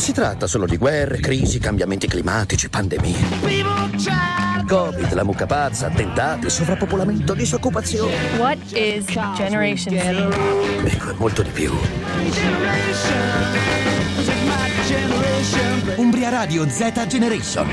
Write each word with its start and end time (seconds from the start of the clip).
si 0.00 0.12
tratta 0.12 0.46
solo 0.46 0.64
di 0.64 0.78
guerre, 0.78 1.20
crisi, 1.20 1.58
cambiamenti 1.58 2.06
climatici, 2.06 2.70
pandemie. 2.70 3.18
Covid, 4.66 5.12
la 5.12 5.24
mucca 5.24 5.44
pazza, 5.44 5.88
attentati, 5.88 6.48
sovrappopolamento, 6.48 7.34
disoccupazione. 7.34 8.14
What 8.38 8.56
is 8.72 9.04
Generation 9.36 9.94
Z? 9.98 10.86
Ecco, 10.86 11.10
è 11.10 11.14
molto 11.18 11.42
di 11.42 11.50
più. 11.50 11.70
Umbria 15.96 16.30
Radio 16.30 16.66
Z 16.66 17.06
Generation. 17.06 17.68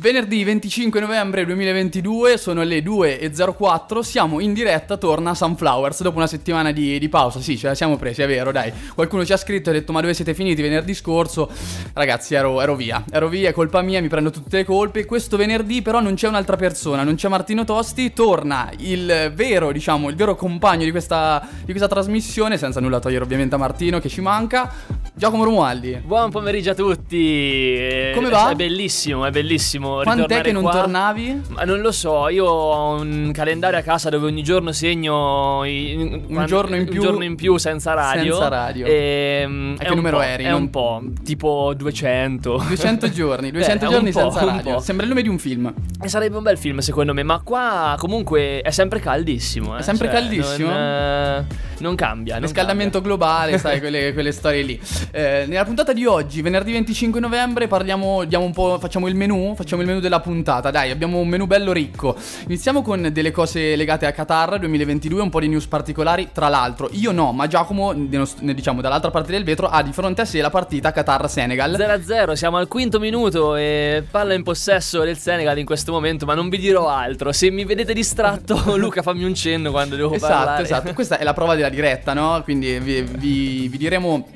Venerdì 0.00 0.44
25 0.44 1.00
novembre 1.00 1.44
2022, 1.44 2.38
sono 2.38 2.62
le 2.62 2.84
2.04, 2.84 3.98
siamo 3.98 4.38
in 4.38 4.52
diretta, 4.52 4.96
torna 4.96 5.34
Sunflowers 5.34 6.02
dopo 6.02 6.18
una 6.18 6.28
settimana 6.28 6.70
di, 6.70 7.00
di, 7.00 7.08
pausa, 7.08 7.40
sì, 7.40 7.58
ce 7.58 7.66
la 7.66 7.74
siamo 7.74 7.96
presi, 7.96 8.22
è 8.22 8.28
vero, 8.28 8.52
dai. 8.52 8.72
Qualcuno 8.94 9.24
ci 9.24 9.32
ha 9.32 9.36
scritto 9.36 9.70
e 9.70 9.72
ha 9.72 9.74
detto 9.76 9.90
ma 9.90 10.00
dove 10.00 10.14
siete 10.14 10.34
finiti 10.34 10.62
venerdì 10.62 10.94
scorso? 10.94 11.50
Ragazzi, 11.94 12.36
ero, 12.36 12.60
ero 12.60 12.76
via, 12.76 13.02
ero 13.10 13.26
via, 13.26 13.48
è 13.48 13.52
colpa 13.52 13.82
mia, 13.82 14.00
mi 14.00 14.06
prendo 14.06 14.30
tutte 14.30 14.58
le 14.58 14.64
colpe. 14.64 15.04
Questo 15.04 15.36
venerdì 15.36 15.82
però 15.82 15.98
non 15.98 16.14
c'è 16.14 16.28
un'altra 16.28 16.54
persona, 16.54 17.02
non 17.02 17.16
c'è 17.16 17.26
Martino 17.26 17.64
Tosti, 17.64 18.12
torna 18.12 18.70
il 18.78 19.32
vero, 19.34 19.72
diciamo, 19.72 20.10
il 20.10 20.14
vero 20.14 20.36
compagno 20.36 20.84
di 20.84 20.92
questa, 20.92 21.44
di 21.58 21.72
questa 21.72 21.88
trasmissione, 21.88 22.56
senza 22.56 22.78
nulla 22.78 23.00
togliere 23.00 23.24
ovviamente 23.24 23.56
a 23.56 23.58
Martino 23.58 23.98
che 23.98 24.08
ci 24.08 24.20
manca, 24.20 24.72
Giacomo 25.18 25.42
Romualdi. 25.42 26.00
Buon 26.04 26.30
pomeriggio 26.30 26.70
a 26.70 26.74
tutti. 26.74 28.12
Come 28.14 28.28
va? 28.30 28.50
È 28.50 28.54
bellissimo, 28.54 29.26
è 29.26 29.32
bellissimo. 29.32 30.00
Quant'è 30.02 30.42
che 30.42 30.52
non 30.52 30.62
qua. 30.62 30.70
tornavi? 30.70 31.42
Ma 31.48 31.64
non 31.64 31.80
lo 31.80 31.90
so, 31.90 32.28
io 32.28 32.44
ho 32.46 33.00
un 33.00 33.32
calendario 33.32 33.80
a 33.80 33.82
casa 33.82 34.10
dove 34.10 34.26
ogni 34.26 34.44
giorno 34.44 34.70
segno 34.70 35.64
i, 35.64 35.96
un, 35.96 36.26
quando, 36.26 36.44
giorno 36.44 36.76
in 36.76 36.84
più, 36.84 37.00
un 37.00 37.06
giorno 37.08 37.24
in 37.24 37.34
più 37.34 37.56
senza 37.56 37.94
radio. 37.94 38.34
Senza 38.34 38.48
radio. 38.48 38.86
E, 38.86 39.74
a 39.76 39.84
che 39.84 39.94
numero 39.96 40.20
eri? 40.20 40.44
È 40.44 40.52
un 40.52 40.70
po', 40.70 41.02
tipo 41.24 41.74
200. 41.74 42.62
200 42.68 43.10
giorni, 43.10 43.50
200 43.50 43.86
Beh, 43.86 43.90
giorni 43.90 44.12
senza 44.12 44.44
radio. 44.44 44.78
Sembra 44.78 45.04
il 45.04 45.10
nome 45.10 45.22
di 45.22 45.28
un 45.28 45.38
film. 45.40 45.74
E 46.00 46.06
sarebbe 46.06 46.36
un 46.36 46.44
bel 46.44 46.58
film 46.58 46.78
secondo 46.78 47.12
me, 47.12 47.24
ma 47.24 47.40
qua 47.40 47.96
comunque 47.98 48.60
è 48.60 48.70
sempre 48.70 49.00
caldissimo. 49.00 49.74
Eh? 49.74 49.80
È 49.80 49.82
sempre 49.82 50.06
cioè, 50.06 50.14
caldissimo? 50.14 50.68
Non, 50.68 50.76
eh, 50.78 51.44
non 51.78 51.94
cambia. 51.96 52.34
Non 52.34 52.42
Riscaldamento 52.44 53.00
globale, 53.00 53.58
sai, 53.58 53.80
quelle, 53.82 54.12
quelle, 54.12 54.30
storie 54.30 54.62
lì. 54.62 54.80
Eh, 55.10 55.44
nella 55.46 55.64
puntata 55.64 55.92
di 55.92 56.04
oggi, 56.04 56.42
venerdì 56.42 56.72
25 56.72 57.20
novembre, 57.20 57.66
parliamo, 57.66 58.24
diamo 58.24 58.44
un 58.44 58.52
po', 58.52 58.78
facciamo 58.78 59.08
il 59.08 59.14
menù, 59.14 59.54
facciamo 59.54 59.82
il 59.82 59.88
menù 59.88 60.00
della 60.00 60.20
puntata. 60.20 60.70
Dai, 60.70 60.90
abbiamo 60.90 61.18
un 61.18 61.28
menù 61.28 61.46
bello 61.46 61.72
ricco. 61.72 62.16
Iniziamo 62.46 62.82
con 62.82 63.08
delle 63.12 63.30
cose 63.30 63.74
legate 63.76 64.06
a 64.06 64.12
Qatar 64.12 64.58
2022, 64.58 65.22
un 65.22 65.30
po' 65.30 65.40
di 65.40 65.48
news 65.48 65.66
particolari. 65.66 66.28
Tra 66.32 66.48
l'altro, 66.48 66.88
io 66.92 67.12
no, 67.12 67.32
ma 67.32 67.46
Giacomo, 67.46 67.94
diciamo 67.94 68.80
dall'altra 68.80 69.10
parte 69.10 69.32
del 69.32 69.44
vetro, 69.44 69.68
ha 69.68 69.82
di 69.82 69.92
fronte 69.92 70.22
a 70.22 70.24
sé 70.24 70.40
la 70.40 70.50
partita 70.50 70.92
Qatar-Senegal. 70.92 71.76
0-0, 71.78 72.32
siamo 72.32 72.58
al 72.58 72.68
quinto 72.68 72.98
minuto 72.98 73.56
e 73.56 74.04
palla 74.10 74.34
in 74.34 74.42
possesso 74.42 75.02
del 75.02 75.16
Senegal 75.16 75.58
in 75.58 75.64
questo 75.64 75.92
momento, 75.92 76.26
ma 76.26 76.34
non 76.34 76.48
vi 76.48 76.58
dirò 76.58 76.88
altro. 76.88 77.32
Se 77.32 77.50
mi 77.50 77.64
vedete 77.64 77.94
distratto, 77.94 78.56
Luca 78.76 79.02
fammi 79.02 79.24
un 79.24 79.34
cenno 79.34 79.70
quando 79.70 79.96
devo 79.96 80.12
esatto, 80.12 80.32
parlare. 80.32 80.62
Esatto, 80.62 80.80
esatto. 80.80 80.94
Questa 80.94 81.18
è 81.18 81.24
la 81.24 81.32
prova 81.32 81.54
della 81.54 81.70
diretta, 81.70 82.12
no? 82.12 82.40
Quindi 82.44 82.78
vi, 82.78 83.02
vi, 83.02 83.68
vi 83.68 83.78
diremo 83.78 84.26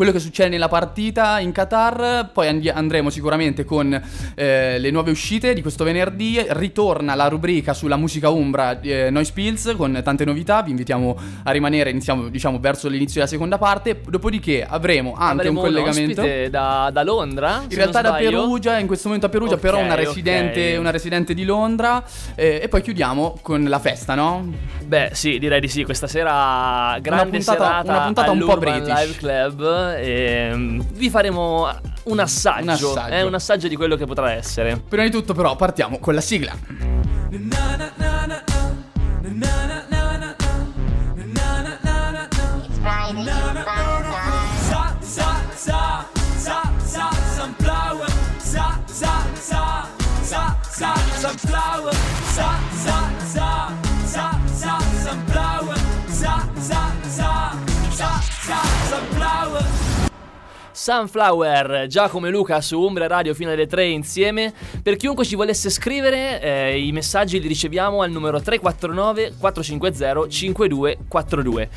quello 0.00 0.14
che 0.14 0.18
succede 0.20 0.48
nella 0.48 0.68
partita 0.68 1.40
in 1.40 1.52
Qatar, 1.52 2.30
poi 2.32 2.48
and- 2.48 2.72
andremo 2.74 3.10
sicuramente 3.10 3.66
con 3.66 3.92
eh, 4.34 4.78
le 4.78 4.90
nuove 4.90 5.10
uscite 5.10 5.52
di 5.52 5.60
questo 5.60 5.84
venerdì, 5.84 6.42
ritorna 6.48 7.14
la 7.14 7.28
rubrica 7.28 7.74
sulla 7.74 7.96
musica 7.96 8.30
Umbra 8.30 8.80
eh, 8.80 9.10
Noise 9.10 9.32
Pills 9.34 9.74
con 9.76 10.00
tante 10.02 10.24
novità, 10.24 10.62
vi 10.62 10.70
invitiamo 10.70 11.18
a 11.42 11.50
rimanere, 11.50 11.90
iniziamo 11.90 12.28
diciamo 12.28 12.58
verso 12.58 12.88
l'inizio 12.88 13.16
della 13.16 13.26
seconda 13.26 13.58
parte, 13.58 14.00
dopodiché 14.08 14.64
avremo 14.64 15.12
anche 15.12 15.48
Avremo 15.48 15.60
un 15.60 15.66
collegamento. 15.66 16.22
un 16.22 16.48
da, 16.48 16.88
da, 16.90 17.02
Londra, 17.02 17.64
in 17.68 17.76
realtà 17.76 18.00
da 18.00 18.14
Perugia, 18.14 18.78
in 18.78 18.86
questo 18.86 19.08
momento 19.08 19.26
a 19.26 19.28
Perugia, 19.28 19.56
okay, 19.56 19.70
però 19.70 19.84
una 19.84 19.96
residente, 19.96 20.60
okay. 20.60 20.76
una 20.76 20.90
residente 20.90 21.34
di 21.34 21.44
Londra. 21.44 22.02
Eh, 22.36 22.60
e 22.62 22.68
poi 22.68 22.80
chiudiamo 22.80 23.38
con 23.42 23.64
la 23.64 23.78
festa, 23.78 24.14
no? 24.14 24.50
Beh 24.82 25.10
sì, 25.12 25.38
direi 25.38 25.60
di 25.60 25.68
sì, 25.68 25.84
questa 25.84 26.06
sera 26.06 26.96
grande 27.02 27.36
una 27.36 27.36
puntata, 27.36 27.64
serata 27.64 27.92
una 27.92 28.04
puntata 28.04 28.30
un 28.30 28.38
po' 28.38 28.56
british. 28.56 28.86
Live 28.86 29.16
Club 29.18 29.89
e 29.96 30.80
vi 30.92 31.10
faremo 31.10 31.68
un 32.04 32.18
assaggio, 32.18 32.62
un 32.62 32.68
assaggio. 32.68 33.14
Eh, 33.14 33.22
un 33.22 33.34
assaggio 33.34 33.68
di 33.68 33.76
quello 33.76 33.96
che 33.96 34.06
potrà 34.06 34.32
essere. 34.32 34.80
Prima 34.88 35.04
di 35.04 35.10
tutto 35.10 35.34
però 35.34 35.56
partiamo 35.56 35.98
con 35.98 36.14
la 36.14 36.20
sigla. 36.20 36.54
Sunflower, 37.30 38.49
Sunflower, 60.82 61.88
Giacomo 61.88 62.26
e 62.26 62.30
Luca 62.30 62.62
su 62.62 62.80
Umbria 62.80 63.06
Radio 63.06 63.34
fino 63.34 63.50
alle 63.50 63.66
3 63.66 63.84
insieme. 63.84 64.50
Per 64.82 64.96
chiunque 64.96 65.26
ci 65.26 65.36
volesse 65.36 65.68
scrivere, 65.68 66.40
eh, 66.40 66.82
i 66.82 66.90
messaggi 66.90 67.38
li 67.38 67.48
riceviamo 67.48 68.00
al 68.00 68.10
numero 68.10 68.40
349 68.40 69.34
450 69.38 70.28
5242. 70.30 71.68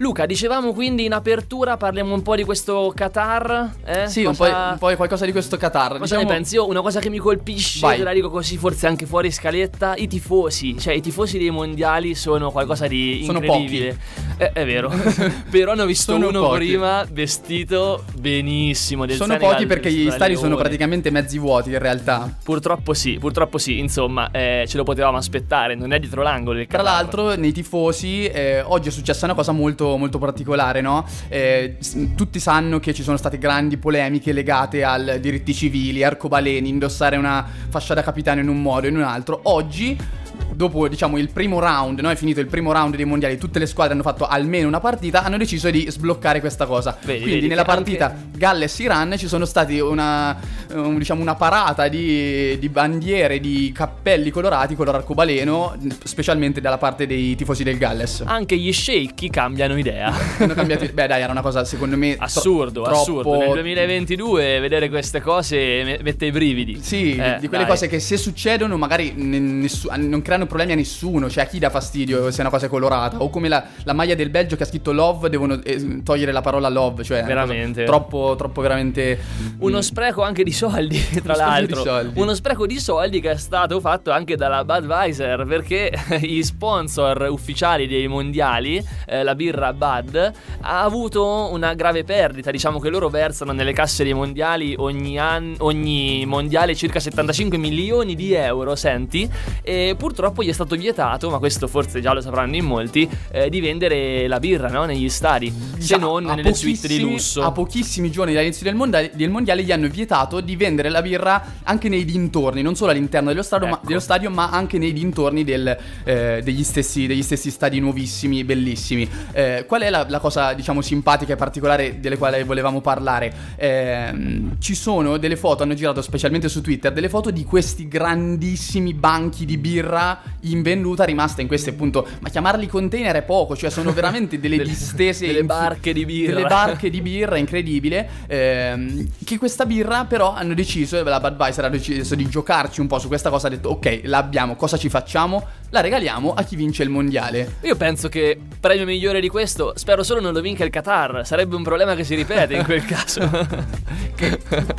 Luca, 0.00 0.26
dicevamo 0.26 0.72
quindi 0.72 1.06
in 1.06 1.12
apertura, 1.12 1.76
parliamo 1.76 2.14
un 2.14 2.22
po' 2.22 2.36
di 2.36 2.44
questo 2.44 2.92
Qatar. 2.94 3.74
Eh? 3.84 4.06
Sì, 4.06 4.22
cosa... 4.22 4.44
un, 4.44 4.50
po', 4.52 4.56
un 4.72 4.78
po' 4.78 4.88
di 4.90 4.94
qualcosa 4.94 5.24
di 5.24 5.32
questo 5.32 5.56
Qatar. 5.56 5.98
Cosa 5.98 6.02
diciamo... 6.16 6.22
ne 6.22 6.28
pensi? 6.28 6.54
Io 6.54 6.68
una 6.68 6.82
cosa 6.82 7.00
che 7.00 7.10
mi 7.10 7.18
colpisce, 7.18 7.80
Vai. 7.80 7.98
te 7.98 8.04
la 8.04 8.12
dico 8.12 8.30
così, 8.30 8.56
forse 8.56 8.86
anche 8.86 9.06
fuori 9.06 9.32
scaletta, 9.32 9.96
i 9.96 10.06
tifosi. 10.06 10.78
Cioè, 10.78 10.94
i 10.94 11.00
tifosi 11.00 11.38
dei 11.38 11.50
mondiali 11.50 12.14
sono 12.14 12.52
qualcosa 12.52 12.86
di 12.86 13.22
Sono 13.24 13.38
incredibile. 13.38 13.98
Eh, 14.36 14.52
è 14.52 14.64
vero. 14.64 14.88
Però 15.50 15.74
ne 15.74 15.82
ho 15.82 15.86
visto 15.86 16.12
Sono 16.12 16.28
uno 16.28 16.40
pochi. 16.42 16.58
prima 16.58 17.04
vestito 17.10 18.04
benissimo. 18.16 19.04
Del 19.04 19.16
Sono 19.16 19.32
Senegal, 19.32 19.54
pochi 19.54 19.66
perché 19.66 19.90
gli 19.90 20.10
stadi 20.10 20.36
sono 20.36 20.54
praticamente 20.56 21.10
mezzi 21.10 21.38
vuoti 21.38 21.70
in 21.70 21.78
realtà. 21.78 22.32
Purtroppo 22.44 22.94
sì, 22.94 23.18
purtroppo 23.18 23.58
sì, 23.58 23.78
insomma, 23.80 24.30
eh, 24.30 24.64
ce 24.68 24.76
lo 24.76 24.84
potevamo 24.84 25.16
aspettare, 25.16 25.74
non 25.74 25.92
è 25.92 25.98
dietro 25.98 26.22
l'angolo 26.22 26.60
il 26.60 26.68
Tra 26.68 26.82
l'altro, 26.82 27.34
nei 27.34 27.52
tifosi, 27.52 28.26
eh, 28.26 28.62
oggi 28.62 28.88
è 28.88 28.92
successa 28.92 29.24
una 29.24 29.34
cosa 29.34 29.50
molto, 29.50 29.87
molto 29.96 30.18
particolare, 30.18 30.80
no? 30.80 31.06
Eh, 31.28 31.78
tutti 32.14 32.38
sanno 32.38 32.78
che 32.80 32.92
ci 32.92 33.02
sono 33.02 33.16
state 33.16 33.38
grandi 33.38 33.76
polemiche 33.76 34.32
legate 34.32 34.84
al 34.84 35.18
diritti 35.20 35.54
civili, 35.54 36.04
arcobaleni, 36.04 36.68
indossare 36.68 37.16
una 37.16 37.46
fascia 37.68 37.94
da 37.94 38.02
capitano 38.02 38.40
in 38.40 38.48
un 38.48 38.60
modo 38.60 38.86
o 38.86 38.90
in 38.90 38.96
un 38.96 39.02
altro. 39.02 39.40
Oggi. 39.44 40.26
Dopo, 40.58 40.88
diciamo, 40.88 41.18
il 41.18 41.30
primo 41.30 41.60
round, 41.60 42.00
no? 42.00 42.10
È 42.10 42.16
finito 42.16 42.40
il 42.40 42.48
primo 42.48 42.72
round 42.72 42.96
dei 42.96 43.04
mondiali, 43.04 43.38
tutte 43.38 43.60
le 43.60 43.66
squadre 43.66 43.92
hanno 43.94 44.02
fatto 44.02 44.26
almeno 44.26 44.66
una 44.66 44.80
partita, 44.80 45.22
hanno 45.22 45.36
deciso 45.36 45.70
di 45.70 45.86
sbloccare 45.88 46.40
questa 46.40 46.66
cosa. 46.66 46.98
Vedi, 47.04 47.18
Quindi 47.20 47.34
vedi 47.36 47.46
nella 47.46 47.62
che 47.62 47.70
anche- 47.70 47.96
partita 47.96 48.16
Galles-Iran 48.36 49.14
ci 49.16 49.28
sono 49.28 49.44
stati 49.44 49.78
una, 49.78 50.36
un- 50.72 50.98
diciamo, 50.98 51.20
una 51.22 51.36
parata 51.36 51.86
di, 51.86 52.58
di 52.58 52.68
bandiere, 52.68 53.38
di 53.38 53.70
cappelli 53.72 54.30
colorati, 54.30 54.74
color 54.74 54.96
arcobaleno, 54.96 55.76
specialmente 56.02 56.60
dalla 56.60 56.76
parte 56.78 57.06
dei 57.06 57.36
tifosi 57.36 57.62
del 57.62 57.78
Galles. 57.78 58.24
Anche 58.26 58.56
gli 58.56 58.72
sceicchi 58.72 59.30
cambiano 59.30 59.78
idea. 59.78 60.12
Hanno 60.38 60.54
cambiato. 60.54 60.86
Beh, 60.92 61.06
dai, 61.06 61.22
era 61.22 61.30
una 61.30 61.40
cosa 61.42 61.64
secondo 61.64 61.96
me 61.96 62.16
tro- 62.16 62.24
Assurdo, 62.24 62.82
troppo- 62.82 62.98
assurdo. 63.00 63.36
Nel 63.38 63.52
2022 63.52 64.58
vedere 64.58 64.88
queste 64.88 65.20
cose 65.20 65.56
me- 65.84 65.98
mette 66.02 66.26
i 66.26 66.32
brividi. 66.32 66.78
Sì, 66.82 67.14
Eh, 67.14 67.36
di 67.38 67.46
quelle 67.46 67.62
dai. 67.62 67.72
cose 67.72 67.86
che 67.86 68.00
se 68.00 68.16
succedono 68.16 68.76
magari 68.76 69.12
ne- 69.14 69.38
nessu- 69.38 69.88
non 69.94 70.20
creano 70.20 70.46
problemi 70.48 70.72
a 70.72 70.74
nessuno, 70.74 71.30
cioè 71.30 71.44
a 71.44 71.46
chi 71.46 71.58
dà 71.58 71.70
fastidio 71.70 72.30
se 72.30 72.40
una 72.40 72.50
cosa 72.50 72.66
è 72.66 72.68
colorata. 72.68 73.22
O 73.22 73.30
come 73.30 73.48
la, 73.48 73.64
la 73.84 73.92
maglia 73.92 74.14
del 74.14 74.30
Belgio 74.30 74.56
che 74.56 74.64
ha 74.64 74.66
scritto 74.66 74.92
love, 74.92 75.28
devono 75.28 75.60
eh, 75.62 76.02
togliere 76.02 76.32
la 76.32 76.40
parola 76.40 76.68
love, 76.68 77.04
cioè 77.04 77.22
è 77.22 77.24
Veramente. 77.24 77.84
Troppo, 77.84 78.34
troppo 78.36 78.60
veramente... 78.60 79.18
Uno 79.58 79.80
spreco 79.80 80.22
anche 80.22 80.42
di 80.42 80.52
soldi, 80.52 80.98
tra 81.22 81.34
Uno 81.34 81.44
l'altro. 81.44 81.82
di 81.82 81.88
soldi. 81.88 82.20
Uno 82.20 82.34
spreco 82.34 82.66
di 82.66 82.78
soldi 82.80 83.20
che 83.20 83.30
è 83.32 83.36
stato 83.36 83.80
fatto 83.80 84.10
anche 84.10 84.36
dalla 84.36 84.64
Budweiser 84.64 85.44
perché 85.46 85.92
gli 86.20 86.42
sponsor 86.42 87.28
ufficiali 87.30 87.86
dei 87.86 88.08
mondiali, 88.08 88.84
eh, 89.06 89.22
la 89.22 89.34
birra 89.34 89.72
Bud, 89.72 90.32
ha 90.60 90.82
avuto 90.82 91.48
una 91.52 91.74
grave 91.74 92.04
perdita. 92.04 92.50
Diciamo 92.50 92.80
che 92.80 92.88
loro 92.88 93.08
versano 93.08 93.52
nelle 93.52 93.72
casse 93.72 94.04
dei 94.04 94.14
mondiali 94.14 94.74
ogni, 94.78 95.18
anno, 95.18 95.56
ogni 95.60 96.24
mondiale 96.26 96.74
circa 96.74 97.00
75 97.00 97.58
milioni 97.58 98.14
di 98.14 98.32
euro, 98.32 98.74
senti, 98.74 99.28
e 99.62 99.94
purtroppo 99.96 100.37
purtroppo 100.38 100.42
gli 100.42 100.48
è 100.48 100.52
stato 100.52 100.76
vietato, 100.76 101.30
ma 101.30 101.38
questo 101.38 101.66
forse 101.66 102.00
già 102.00 102.12
lo 102.12 102.20
sapranno 102.20 102.56
in 102.56 102.64
molti, 102.64 103.08
eh, 103.30 103.50
di 103.50 103.60
vendere 103.60 104.28
la 104.28 104.38
birra 104.38 104.68
no? 104.68 104.84
negli 104.84 105.08
stadi, 105.08 105.52
se 105.78 105.86
Già, 105.86 105.96
non 105.96 106.24
nelle 106.24 106.54
suite 106.54 106.86
di 106.86 107.00
lusso. 107.00 107.42
A 107.42 107.50
pochissimi 107.52 108.10
giorni 108.10 108.32
dall'inizio 108.32 108.64
del 108.64 108.74
mondiale, 108.74 109.10
del 109.14 109.30
mondiale 109.30 109.62
gli 109.62 109.72
hanno 109.72 109.88
vietato 109.88 110.40
di 110.40 110.56
vendere 110.56 110.88
la 110.88 111.02
birra 111.02 111.56
anche 111.64 111.88
nei 111.88 112.04
dintorni, 112.04 112.62
non 112.62 112.74
solo 112.74 112.92
all'interno 112.92 113.28
dello 113.28 113.42
stadio, 113.42 113.66
ma, 113.66 113.76
Ecco. 113.76 113.86
dello 113.86 114.00
stadio, 114.00 114.30
ma 114.30 114.50
anche 114.50 114.78
nei 114.78 114.92
dintorni 114.92 115.44
del, 115.44 115.76
eh, 116.04 116.40
degli, 116.42 116.64
stessi, 116.64 117.06
degli 117.06 117.22
stessi 117.22 117.50
stadi 117.50 117.80
nuovissimi, 117.80 118.44
bellissimi. 118.44 119.08
Eh, 119.32 119.64
qual 119.66 119.82
è 119.82 119.90
la, 119.90 120.06
la 120.08 120.20
cosa, 120.20 120.52
diciamo, 120.52 120.80
simpatica 120.80 121.32
e 121.32 121.36
particolare 121.36 122.00
delle 122.00 122.16
quali 122.16 122.42
volevamo 122.44 122.80
parlare? 122.80 123.32
Ehm, 123.56 124.56
ci 124.58 124.74
sono 124.74 125.16
delle 125.16 125.36
foto, 125.36 125.62
hanno 125.62 125.74
girato 125.74 126.02
specialmente 126.02 126.48
su 126.48 126.60
Twitter, 126.60 126.92
delle 126.92 127.08
foto 127.08 127.30
di 127.30 127.44
questi 127.44 127.88
grandissimi 127.88 128.94
banchi 128.94 129.44
di 129.44 129.58
birra 129.58 130.20
invenduta 130.40 131.04
rimasta 131.04 131.40
in 131.40 131.46
questi 131.48 131.70
appunto, 131.70 132.06
ma 132.20 132.28
chiamarli 132.28 132.66
container 132.66 133.16
è 133.16 133.22
poco, 133.22 133.56
cioè 133.56 133.70
sono 133.70 133.92
veramente 133.92 134.38
delle 134.38 134.56
Delle- 134.58 134.68
distese 134.70 135.26
delle 135.26 135.44
barche 135.44 135.92
di 135.92 136.04
birra. 136.04 136.34
delle 136.34 136.46
barche 136.48 136.90
di 136.90 137.00
birra 137.00 137.36
incredibile 137.36 138.08
ehm, 138.26 139.08
che 139.24 139.38
questa 139.38 139.66
birra 139.66 140.04
però 140.04 140.32
hanno 140.34 140.54
deciso 140.54 141.02
la 141.02 141.20
Budweiser 141.20 141.64
ha 141.64 141.68
deciso 141.68 142.14
di 142.14 142.28
giocarci 142.28 142.80
un 142.80 142.86
po' 142.86 142.98
su 142.98 143.06
questa 143.08 143.30
cosa 143.30 143.46
ha 143.46 143.50
detto 143.50 143.68
ok 143.70 144.00
l'abbiamo 144.04 144.56
cosa 144.56 144.76
ci 144.76 144.88
facciamo 144.88 145.44
la 145.70 145.80
regaliamo 145.80 146.32
a 146.34 146.42
chi 146.44 146.56
vince 146.56 146.82
il 146.82 146.88
mondiale 146.88 147.56
Io 147.62 147.76
penso 147.76 148.08
che 148.08 148.38
premio 148.58 148.86
migliore 148.86 149.20
di 149.20 149.28
questo, 149.28 149.72
spero 149.76 150.02
solo 150.02 150.20
non 150.20 150.32
lo 150.32 150.40
vinca 150.40 150.64
il 150.64 150.70
Qatar, 150.70 151.26
sarebbe 151.26 151.54
un 151.56 151.62
problema 151.62 151.94
che 151.94 152.04
si 152.04 152.14
ripete 152.14 152.54
in 152.54 152.64
quel 152.64 152.84
caso. 152.86 153.20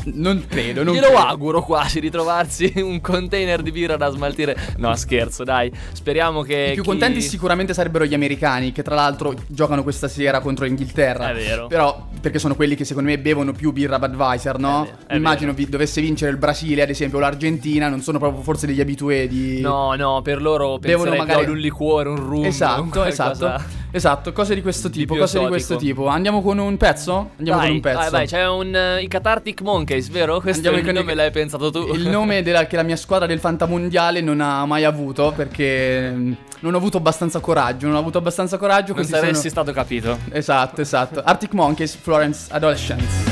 non 0.06 0.46
credo 0.48 0.84
non 0.84 0.94
Glielo 0.94 1.08
credo. 1.08 1.22
auguro 1.22 1.62
quasi 1.62 2.00
di 2.00 2.10
trovarsi 2.10 2.72
un 2.78 3.00
container 3.02 3.62
di 3.62 3.72
birra 3.72 3.98
da 3.98 4.10
smaltire. 4.10 4.58
No, 4.78 4.96
scherzo, 4.96 5.39
dai. 5.44 5.72
Speriamo 5.92 6.42
che 6.42 6.70
I 6.72 6.74
più 6.74 6.84
chi- 6.84 6.90
contenti 6.90 7.22
sicuramente 7.22 7.74
sarebbero 7.74 8.06
gli 8.06 8.14
americani 8.14 8.72
che 8.72 8.84
tra 8.84 8.96
l'altro 8.96 9.34
giocano 9.48 9.84
questa 9.84 10.08
sera 10.08 10.40
contro 10.40 10.66
l'Inghilterra 10.66 11.30
È 11.30 11.34
vero. 11.34 11.68
però 11.68 12.08
perché 12.22 12.40
sono 12.40 12.56
quelli 12.56 12.76
che 12.76 12.86
secondo 12.86 13.10
me 13.10 13.18
bevono 13.20 13.52
più 13.54 13.72
birra 13.72 14.00
Budweiser 14.00 14.58
no? 14.60 14.84
È 14.84 14.86
vero, 14.86 14.98
è 15.08 15.16
immagino 15.16 15.54
vi- 15.54 15.70
dovesse 15.70 16.02
vincere 16.02 16.32
il 16.32 16.38
Brasile 16.38 16.82
ad 16.82 16.90
esempio 16.90 17.18
o 17.18 17.22
l'Argentina 17.22 17.88
non 17.90 18.02
sono 18.02 18.18
proprio 18.20 18.42
forse 18.42 18.66
degli 18.68 18.82
abitué 18.82 19.28
di 19.28 19.62
No, 19.62 19.94
no, 19.96 20.22
per 20.22 20.42
loro 20.42 20.78
Bevono 20.80 21.16
magari- 21.16 21.50
un 21.50 21.58
liquore, 21.58 22.10
un 22.10 22.16
rum. 22.18 22.46
Esatto, 22.46 23.04
esatto. 23.04 23.62
Esatto, 23.92 24.32
cose 24.34 24.54
di 24.56 24.62
questo 24.62 24.90
tipo, 24.90 25.14
più 25.14 25.22
cose 25.22 25.40
di 25.40 25.48
questo 25.48 25.74
esotico. 25.74 25.96
tipo. 26.02 26.08
Andiamo 26.10 26.42
con 26.42 26.58
un 26.60 26.78
pezzo? 26.78 27.32
Andiamo 27.38 27.60
Vai, 27.60 27.68
con 27.68 27.76
un 27.78 27.82
pezzo. 27.82 27.98
vai, 28.00 28.10
vai, 28.12 28.28
c'è 28.28 28.48
un 28.48 28.76
eh, 28.76 29.02
i 29.02 29.08
Catartic 29.08 29.62
Monkeys, 29.62 30.10
vero? 30.10 30.40
Questo 30.40 30.68
Andiamo 30.68 30.78
è 30.78 30.80
il 30.80 30.86
con 30.86 30.96
i- 30.96 31.00
nome 31.00 31.14
l'hai 31.16 31.32
pensato 31.32 31.72
tu. 31.72 31.94
Il 31.94 32.08
nome 32.08 32.42
della, 32.44 32.68
che 32.68 32.76
la 32.76 32.84
mia 32.84 32.96
squadra 32.96 33.26
del 33.28 33.40
Fantamondiale 33.40 34.22
non 34.22 34.42
ha 34.42 34.66
mai 34.66 34.84
avuto 34.84 35.34
perché 35.36 36.12
mm, 36.12 36.34
non 36.60 36.74
ho 36.74 36.78
avuto 36.78 36.98
abbastanza 36.98 37.40
coraggio. 37.40 37.88
Non 37.88 37.96
ho 37.96 38.00
avuto 38.00 38.20
abbastanza 38.20 38.58
coraggio. 38.58 38.94
non 38.94 39.06
saresti 39.06 39.36
sono- 39.36 39.50
stato 39.50 39.72
capito. 39.72 40.18
Esatto, 40.32 40.82
esatto. 40.82 41.22
Arctic 41.24 41.54
Monkeys, 41.54 41.96
Florence 41.96 42.48
Adolescence. 42.52 43.29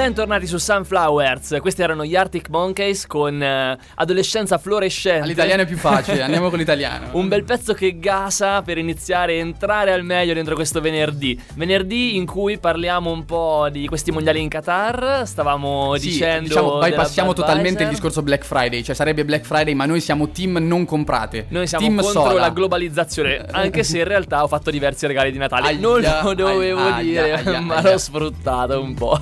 Bentornati 0.00 0.46
su 0.46 0.56
Sunflowers. 0.56 1.58
Questi 1.60 1.82
erano 1.82 2.06
gli 2.06 2.16
Arctic 2.16 2.48
Monkeys 2.48 3.06
con 3.06 3.42
eh, 3.42 3.78
Adolescenza 3.96 4.56
fluorescente. 4.56 5.24
All'italiano 5.24 5.60
è 5.60 5.66
più 5.66 5.76
facile, 5.76 6.22
andiamo 6.24 6.48
con 6.48 6.58
l'italiano. 6.58 7.08
Un 7.12 7.28
bel 7.28 7.44
pezzo 7.44 7.74
che 7.74 7.98
gasa 7.98 8.62
per 8.62 8.78
iniziare 8.78 9.34
a 9.34 9.36
entrare 9.36 9.92
al 9.92 10.02
meglio 10.02 10.32
dentro 10.32 10.54
questo 10.54 10.80
venerdì. 10.80 11.38
Venerdì 11.54 12.16
in 12.16 12.24
cui 12.24 12.56
parliamo 12.56 13.10
un 13.10 13.26
po' 13.26 13.68
di 13.70 13.86
questi 13.88 14.10
mondiali 14.10 14.40
in 14.40 14.48
Qatar. 14.48 15.26
Stavamo 15.26 15.94
Sì, 15.98 16.08
dicendo. 16.08 16.48
diciamo, 16.48 16.78
della 16.78 16.88
bypassiamo 16.88 17.34
totalmente 17.34 17.82
il 17.82 17.90
discorso 17.90 18.22
Black 18.22 18.46
Friday, 18.46 18.82
cioè 18.82 18.94
sarebbe 18.94 19.22
Black 19.26 19.44
Friday, 19.44 19.74
ma 19.74 19.84
noi 19.84 20.00
siamo 20.00 20.30
team 20.30 20.56
non 20.62 20.86
comprate. 20.86 21.44
Noi 21.50 21.66
siamo 21.66 21.84
team 21.84 22.00
contro 22.00 22.22
sola. 22.22 22.40
la 22.40 22.48
globalizzazione, 22.48 23.44
anche 23.50 23.82
se 23.84 23.98
in 23.98 24.04
realtà 24.04 24.44
ho 24.44 24.48
fatto 24.48 24.70
diversi 24.70 25.06
regali 25.06 25.30
di 25.30 25.36
Natale. 25.36 25.66
Aia, 25.66 25.78
non 25.78 26.00
lo 26.00 26.32
dovevo 26.32 26.80
aia, 26.80 27.02
dire, 27.02 27.32
aia, 27.34 27.60
ma 27.60 27.82
l'ho 27.82 27.98
sfruttato 27.98 28.80
un 28.80 28.94
po'. 28.94 29.20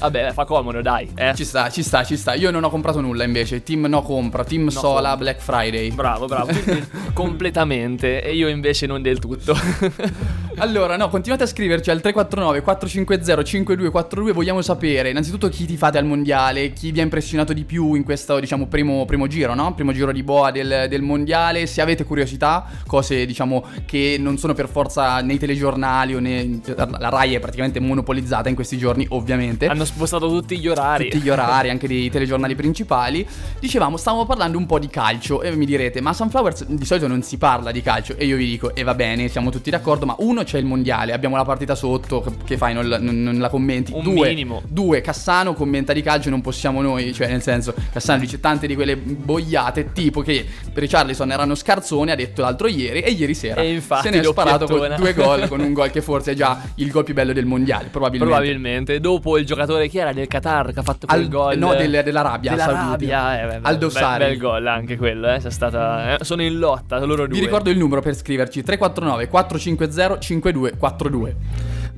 Vabbè, 0.00 0.16
fa 0.32 0.44
comodo, 0.44 0.80
dai. 0.82 1.10
Eh. 1.14 1.34
Ci 1.34 1.44
sta, 1.44 1.70
ci 1.70 1.82
sta, 1.82 2.04
ci 2.04 2.16
sta. 2.16 2.34
Io 2.34 2.50
non 2.50 2.64
ho 2.64 2.70
comprato 2.70 3.00
nulla 3.00 3.24
invece. 3.24 3.62
Team 3.62 3.86
no 3.86 4.02
compra, 4.02 4.44
team 4.44 4.68
sola 4.68 5.10
compra. 5.10 5.16
Black 5.16 5.40
Friday. 5.40 5.90
Bravo, 5.90 6.26
bravo. 6.26 6.50
Completamente. 7.12 8.22
E 8.22 8.34
io 8.34 8.48
invece 8.48 8.86
non 8.86 9.02
del 9.02 9.18
tutto. 9.18 9.56
Allora, 10.58 10.96
no, 10.96 11.08
continuate 11.08 11.44
a 11.44 11.46
scriverci 11.46 11.88
al 11.90 12.00
349 12.00 12.62
450 12.62 13.44
5242. 13.44 14.32
Vogliamo 14.32 14.60
sapere 14.60 15.10
innanzitutto 15.10 15.48
chi 15.48 15.66
ti 15.66 15.76
fate 15.76 15.98
al 15.98 16.04
mondiale, 16.04 16.72
chi 16.72 16.90
vi 16.90 16.98
ha 16.98 17.02
impressionato 17.04 17.52
di 17.52 17.64
più 17.64 17.94
in 17.94 18.02
questo, 18.02 18.40
diciamo, 18.40 18.66
primo, 18.66 19.04
primo 19.04 19.28
giro, 19.28 19.54
no? 19.54 19.72
Primo 19.74 19.92
giro 19.92 20.10
di 20.10 20.24
boa 20.24 20.50
del, 20.50 20.86
del 20.88 21.02
mondiale. 21.02 21.66
Se 21.66 21.80
avete 21.80 22.04
curiosità, 22.04 22.66
cose, 22.88 23.24
diciamo, 23.24 23.66
che 23.86 24.16
non 24.18 24.36
sono 24.36 24.52
per 24.52 24.68
forza 24.68 25.20
nei 25.20 25.38
telegiornali 25.38 26.14
o 26.16 26.20
nei. 26.20 26.60
La 26.74 27.08
Rai 27.08 27.34
è 27.34 27.40
praticamente 27.40 27.78
monopolizzata 27.78 28.48
in 28.48 28.56
questi 28.56 28.78
giorni, 28.78 29.06
ovviamente. 29.10 29.66
Hanno 29.66 29.84
spostato 29.84 30.07
tutti 30.16 30.58
gli 30.58 30.68
orari. 30.68 31.10
tutti 31.10 31.22
gli 31.22 31.28
orari 31.28 31.68
anche 31.68 31.86
dei 31.86 32.10
telegiornali 32.10 32.54
principali. 32.54 33.26
Dicevamo, 33.60 33.96
stavamo 33.96 34.24
parlando 34.24 34.56
un 34.56 34.66
po' 34.66 34.78
di 34.78 34.88
calcio 34.88 35.42
e 35.42 35.54
mi 35.54 35.66
direte, 35.66 36.00
ma 36.00 36.12
Sunflowers 36.12 36.64
di 36.66 36.84
solito 36.84 37.06
non 37.06 37.22
si 37.22 37.36
parla 37.36 37.70
di 37.70 37.82
calcio 37.82 38.16
e 38.16 38.24
io 38.24 38.36
vi 38.36 38.46
dico, 38.46 38.74
e 38.74 38.82
va 38.82 38.94
bene, 38.94 39.28
siamo 39.28 39.50
tutti 39.50 39.70
d'accordo, 39.70 40.06
ma 40.06 40.14
uno 40.18 40.42
c'è 40.44 40.58
il 40.58 40.64
mondiale, 40.64 41.12
abbiamo 41.12 41.36
la 41.36 41.44
partita 41.44 41.74
sotto, 41.74 42.20
che, 42.20 42.30
che 42.44 42.56
fai, 42.56 42.72
non 42.74 42.88
la, 42.88 42.98
non- 42.98 43.22
non 43.22 43.38
la 43.38 43.48
commenti. 43.48 43.92
Un 43.92 44.02
due, 44.02 44.28
minimo. 44.28 44.62
Due, 44.66 45.00
Cassano 45.00 45.54
commenta 45.54 45.92
di 45.92 46.02
calcio, 46.02 46.30
non 46.30 46.40
possiamo 46.40 46.80
noi, 46.80 47.12
cioè 47.12 47.28
nel 47.28 47.42
senso, 47.42 47.74
Cassano 47.92 48.20
dice 48.20 48.40
tante 48.40 48.66
di 48.66 48.74
quelle 48.74 48.96
boiate, 48.96 49.92
tipo 49.92 50.22
che 50.22 50.46
per 50.72 50.82
Richarlison 50.82 51.30
erano 51.30 51.54
scarzone, 51.54 52.12
ha 52.12 52.14
detto 52.16 52.42
l'altro 52.42 52.68
ieri 52.68 53.00
e 53.00 53.10
ieri 53.10 53.34
sera 53.34 53.60
E 53.60 53.72
infatti 53.72 54.08
se 54.08 54.10
ne 54.10 54.20
è 54.20 54.24
sparato 54.24 54.66
con 54.66 54.94
due 54.96 55.14
gol, 55.14 55.48
con 55.48 55.60
un 55.60 55.72
gol 55.74 55.90
che 55.90 56.00
forse 56.00 56.32
è 56.32 56.34
già 56.34 56.60
il 56.76 56.90
gol 56.90 57.04
più 57.04 57.14
bello 57.14 57.32
del 57.32 57.46
mondiale, 57.46 57.88
probabilmente. 57.88 58.34
Probabilmente. 58.34 59.00
Dopo 59.00 59.38
il 59.38 59.46
giocatore 59.46 59.88
chi 59.98 60.04
era 60.04 60.12
del 60.12 60.26
Qatar 60.28 60.72
che 60.72 60.78
ha 60.80 60.82
fatto 60.82 61.06
quel 61.06 61.20
Al- 61.22 61.28
gol. 61.28 61.58
no, 61.58 61.74
del- 61.74 62.02
dell'Arabia, 62.04 62.50
Dell'Arabia, 62.52 63.18
Saudi. 63.20 63.42
eh, 63.42 63.58
beh, 63.58 63.68
Aldo 63.68 63.86
bel, 63.88 63.96
Sari. 63.96 64.24
bel 64.24 64.38
gol 64.38 64.66
anche 64.66 64.96
quello, 64.96 65.28
eh. 65.32 65.40
Stata, 65.50 66.16
eh, 66.18 66.24
Sono 66.24 66.42
in 66.42 66.58
lotta, 66.58 66.98
loro 67.04 67.26
due. 67.26 67.38
Vi 67.38 67.40
ricordo 67.44 67.70
il 67.70 67.78
numero 67.78 68.00
per 68.00 68.14
scriverci 68.14 68.62
349 68.62 69.28
450 69.28 70.18
5242. 70.18 71.36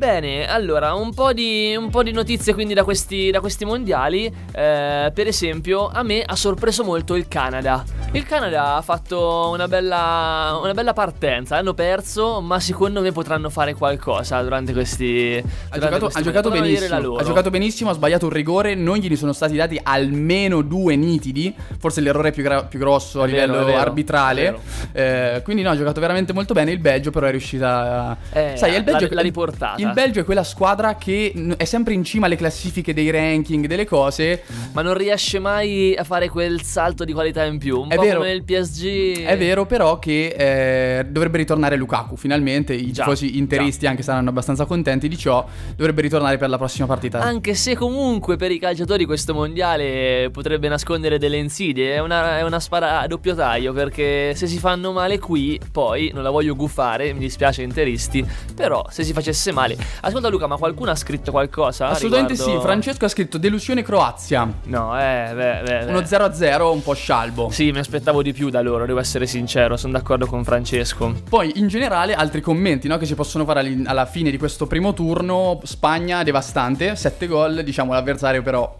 Bene, 0.00 0.47
allora, 0.49 0.94
un 0.94 1.12
po' 1.12 1.35
di, 1.35 1.76
un 1.79 1.91
po' 1.91 2.02
di 2.02 2.11
notizie 2.11 2.55
quindi 2.55 2.73
da 2.73 2.85
questi, 2.85 3.31
da 3.31 3.38
questi 3.41 3.67
mondiali. 3.67 4.25
Eh, 4.50 5.12
per 5.12 5.26
esempio, 5.26 5.88
a 5.93 6.02
me 6.02 6.23
ha 6.23 6.35
sorpreso 6.37 6.85
molto 6.85 7.17
il 7.17 7.29
Canada. 7.29 7.85
Il 8.12 8.25
Canada 8.25 8.76
ha 8.76 8.81
fatto 8.81 9.50
una 9.52 9.69
bella, 9.69 10.58
una 10.62 10.73
bella 10.73 10.94
partenza. 10.94 11.58
Hanno 11.58 11.75
perso, 11.75 12.41
ma 12.41 12.58
secondo 12.61 13.02
me 13.02 13.12
potranno 13.12 13.50
fare 13.50 13.75
qualcosa 13.75 14.41
durante 14.41 14.73
questi. 14.73 15.35
Ha 15.37 15.75
durante 15.75 15.99
giocato, 15.99 16.19
ha 16.19 16.23
giocato 16.23 16.50
benissimo. 16.50 17.17
Ha 17.17 17.23
giocato 17.23 17.50
benissimo, 17.50 17.91
ha 17.91 17.93
sbagliato 17.93 18.25
un 18.25 18.32
rigore. 18.32 18.75
Non 18.75 18.97
gli 18.97 19.14
sono 19.17 19.35
stati 19.35 19.55
dati 19.55 19.79
almeno 19.82 20.62
due 20.62 20.97
nitidi. 20.97 21.55
Forse 21.79 22.00
l'errore 22.00 22.31
più, 22.32 22.43
gra- 22.43 22.64
più 22.64 22.79
grosso 22.79 23.20
a 23.20 23.25
È 23.26 23.29
livello 23.29 23.67
vero, 23.67 23.76
arbitrale. 23.79 24.59
Eh, 24.92 25.42
quindi, 25.45 25.61
no, 25.61 25.69
ha 25.73 25.76
giocato 25.76 26.00
veramente 26.00 26.33
molto 26.33 26.54
bene. 26.54 26.71
Il 26.71 26.78
Belgio, 26.78 27.11
però, 27.11 27.26
è 27.26 27.30
riuscita. 27.30 28.09
a- 28.09 28.16
Eh, 28.33 28.57
Sai, 28.57 28.75
il 28.76 28.83
Belgio 28.83 29.07
l'ha- 29.09 29.14
l'ha 29.16 29.21
riportata. 29.21 29.75
Il 29.89 29.89
Belgio 29.92 30.20
è 30.20 30.25
quella 30.25 30.44
squadra 30.44 30.97
che 30.97 31.32
è 31.56 31.64
sempre 31.64 31.94
in 31.94 32.04
cima 32.04 32.26
alle 32.26 32.37
classifiche 32.37 32.94
dei 32.94 33.11
ranking, 33.11 33.66
delle 33.66 33.87
cose. 33.87 34.42
Ma 34.73 34.82
non 34.82 34.94
riesce 34.94 35.38
mai 35.38 35.94
a 35.97 36.04
fare 36.04 36.28
quel 36.28 36.62
salto 36.62 37.04
di 37.04 37.12
qualità 37.12 37.44
in 37.44 37.59
più. 37.59 37.80
Un 37.80 37.90
È 37.90 37.97
po' 37.97 38.02
vero. 38.02 38.18
come 38.18 38.32
il 38.32 38.44
PSG. 38.44 39.25
È 39.25 39.37
vero 39.37 39.66
però 39.66 39.99
che 39.99 40.99
eh, 40.99 41.04
dovrebbe 41.04 41.38
ritornare 41.38 41.76
Lukaku 41.76 42.16
finalmente, 42.16 42.73
i 42.75 42.92
Già, 42.92 43.04
tifosi 43.04 43.38
interisti 43.38 43.87
anche 43.87 44.02
saranno 44.02 44.28
abbastanza 44.30 44.64
contenti 44.64 45.09
di 45.09 45.16
ciò, 45.16 45.47
dovrebbe 45.76 46.02
ritornare 46.02 46.37
per 46.38 46.49
la 46.49 46.59
prossima 46.59 46.87
partita. 46.87 47.20
Anche 47.20 47.54
se 47.54 47.75
comunque 47.75 48.37
per 48.37 48.50
i 48.50 48.59
calciatori 48.59 49.04
questo 49.04 49.35
mondiale 49.35 50.30
potrebbe 50.32 50.68
nascondere 50.68 51.18
delle 51.18 51.37
insidie, 51.37 51.94
è 51.94 51.99
una, 52.00 52.38
è 52.38 52.42
una 52.42 52.61
spada 52.61 53.00
a 53.00 53.06
doppio 53.06 53.35
taglio 53.35 53.73
perché 53.73 54.35
se 54.35 54.47
si 54.47 54.59
fanno 54.59 54.92
male 54.92 55.18
qui, 55.18 55.59
poi 55.70 56.11
non 56.12 56.23
la 56.23 56.30
voglio 56.30 56.54
gufare, 56.54 57.12
mi 57.12 57.20
dispiace 57.20 57.62
interisti, 57.62 58.26
però 58.54 58.85
se 58.90 59.04
si 59.04 59.12
facesse 59.12 59.52
male... 59.52 59.76
Ascolta 60.02 60.28
Luca, 60.28 60.46
ma 60.46 60.56
qualcuno 60.56 60.90
ha 60.90 60.94
scritto 60.94 61.30
qualcosa? 61.30 61.88
Assolutamente 61.88 62.32
riguardo- 62.32 62.58
sì, 62.58 62.64
Francesco 62.64 63.04
ha 63.04 63.08
scritto 63.08 63.38
delusione 63.38 63.82
Croazia, 63.82 64.49
No, 64.64 64.99
eh, 64.99 65.32
beh, 65.34 65.60
beh, 65.64 65.84
beh. 65.84 65.90
uno 65.90 66.00
0-0 66.00 66.72
un 66.72 66.82
po' 66.82 66.94
scialbo. 66.94 67.50
Sì, 67.50 67.70
mi 67.70 67.78
aspettavo 67.78 68.22
di 68.22 68.32
più 68.32 68.50
da 68.50 68.60
loro, 68.60 68.87
devo 68.87 69.00
essere 69.00 69.26
sincero, 69.26 69.76
sono 69.76 69.92
d'accordo 69.92 70.26
con 70.26 70.44
Francesco. 70.44 71.14
Poi 71.28 71.52
in 71.56 71.68
generale 71.68 72.14
altri 72.14 72.40
commenti 72.40 72.88
no, 72.88 72.96
che 72.96 73.06
si 73.06 73.14
possono 73.14 73.44
fare 73.44 73.78
alla 73.84 74.06
fine 74.06 74.30
di 74.30 74.38
questo 74.38 74.66
primo 74.66 74.92
turno, 74.94 75.60
Spagna 75.64 76.22
devastante, 76.22 76.96
7 76.96 77.26
gol, 77.26 77.62
diciamo 77.62 77.92
l'avversario 77.92 78.42
però 78.42 78.76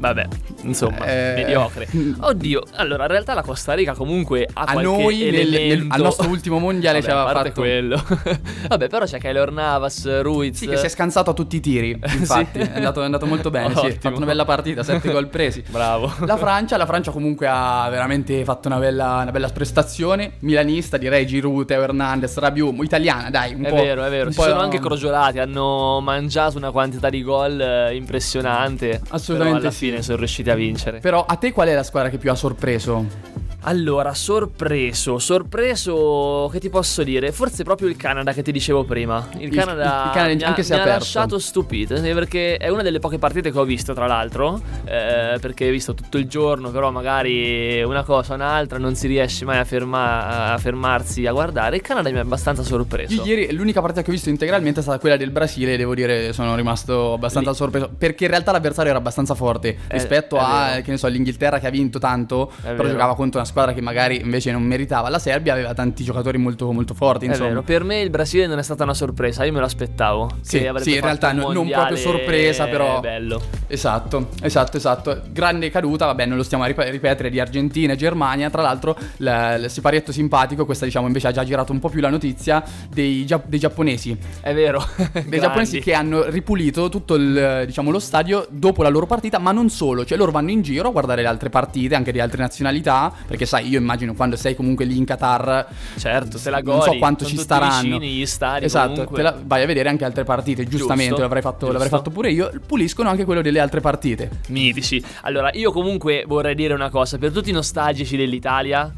Vabbè, 0.00 0.26
insomma, 0.62 1.04
Eh, 1.04 1.32
mediocre. 1.36 1.86
Oddio, 2.20 2.62
allora 2.76 3.02
in 3.04 3.10
realtà 3.10 3.34
la 3.34 3.42
Costa 3.42 3.74
Rica 3.74 3.92
comunque 3.92 4.48
ha 4.50 4.62
A 4.62 4.80
noi, 4.80 5.28
nel- 5.30 5.50
nel- 5.50 5.86
al 5.90 6.00
nostro 6.00 6.26
ultimo 6.30 6.58
mondiale 6.58 7.00
Vabbè, 7.00 7.12
ci 7.12 7.18
aveva 7.18 7.38
fatto- 7.38 7.60
quello. 7.60 8.02
Vabbè, 8.68 8.88
però 8.88 9.04
c'è 9.04 9.18
Keylor 9.18 9.52
Navas, 9.52 10.22
Ruiz. 10.22 10.56
Sì, 10.56 10.66
che 10.66 10.78
si 10.78 10.86
è 10.86 10.88
scansato 10.88 11.30
a 11.30 11.34
tutti 11.34 11.56
i 11.56 11.60
tiri. 11.60 11.90
Infatti, 12.16 12.62
Sì. 12.64 12.70
è, 12.70 12.76
andato, 12.76 13.02
è 13.02 13.04
andato 13.04 13.26
molto 13.26 13.50
bene. 13.50 13.74
Sì, 13.76 13.86
ha 13.86 13.90
fatto 14.00 14.16
una 14.16 14.24
bella 14.26 14.44
partita, 14.46 14.82
7 14.82 15.12
gol 15.12 15.28
presi. 15.28 15.62
Bravo. 15.68 16.10
La 16.24 16.38
Francia, 16.38 16.78
la 16.78 16.86
Francia 16.86 17.10
comunque 17.10 17.46
ha 17.46 17.86
veramente 17.90 18.42
fatto 18.44 18.68
una 18.68 18.78
bella, 18.78 19.18
una 19.20 19.30
bella 19.32 19.48
prestazione. 19.50 20.32
Milanista, 20.40 20.96
direi 20.96 21.26
Giroud, 21.26 21.66
Teo 21.66 21.82
Hernandez, 21.82 22.34
Rabiot, 22.38 22.82
italiana, 22.82 23.28
dai. 23.28 23.52
Un 23.52 23.64
È 23.66 23.68
po', 23.68 23.74
vero, 23.76 24.02
è 24.04 24.08
vero. 24.08 24.30
Si 24.30 24.40
sono 24.40 24.60
anche 24.60 24.78
crogiolati, 24.80 25.38
hanno 25.40 26.00
mangiato 26.00 26.56
una 26.56 26.70
quantità 26.70 27.10
di 27.10 27.22
gol 27.22 27.60
eh, 27.60 27.94
impressionante. 27.94 29.00
Assolutamente 29.10 29.70
sì. 29.70 29.88
Fine 29.90 30.02
sono 30.02 30.18
riusciti 30.18 30.50
a 30.50 30.54
vincere. 30.54 31.00
Però 31.00 31.24
a 31.24 31.36
te 31.36 31.52
qual 31.52 31.68
è 31.68 31.74
la 31.74 31.82
squadra 31.82 32.10
che 32.10 32.18
più 32.18 32.30
ha 32.30 32.34
sorpreso? 32.34 33.39
Allora, 33.64 34.14
sorpreso, 34.14 35.18
sorpreso, 35.18 36.48
che 36.50 36.58
ti 36.60 36.70
posso 36.70 37.02
dire? 37.02 37.30
Forse 37.30 37.62
proprio 37.62 37.88
il 37.88 37.96
Canada 37.96 38.32
che 38.32 38.42
ti 38.42 38.52
dicevo 38.52 38.84
prima. 38.84 39.28
Il 39.36 39.48
Il- 39.52 39.54
Canada, 39.54 39.82
il- 40.06 40.10
Canada 40.12 40.34
mi 40.34 40.42
ha, 40.42 40.54
mi 40.56 40.74
ha 40.80 40.84
lasciato 40.86 41.38
stupito, 41.38 41.94
eh, 41.94 42.14
perché 42.14 42.56
è 42.56 42.68
una 42.68 42.82
delle 42.82 43.00
poche 43.00 43.18
partite 43.18 43.52
che 43.52 43.58
ho 43.58 43.64
visto, 43.64 43.92
tra 43.92 44.06
l'altro, 44.06 44.60
eh, 44.86 45.36
perché 45.40 45.64
hai 45.64 45.70
visto 45.70 45.92
tutto 45.92 46.16
il 46.16 46.26
giorno, 46.26 46.70
però 46.70 46.90
magari 46.90 47.82
una 47.82 48.02
cosa 48.02 48.32
o 48.32 48.36
un'altra 48.36 48.78
non 48.78 48.94
si 48.94 49.06
riesce 49.06 49.44
mai 49.44 49.58
a, 49.58 49.64
ferma- 49.64 50.52
a 50.52 50.58
fermarsi 50.58 51.26
a 51.26 51.32
guardare. 51.32 51.76
Il 51.76 51.82
Canada 51.82 52.10
mi 52.10 52.16
ha 52.18 52.22
abbastanza 52.22 52.62
sorpreso. 52.62 53.12
Io 53.12 53.24
ieri 53.24 53.52
l'unica 53.54 53.80
partita 53.82 54.02
che 54.02 54.08
ho 54.08 54.12
visto 54.14 54.30
integralmente 54.30 54.80
è 54.80 54.82
stata 54.82 54.98
quella 54.98 55.16
del 55.18 55.30
Brasile 55.30 55.74
e 55.74 55.76
devo 55.76 55.94
dire 55.94 56.32
sono 56.32 56.54
rimasto 56.56 57.12
abbastanza 57.12 57.50
Lì- 57.50 57.56
sorpreso 57.56 57.90
perché 57.96 58.24
in 58.24 58.30
realtà 58.30 58.52
l'avversario 58.52 58.90
era 58.90 58.98
abbastanza 58.98 59.34
forte 59.34 59.76
rispetto 59.88 60.36
è 60.36 60.40
a 60.40 60.66
vero. 60.70 60.82
che 60.82 60.90
ne 60.92 60.96
so 60.96 61.06
l'Inghilterra 61.08 61.58
che 61.58 61.66
ha 61.66 61.70
vinto 61.70 61.98
tanto 61.98 62.50
però 62.62 62.74
vero. 62.76 62.88
giocava 62.90 63.14
contro 63.14 63.38
una 63.40 63.48
squadra 63.50 63.72
che 63.72 63.80
magari 63.80 64.20
invece 64.20 64.52
non 64.52 64.62
meritava. 64.62 65.08
La 65.08 65.18
Serbia 65.18 65.52
aveva 65.52 65.74
tanti 65.74 66.04
giocatori 66.04 66.38
molto 66.38 66.70
molto 66.72 66.94
forti, 66.94 67.26
insomma. 67.26 67.62
per 67.62 67.84
me 67.84 68.00
il 68.00 68.10
Brasile 68.10 68.46
non 68.46 68.58
è 68.58 68.62
stata 68.62 68.84
una 68.84 68.94
sorpresa, 68.94 69.44
io 69.44 69.52
me 69.52 69.58
lo 69.60 69.66
aspettavo. 69.66 70.30
Sì, 70.40 70.66
sì, 70.76 70.94
in 70.94 71.00
realtà 71.00 71.32
non 71.32 71.52
mondiale 71.52 71.86
proprio 71.94 71.96
sorpresa, 71.96 72.66
però- 72.66 73.00
Bello. 73.00 73.40
Esatto, 73.66 74.28
esatto, 74.42 74.76
esatto. 74.76 75.20
Grande 75.30 75.70
caduta, 75.70 76.06
vabbè, 76.06 76.26
non 76.26 76.36
lo 76.36 76.42
stiamo 76.42 76.64
a 76.64 76.66
rip- 76.66 76.88
ripetere 76.88 77.30
di 77.30 77.38
Argentina 77.40 77.92
e 77.92 77.96
Germania. 77.96 78.50
Tra 78.50 78.62
l'altro, 78.62 78.96
la- 79.18 79.54
il 79.56 79.70
siparietto 79.70 80.12
simpatico, 80.12 80.64
questa 80.64 80.84
diciamo 80.84 81.06
invece 81.06 81.28
ha 81.28 81.32
già 81.32 81.44
girato 81.44 81.72
un 81.72 81.78
po' 81.78 81.88
più 81.88 82.00
la 82.00 82.10
notizia 82.10 82.62
dei, 82.88 83.24
gia- 83.26 83.42
dei 83.44 83.58
giapponesi. 83.58 84.16
È 84.40 84.52
vero. 84.54 84.82
Dei 85.26 85.38
giapponesi 85.40 85.80
che 85.80 85.94
hanno 85.94 86.24
ripulito 86.28 86.88
tutto 86.88 87.14
il, 87.14 87.64
diciamo, 87.66 87.90
lo 87.90 87.98
stadio 87.98 88.46
dopo 88.50 88.82
la 88.82 88.88
loro 88.88 89.06
partita, 89.06 89.38
ma 89.38 89.52
non 89.52 89.68
solo, 89.70 90.04
cioè 90.04 90.16
loro 90.18 90.30
vanno 90.30 90.50
in 90.50 90.62
giro 90.62 90.88
a 90.88 90.92
guardare 90.92 91.22
le 91.22 91.28
altre 91.28 91.48
partite, 91.50 91.94
anche 91.94 92.12
di 92.12 92.20
altre 92.20 92.40
nazionalità, 92.42 93.12
perché 93.26 93.39
sai, 93.46 93.68
io 93.68 93.78
immagino 93.78 94.14
quando 94.14 94.36
sei 94.36 94.54
comunque 94.54 94.84
lì 94.84 94.96
in 94.96 95.04
Qatar, 95.04 95.66
Certo, 95.98 96.38
te 96.38 96.50
la 96.50 96.60
non 96.60 96.76
godi. 96.78 96.90
so 96.92 96.98
quanto 96.98 97.24
ci 97.24 97.36
staranno. 97.36 97.98
vicini, 97.98 98.14
gli 98.14 98.26
stadi 98.26 98.64
Esatto, 98.64 99.08
la- 99.12 99.36
vai 99.44 99.62
a 99.62 99.66
vedere 99.66 99.88
anche 99.88 100.04
altre 100.04 100.24
partite, 100.24 100.64
giustamente, 100.66 101.08
Giusto, 101.10 101.22
l'avrei, 101.22 101.42
fatto, 101.42 101.58
giusto. 101.58 101.72
l'avrei 101.72 101.90
fatto 101.90 102.10
pure 102.10 102.30
io, 102.30 102.50
puliscono 102.66 103.08
anche 103.08 103.24
quello 103.24 103.40
delle 103.42 103.60
altre 103.60 103.80
partite. 103.80 104.30
Mitici. 104.48 105.02
Allora, 105.22 105.50
io 105.54 105.72
comunque 105.72 106.24
vorrei 106.26 106.54
dire 106.54 106.74
una 106.74 106.90
cosa, 106.90 107.18
per 107.18 107.32
tutti 107.32 107.50
i 107.50 107.52
nostalgici 107.52 108.16
dell'Italia, 108.16 108.92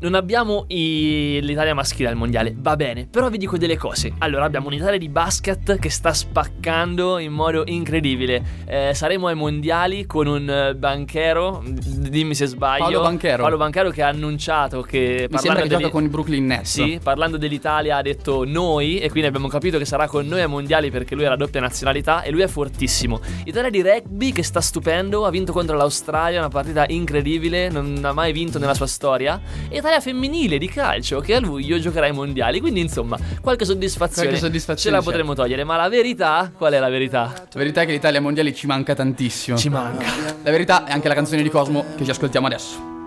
non 0.00 0.14
abbiamo 0.14 0.64
i- 0.68 1.38
l'Italia 1.42 1.74
maschile 1.74 2.08
al 2.08 2.16
mondiale, 2.16 2.54
va 2.56 2.76
bene, 2.76 3.06
però 3.10 3.28
vi 3.28 3.38
dico 3.38 3.56
delle 3.58 3.76
cose. 3.76 4.12
Allora, 4.18 4.44
abbiamo 4.44 4.66
un'Italia 4.68 4.98
di 4.98 5.08
basket 5.08 5.78
che 5.78 5.90
sta 5.90 6.12
spaccando 6.12 7.18
in 7.18 7.32
modo 7.32 7.62
incredibile. 7.66 8.42
Eh, 8.66 8.90
saremo 8.94 9.28
ai 9.28 9.34
mondiali 9.34 10.06
con 10.06 10.26
un 10.26 10.48
eh, 10.48 10.74
banchero, 10.74 11.62
dimmi 11.64 12.34
se 12.34 12.46
sbaglio. 12.46 12.82
Paolo 12.84 13.00
Banchero. 13.02 13.42
Paolo 13.42 13.56
Banchero 13.56 13.81
che 13.90 14.02
ha 14.02 14.08
annunciato 14.08 14.82
che 14.82 15.26
Mi 15.30 15.38
sembra 15.38 15.62
che 15.62 15.68
degli- 15.68 15.78
gioca 15.80 15.90
con 15.90 16.04
i 16.04 16.08
Brooklyn 16.08 16.46
Nets. 16.46 16.70
Sì, 16.70 17.00
parlando 17.02 17.36
dell'Italia 17.36 17.96
ha 17.96 18.02
detto 18.02 18.44
noi 18.44 18.98
e 18.98 19.08
quindi 19.10 19.28
abbiamo 19.28 19.48
capito 19.48 19.78
che 19.78 19.84
sarà 19.84 20.06
con 20.06 20.26
noi 20.26 20.40
ai 20.42 20.48
mondiali 20.48 20.90
perché 20.90 21.14
lui 21.14 21.24
ha 21.24 21.30
la 21.30 21.36
doppia 21.36 21.60
nazionalità 21.60 22.22
e 22.22 22.30
lui 22.30 22.42
è 22.42 22.46
fortissimo. 22.46 23.20
Italia 23.44 23.70
di 23.70 23.82
rugby 23.82 24.32
che 24.32 24.42
sta 24.42 24.60
stupendo, 24.60 25.24
ha 25.26 25.30
vinto 25.30 25.52
contro 25.52 25.76
l'Australia, 25.76 26.38
una 26.38 26.48
partita 26.48 26.84
incredibile, 26.88 27.68
non 27.68 27.98
ha 28.02 28.12
mai 28.12 28.32
vinto 28.32 28.58
nella 28.58 28.74
sua 28.74 28.86
storia. 28.86 29.40
E 29.68 29.78
Italia 29.78 30.00
femminile 30.00 30.58
di 30.58 30.68
calcio 30.68 31.20
che 31.20 31.34
a 31.34 31.40
luglio 31.40 31.78
giocherà 31.78 32.06
ai 32.06 32.12
mondiali, 32.12 32.60
quindi 32.60 32.80
insomma 32.80 33.18
qualche 33.40 33.64
soddisfazione, 33.64 34.28
Qualche 34.28 34.44
soddisfazione 34.46 34.78
ce 34.80 34.90
la 34.90 34.98
c'è. 34.98 35.04
potremo 35.04 35.34
togliere, 35.34 35.64
ma 35.64 35.76
la 35.76 35.88
verità, 35.88 36.52
qual 36.56 36.72
è 36.72 36.78
la 36.78 36.88
verità? 36.88 37.32
La 37.34 37.58
verità 37.58 37.82
è 37.82 37.86
che 37.86 37.92
l'Italia 37.92 38.18
ai 38.18 38.24
mondiali 38.24 38.54
ci 38.54 38.66
manca 38.66 38.94
tantissimo. 38.94 39.56
Ci 39.56 39.68
manca. 39.68 40.04
La 40.42 40.50
verità 40.50 40.84
è 40.84 40.92
anche 40.92 41.08
la 41.08 41.14
canzone 41.14 41.42
di 41.42 41.48
Cosmo 41.50 41.84
che 41.96 42.04
ci 42.04 42.10
ascoltiamo 42.10 42.46
adesso. 42.46 43.01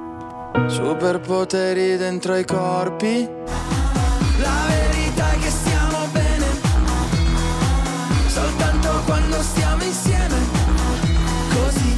Superpoteri 0.67 1.97
dentro 1.97 2.35
i 2.35 2.45
corpi. 2.45 3.29
La 4.39 4.65
verità 4.67 5.31
è 5.31 5.38
che 5.38 5.50
stiamo 5.50 6.07
bene. 6.12 6.45
Soltanto 8.25 8.89
quando 9.05 9.35
stiamo 9.41 9.83
insieme. 9.83 10.35
Così. 11.53 11.97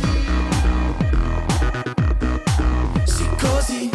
Sì, 3.06 3.30
così. 3.40 3.90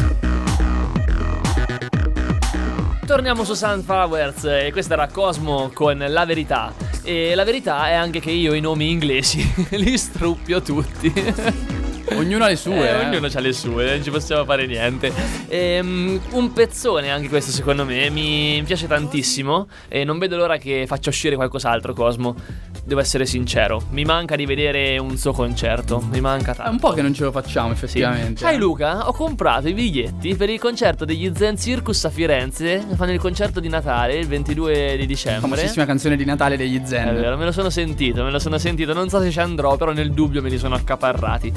Torniamo 3.05 3.45
su 3.45 3.55
Sunflowers 3.55 4.45
e 4.45 4.71
questa 4.73 4.95
era 4.95 5.09
Cosmo 5.09 5.71
con 5.75 6.03
La 6.09 6.25
Verità. 6.25 6.73
E 7.03 7.35
la 7.35 7.45
verità 7.45 7.89
è 7.89 7.95
anche 7.95 8.21
che 8.21 8.31
io 8.31 8.55
i 8.55 8.61
nomi 8.61 8.91
inglesi 8.91 9.53
li 9.77 9.99
struppio 9.99 10.63
tutti. 10.63 11.13
Ognuno 12.17 12.45
ha 12.45 12.49
le 12.49 12.57
sue. 12.57 12.75
Eh, 12.89 12.93
eh. 13.03 13.07
Ognuno 13.07 13.29
ha 13.33 13.41
le 13.41 13.53
sue, 13.53 13.91
non 13.95 14.03
ci 14.03 14.11
possiamo 14.11 14.45
fare 14.45 14.67
niente. 14.67 15.13
Ehm, 15.49 16.21
un 16.31 16.53
pezzone 16.53 17.11
anche 17.11 17.29
questo 17.29 17.51
secondo 17.51 17.85
me, 17.85 18.09
mi 18.11 18.63
piace 18.65 18.87
tantissimo 18.87 19.69
e 19.89 20.05
non 20.05 20.19
vedo 20.19 20.37
l'ora 20.37 20.57
che 20.57 20.85
faccia 20.87 21.11
uscire 21.11 21.37
qualcos'altro 21.37 21.93
Cosmo. 21.93 22.35
Devo 22.85 23.01
essere 23.01 23.27
sincero, 23.27 23.83
mi 23.91 24.05
manca 24.05 24.35
di 24.35 24.45
vedere 24.45 24.99
un 24.99 25.17
suo 25.17 25.33
concerto, 25.33 26.01
mi 26.11 26.21
manca 26.21 26.53
È 26.53 26.57
tanto. 26.57 26.71
un 26.73 26.79
po' 26.79 26.91
che 26.93 27.03
non 27.03 27.15
ce 27.15 27.23
lo 27.25 27.31
facciamo, 27.31 27.69
Sì. 27.69 27.75
effettivamente. 27.75 28.41
Sai 28.41 28.55
eh. 28.55 28.59
Luca, 28.59 29.07
ho 29.09 29.13
comprato 29.13 29.69
i 29.69 29.73
biglietti 29.73 30.35
per 30.35 30.51
il 30.51 30.59
concerto 30.59 31.05
degli 31.05 31.31
Zen 31.35 31.57
Circus 31.57 32.05
a 32.05 32.11
Firenze, 32.11 32.85
fanno 32.95 33.13
il 33.13 33.21
concerto 33.21 33.61
di 33.61 33.69
Natale 33.69 34.17
il 34.17 34.27
22 34.27 34.97
di 34.99 35.07
dicembre. 35.07 35.41
famosissima 35.49 35.85
canzone 35.85 36.17
di 36.17 36.25
Natale 36.25 36.57
degli 36.57 36.81
Zen. 36.85 37.09
È 37.09 37.15
vero, 37.15 37.37
me 37.37 37.45
lo 37.45 37.53
sono 37.53 37.71
sentito, 37.71 38.25
me 38.25 38.31
lo 38.31 38.39
sono 38.39 38.59
sentito. 38.59 38.93
Non 38.93 39.09
so 39.09 39.21
se 39.21 39.31
ci 39.31 39.39
andrò, 39.39 39.77
però 39.77 39.93
nel 39.93 40.11
dubbio 40.11 40.43
me 40.43 40.49
li 40.49 40.59
sono 40.59 40.75
accaparrati. 40.75 41.53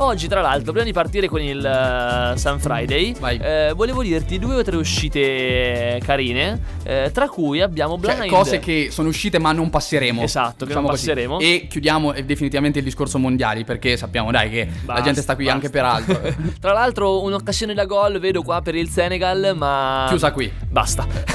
Oggi, 0.00 0.28
tra 0.28 0.40
l'altro, 0.40 0.70
prima 0.70 0.84
di 0.86 0.92
partire 0.92 1.26
con 1.26 1.40
il 1.40 1.58
eh, 1.64 2.38
Sun 2.38 2.60
Friday, 2.60 3.16
eh, 3.40 3.72
volevo 3.74 4.04
dirti 4.04 4.38
due 4.38 4.54
o 4.54 4.62
tre 4.62 4.76
uscite 4.76 6.00
carine, 6.04 6.60
eh, 6.84 7.10
tra 7.12 7.28
cui 7.28 7.60
abbiamo 7.60 7.98
Cioè, 8.00 8.14
Blind. 8.14 8.30
cose 8.32 8.60
che 8.60 8.90
sono 8.92 9.08
uscite 9.08 9.40
ma 9.40 9.50
non 9.50 9.70
passeremo. 9.70 10.22
Esatto, 10.22 10.66
che 10.66 10.72
non 10.72 10.84
così. 10.84 11.06
passeremo. 11.06 11.40
E 11.40 11.66
chiudiamo 11.68 12.12
eh, 12.12 12.24
definitivamente 12.24 12.78
il 12.78 12.84
discorso 12.84 13.18
mondiali 13.18 13.64
perché 13.64 13.96
sappiamo, 13.96 14.30
dai, 14.30 14.50
che 14.50 14.66
la 14.66 14.82
Basta, 14.84 15.02
gente 15.02 15.20
sta 15.20 15.34
qui 15.34 15.46
basta. 15.46 15.58
anche 15.58 15.70
per 15.70 15.84
altro. 15.84 16.20
Tra 16.60 16.72
l'altro, 16.72 17.24
un'occasione 17.24 17.74
da 17.74 17.84
gol 17.84 18.20
vedo 18.20 18.42
qua 18.42 18.62
per 18.62 18.76
il 18.76 18.88
Senegal, 18.88 19.54
ma. 19.56 20.04
Chiusa 20.08 20.30
qui. 20.30 20.50
Basta. 20.70 21.06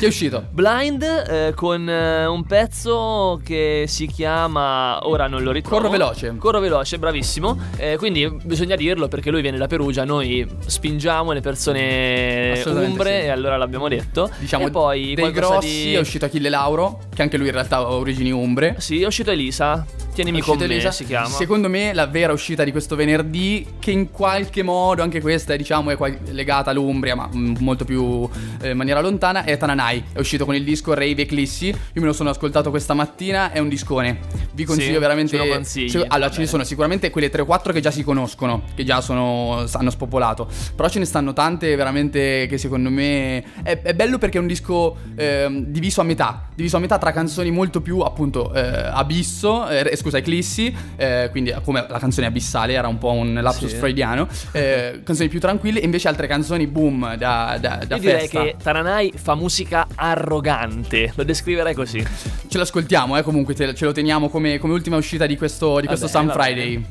Chi 0.00 0.04
è 0.04 0.08
uscito? 0.08 0.44
Blind 0.50 1.02
eh, 1.04 1.52
con 1.54 1.88
eh, 1.88 2.26
un 2.26 2.44
pezzo 2.46 3.40
che 3.44 3.84
si 3.86 4.08
chiama 4.08 5.06
ora 5.06 5.28
non 5.28 5.44
lo 5.44 5.52
ricordo. 5.52 5.76
Corro 5.76 5.90
veloce. 5.90 6.34
Corro 6.36 6.58
veloce, 6.58 6.98
bravissimo. 6.98 7.58
Eh, 7.76 7.96
quindi 7.96 8.28
bisogna 8.44 8.76
dirlo 8.76 9.08
perché 9.08 9.30
lui 9.30 9.42
viene 9.42 9.58
da 9.58 9.66
Perugia, 9.66 10.04
noi 10.04 10.46
spingiamo 10.66 11.32
le 11.32 11.40
persone 11.40 12.62
umbre 12.66 13.20
sì. 13.20 13.26
e 13.26 13.28
allora 13.28 13.56
l'abbiamo 13.56 13.88
detto. 13.88 14.30
Diciamo 14.38 14.66
e 14.66 14.70
poi 14.70 15.14
dei 15.14 15.30
grossi 15.30 15.68
di... 15.68 15.94
è 15.94 15.98
uscito 15.98 16.24
Achille 16.24 16.48
Lauro, 16.48 17.00
che 17.14 17.22
anche 17.22 17.36
lui 17.36 17.46
in 17.46 17.52
realtà 17.52 17.76
ha 17.76 17.90
origini 17.90 18.30
umbre. 18.30 18.76
Sì, 18.78 19.02
è 19.02 19.06
uscito 19.06 19.30
Elisa. 19.30 19.84
Tienimi 20.22 20.40
È 20.40 20.42
con 20.42 20.58
me, 20.58 20.64
Elisa. 20.64 20.90
si 20.90 21.04
chiama. 21.04 21.28
Secondo 21.28 21.68
me 21.68 21.92
la 21.94 22.06
vera 22.06 22.32
uscita 22.32 22.64
di 22.64 22.70
questo 22.70 22.96
venerdì, 22.96 23.66
che 23.78 23.90
in 23.90 24.10
qualche 24.10 24.62
modo 24.62 25.02
anche 25.02 25.20
questa 25.20 25.56
diciamo 25.56 25.90
è 25.90 25.96
qual- 25.96 26.18
legata 26.30 26.70
all'Umbria, 26.70 27.14
ma 27.14 27.28
mm, 27.34 27.56
molto 27.60 27.84
più 27.84 28.28
eh, 28.60 28.70
in 28.70 28.76
maniera 28.76 29.00
lontana, 29.00 29.44
è 29.44 29.56
Tananai. 29.56 30.04
È 30.12 30.18
uscito 30.18 30.44
con 30.44 30.54
il 30.54 30.64
disco 30.64 30.92
Rave 30.94 31.22
Eclissi. 31.22 31.68
Io 31.68 32.00
me 32.00 32.06
lo 32.06 32.12
sono 32.12 32.30
ascoltato 32.30 32.70
questa 32.70 32.94
mattina, 32.94 33.52
è 33.52 33.58
un 33.58 33.68
discone. 33.68 34.18
Vi 34.52 34.64
consiglio 34.64 34.94
Sì, 34.94 34.98
veramente. 34.98 35.36
ce 35.36 35.44
lo 35.46 35.52
consigli? 35.52 35.88
Se- 35.88 36.04
allora, 36.06 36.28
Va 36.28 36.34
ce 36.34 36.40
ne 36.40 36.46
sono 36.46 36.64
sicuramente 36.64 37.10
quelle 37.10 37.30
3 37.30 37.42
o 37.42 37.44
4 37.46 37.72
che 37.72 37.80
già 37.80 37.90
si 37.90 38.02
conoscono, 38.02 38.62
che 38.74 38.84
già 38.84 39.00
sono, 39.00 39.64
hanno 39.72 39.90
spopolato. 39.90 40.48
Però 40.76 40.88
ce 40.88 40.98
ne 40.98 41.04
stanno 41.04 41.32
tante 41.32 41.74
veramente 41.76 42.46
che 42.48 42.58
secondo 42.58 42.90
me 42.90 43.42
è, 43.62 43.80
è 43.82 43.94
bello 43.94 44.18
perché 44.18 44.38
è 44.38 44.40
un 44.40 44.46
disco 44.46 44.96
ehm, 45.16 45.64
diviso 45.66 46.00
a 46.00 46.04
metà. 46.04 46.48
Diviso 46.54 46.76
a 46.76 46.80
metà 46.80 46.98
tra 46.98 47.12
canzoni 47.12 47.50
molto 47.50 47.80
più 47.80 48.00
appunto 48.00 48.52
eh, 48.52 48.60
abisso, 48.60 49.68
eh, 49.68 49.82
scusa, 50.10 50.18
eclissi, 50.18 50.74
eh, 50.96 51.28
quindi 51.30 51.54
come 51.64 51.86
la 51.88 51.98
canzone 51.98 52.26
abissale 52.26 52.72
era 52.74 52.88
un 52.88 52.98
po' 52.98 53.12
un 53.12 53.32
lapsus 53.40 53.70
Sì. 53.70 53.76
freudiano. 53.76 54.28
eh, 54.52 55.00
canzoni 55.04 55.28
più 55.28 55.40
tranquille, 55.40 55.80
e 55.80 55.84
invece 55.84 56.08
altre 56.08 56.26
canzoni 56.26 56.66
boom 56.66 57.16
da, 57.16 57.56
da, 57.60 57.80
da 57.86 57.94
Io 57.94 58.00
direi 58.00 58.20
festa. 58.20 58.42
che 58.42 58.56
Taranai 58.62 59.12
fa 59.16 59.34
musica 59.34 59.86
arrogante. 59.94 61.12
Lo 61.14 61.22
descriverei 61.22 61.74
così. 61.74 62.04
Ce 62.48 62.58
l'ascoltiamo, 62.58 63.16
eh, 63.16 63.22
comunque 63.22 63.54
te- 63.54 63.74
ce 63.74 63.84
lo 63.84 63.92
teniamo 63.92 64.28
come, 64.28 64.58
come 64.58 64.72
ultima 64.72 64.96
uscita 64.96 65.26
di 65.26 65.36
questo, 65.36 65.80
di 65.80 65.86
questo 65.86 66.06
bene, 66.06 66.18
Sun 66.18 66.26
va 66.26 66.32
Friday. 66.32 66.84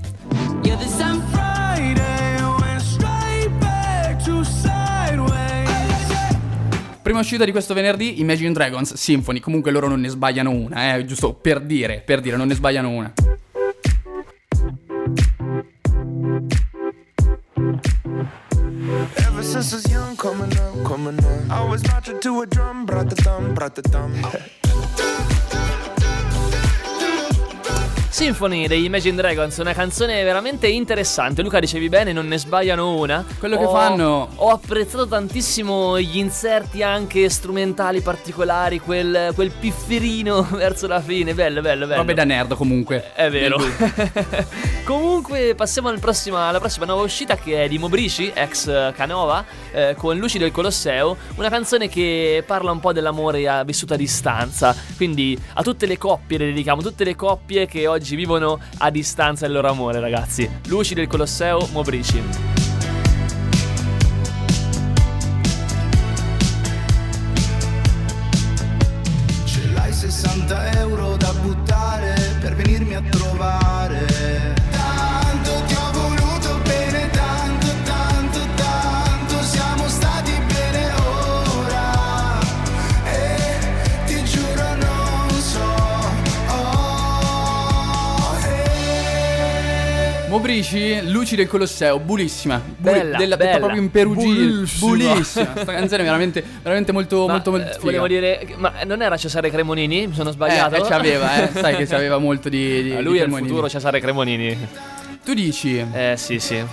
Yeah, 0.63 0.75
this 0.77 0.95
time 0.97 1.19
Friday 1.29 1.38
Prima 7.09 7.23
uscita 7.23 7.43
di 7.43 7.49
questo 7.49 7.73
venerdì, 7.73 8.19
Imagine 8.19 8.51
Dragons 8.51 8.93
Symphony. 8.93 9.39
Comunque 9.39 9.71
loro 9.71 9.87
non 9.87 9.99
ne 9.99 10.09
sbagliano 10.09 10.51
una, 10.51 10.93
eh, 10.95 11.05
giusto 11.05 11.33
per 11.33 11.59
dire, 11.59 12.03
per 12.05 12.21
dire, 12.21 12.37
non 12.37 12.45
ne 12.45 12.53
sbagliano 12.53 12.87
una. 12.87 13.11
Ever 19.15 19.43
since 19.43 19.73
I 19.73 19.77
was 19.77 19.85
young, 19.89 20.15
coming 20.15 20.53
up, 20.59 20.83
coming 20.83 21.17
up. 21.17 21.49
I 21.49 21.67
was 21.67 21.81
marching 21.87 22.19
to 22.19 22.41
a 22.41 22.45
drum, 22.45 22.85
brought 22.85 23.09
the 23.09 23.15
thumb, 23.15 23.55
brought 23.55 23.73
the 23.73 23.81
thumb. 23.81 24.13
Symphony 28.19 28.67
degli 28.67 28.83
Imagine 28.83 29.15
Dragons, 29.15 29.55
una 29.59 29.71
canzone 29.71 30.21
veramente 30.25 30.67
interessante. 30.67 31.41
Luca 31.41 31.57
dicevi 31.61 31.87
bene, 31.87 32.11
non 32.11 32.27
ne 32.27 32.37
sbagliano 32.37 32.97
una. 32.97 33.23
Quello 33.39 33.57
che 33.57 33.63
Ho- 33.63 33.71
fanno- 33.71 34.27
Ho 34.35 34.49
apprezzato 34.49 35.07
tantissimo 35.07 35.97
gli 36.01 36.17
inserti 36.17 36.83
anche 36.83 37.29
strumentali 37.29 38.01
particolari, 38.01 38.79
quel, 38.81 39.31
quel 39.35 39.51
pifferino 39.57 40.41
verso 40.51 40.85
la 40.87 40.99
fine. 40.99 41.33
Bello, 41.33 41.61
bello, 41.61 41.87
bello. 41.87 42.01
Robe 42.01 42.13
da 42.13 42.25
nerd 42.25 42.55
comunque. 42.55 43.13
È 43.13 43.29
vero. 43.29 43.55
Comunque 44.83 45.53
passiamo 45.55 45.87
al 45.89 45.99
prossima- 45.99 46.47
alla 46.47 46.59
prossima 46.59 46.85
nuova 46.85 47.03
uscita 47.03 47.35
che 47.37 47.63
è 47.65 47.67
di 47.67 47.77
Mobrici, 47.77 48.31
ex 48.33 48.91
Canova, 48.95 49.45
eh, 49.71 49.93
con 49.95 50.17
Luci 50.17 50.39
del 50.39 50.51
Colosseo, 50.51 51.15
una 51.35 51.49
canzone 51.49 51.87
che 51.87 52.43
parla 52.45 52.71
un 52.71 52.79
po' 52.79 52.91
dell'amore 52.91 53.47
a- 53.47 53.63
vissuto 53.63 53.93
a 53.93 53.97
distanza. 53.97 54.75
Quindi 54.97 55.39
a 55.53 55.61
tutte 55.61 55.85
le 55.85 55.97
coppie 55.99 56.39
le 56.39 56.45
dedichiamo, 56.47 56.81
tutte 56.81 57.03
le 57.03 57.15
coppie 57.15 57.67
che 57.67 57.85
oggi 57.85 58.08
vivono 58.15 58.59
a 58.79 58.89
distanza 58.89 59.45
del 59.45 59.55
loro 59.55 59.69
amore, 59.69 59.99
ragazzi. 59.99 60.49
Luci 60.67 60.93
del 60.93 61.07
Colosseo, 61.07 61.67
Mobrici. 61.71 62.68
Mobrici, 90.29 91.09
Luci 91.09 91.35
del 91.35 91.47
Colosseo, 91.47 91.97
bullissima. 91.99 92.61
Bu- 92.63 92.73
Bella, 92.91 93.17
della, 93.17 93.35
detta 93.35 93.45
bella. 93.53 93.57
proprio 93.65 93.81
in 93.81 93.89
perugino. 93.89 94.33
Bullissima. 94.33 94.87
Bullissima. 94.87 95.45
Questa 95.47 95.73
canzone 95.73 96.01
è 96.01 96.05
veramente, 96.05 96.43
veramente 96.61 96.91
molto, 96.91 97.25
Ma, 97.25 97.33
molto, 97.33 97.49
molto 97.49 97.65
eh, 97.67 97.71
figa. 97.71 97.83
volevo 97.85 98.07
dire, 98.07 98.47
ma 98.57 98.71
non 98.85 99.01
era 99.01 99.17
Cesare 99.17 99.49
Cremonini? 99.49 100.05
Mi 100.05 100.13
sono 100.13 100.29
sbagliato? 100.29 100.75
Eh, 100.75 100.79
eh, 100.79 100.81
c'aveva, 100.83 101.49
eh. 101.49 101.49
Sai 101.59 101.75
che 101.75 101.87
c'aveva 101.87 102.19
molto 102.19 102.47
di. 102.47 102.83
di 102.83 102.91
Ah, 102.93 102.97
di 102.97 103.03
Lui 103.03 103.17
è 103.17 103.23
il 103.25 103.31
futuro 103.33 103.67
Cesare 103.67 103.99
Cremonini. 103.99 104.55
Tu 105.25 105.33
dici. 105.33 105.83
Eh 105.91 106.13
sì, 106.15 106.37
sì. 106.39 106.63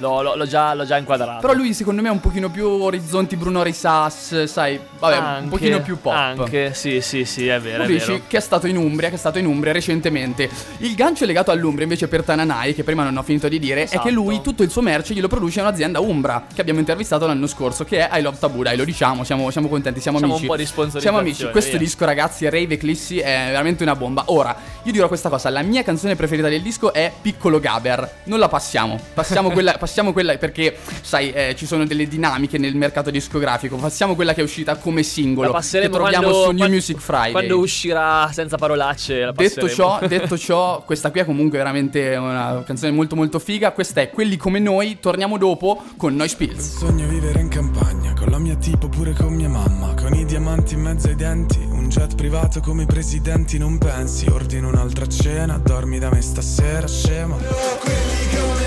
L'ho, 0.00 0.22
l'ho- 0.22 0.34
l'ho 0.34 0.46
già, 0.46 0.74
l'ho 0.74 0.84
già 0.86 0.96
inquadrato. 0.96 1.40
Però 1.40 1.52
lui 1.52 1.74
secondo 1.74 2.00
me 2.02 2.08
è 2.08 2.10
un 2.10 2.20
pochino 2.20 2.48
più 2.50 2.66
orizzonti 2.66 3.36
Bruno 3.36 3.62
Risas, 3.62 4.44
sai, 4.44 4.80
vabbè, 4.98 5.16
un 5.16 5.22
Anche, 5.24 5.48
pochino 5.48 5.80
più 5.82 6.00
pop. 6.00 6.12
Anche, 6.14 6.72
sì, 6.74 7.00
sì, 7.00 7.24
sì, 7.24 7.46
è 7.48 7.60
vero, 7.60 7.76
è 7.76 7.86
Mobrici, 7.86 8.12
vero. 8.12 8.22
che 8.26 8.36
è 8.38 8.40
stato 8.40 8.66
in 8.66 8.76
Umbria, 8.76 9.08
che 9.10 9.14
è 9.16 9.18
stato 9.18 9.38
in 9.38 9.46
Umbria 9.46 9.72
recentemente. 9.72 10.48
Il 10.78 10.94
gancio 10.94 11.24
legato 11.26 11.50
all'Umbria 11.50 11.84
invece 11.84 12.08
per 12.08 12.22
Tananai, 12.24 12.74
che 12.74 12.82
prima 12.82 13.04
non 13.04 13.16
ho 13.16 13.22
finito 13.22 13.48
di 13.48 13.58
dire, 13.58 13.80
è 13.80 13.84
Esatto. 13.84 14.02
che 14.04 14.10
lui 14.10 14.40
tutto 14.40 14.62
il 14.62 14.70
suo 14.70 14.80
merce 14.82 15.12
glielo 15.14 15.28
produce 15.28 15.60
un'azienda 15.60 16.00
Umbra, 16.00 16.44
che 16.52 16.60
abbiamo 16.62 16.78
intervistato 16.80 17.26
l'anno 17.26 17.46
scorso, 17.46 17.84
che 17.84 18.08
è 18.08 18.18
I 18.18 18.22
Love 18.22 18.38
Taboo, 18.38 18.62
dai, 18.62 18.76
lo 18.78 18.84
diciamo, 18.84 19.22
siamo, 19.24 19.50
siamo 19.50 19.68
contenti, 19.68 20.00
siamo 20.00 20.16
Facciamo 20.18 20.36
amici. 20.36 20.48
un 20.48 20.54
po' 20.56 20.60
di 20.60 20.66
sponsorizzazione, 20.66 21.16
Siamo 21.16 21.18
amici, 21.18 21.50
questo 21.50 21.76
via. 21.76 21.80
disco 21.80 22.04
ragazzi, 22.06 22.44
Rave 22.48 22.74
Eclissi, 22.74 23.18
è 23.18 23.44
veramente 23.48 23.82
una 23.82 23.94
bomba. 23.96 24.22
Ora, 24.26 24.56
io 24.82 24.92
dirò 24.92 25.08
questa 25.08 25.28
cosa, 25.28 25.50
la 25.50 25.62
mia 25.62 25.82
canzone 25.82 26.16
preferita 26.16 26.48
del 26.48 26.62
disco 26.62 26.92
è 26.94 27.12
Piccolo 27.20 27.60
Gaber, 27.60 28.10
non 28.24 28.38
la 28.38 28.48
passiamo, 28.48 28.98
passiamo 29.12 29.50
quella, 29.50 29.76
passiamo 29.90 30.12
quella 30.12 30.38
perché, 30.38 30.76
sai, 31.02 31.32
eh, 31.32 31.54
ci 31.56 31.66
sono 31.66 31.84
delle 31.84 32.06
dinamiche 32.06 32.58
nel 32.58 32.76
mercato 32.76 33.10
discografico, 33.10 33.74
passiamo 33.74 34.14
quella 34.14 34.34
che 34.34 34.40
è 34.40 34.44
uscita 34.44 34.76
come 34.76 35.02
singolo, 35.02 35.48
La 35.48 35.54
che 35.54 35.58
passeremo 35.58 35.94
troviamo 35.96 36.22
quando, 36.28 36.42
su 36.42 36.48
New 36.50 36.56
quando- 36.58 36.74
Music 36.76 36.98
Friday. 36.98 37.32
Quando 37.32 37.58
uscirà 37.58 38.30
senza 38.32 38.56
parolacce 38.56 39.24
la 39.24 39.32
Detto 39.32 39.68
ciò, 39.68 39.98
detto 40.06 40.38
ciò, 40.38 40.84
questa 40.84 41.10
qui 41.10 41.20
è 41.20 41.24
comunque 41.24 41.58
veramente 41.58 42.14
una 42.14 42.62
canzone 42.64 42.92
molto 42.92 43.16
molto 43.16 43.40
figa. 43.40 43.72
Questa 43.72 44.00
è 44.00 44.10
Quelli 44.10 44.36
come 44.36 44.60
noi. 44.60 44.98
Torniamo 45.00 45.38
dopo 45.38 45.82
con 45.96 46.14
Noi 46.14 46.28
Spills. 46.28 46.78
Sogno 46.78 47.08
vivere 47.08 47.40
in 47.40 47.48
campagna, 47.48 48.12
con 48.14 48.28
la 48.28 48.38
mia 48.38 48.54
tipo 48.54 48.88
pure 48.88 49.12
con 49.12 49.32
mia 49.34 49.48
mamma, 49.48 49.94
con 49.94 50.14
i 50.14 50.24
diamanti 50.24 50.74
in 50.74 50.82
mezzo 50.82 51.08
ai 51.08 51.16
denti, 51.16 51.58
un 51.58 51.88
jet 51.88 52.14
privato 52.14 52.60
come 52.60 52.84
i 52.84 52.86
presidenti, 52.86 53.58
non 53.58 53.78
pensi, 53.78 54.26
ordino 54.28 54.68
un'altra 54.68 55.06
cena, 55.08 55.58
dormi 55.58 55.98
da 55.98 56.10
me 56.10 56.20
stasera, 56.20 56.86
scema. 56.86 58.59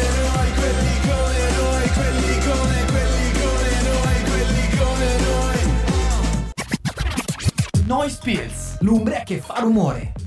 Noise 7.85 8.19
Pills, 8.23 8.77
l'umbria 8.79 9.23
che 9.23 9.39
fa 9.39 9.59
rumore. 9.59 10.22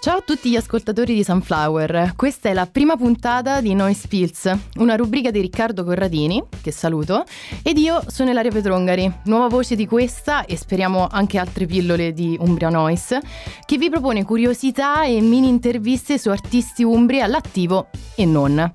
Ciao 0.00 0.16
a 0.16 0.22
tutti 0.22 0.48
gli 0.48 0.56
ascoltatori 0.56 1.12
di 1.12 1.22
Sunflower, 1.22 2.14
questa 2.16 2.48
è 2.48 2.54
la 2.54 2.64
prima 2.64 2.96
puntata 2.96 3.60
di 3.60 3.74
Noise 3.74 4.08
Pills, 4.08 4.50
una 4.76 4.96
rubrica 4.96 5.30
di 5.30 5.42
Riccardo 5.42 5.84
Corradini, 5.84 6.42
che 6.62 6.72
saluto, 6.72 7.24
ed 7.62 7.76
io 7.76 8.02
sono 8.06 8.30
Ilaria 8.30 8.50
Petrongari, 8.50 9.12
nuova 9.24 9.48
voce 9.48 9.76
di 9.76 9.86
questa 9.86 10.46
e 10.46 10.56
speriamo 10.56 11.06
anche 11.06 11.36
altre 11.36 11.66
pillole 11.66 12.14
di 12.14 12.34
Umbria 12.40 12.70
Noise, 12.70 13.20
che 13.66 13.76
vi 13.76 13.90
propone 13.90 14.24
curiosità 14.24 15.04
e 15.04 15.20
mini 15.20 15.48
interviste 15.48 16.16
su 16.16 16.30
artisti 16.30 16.82
umbri 16.82 17.20
all'attivo 17.20 17.88
e 18.14 18.24
non. 18.24 18.72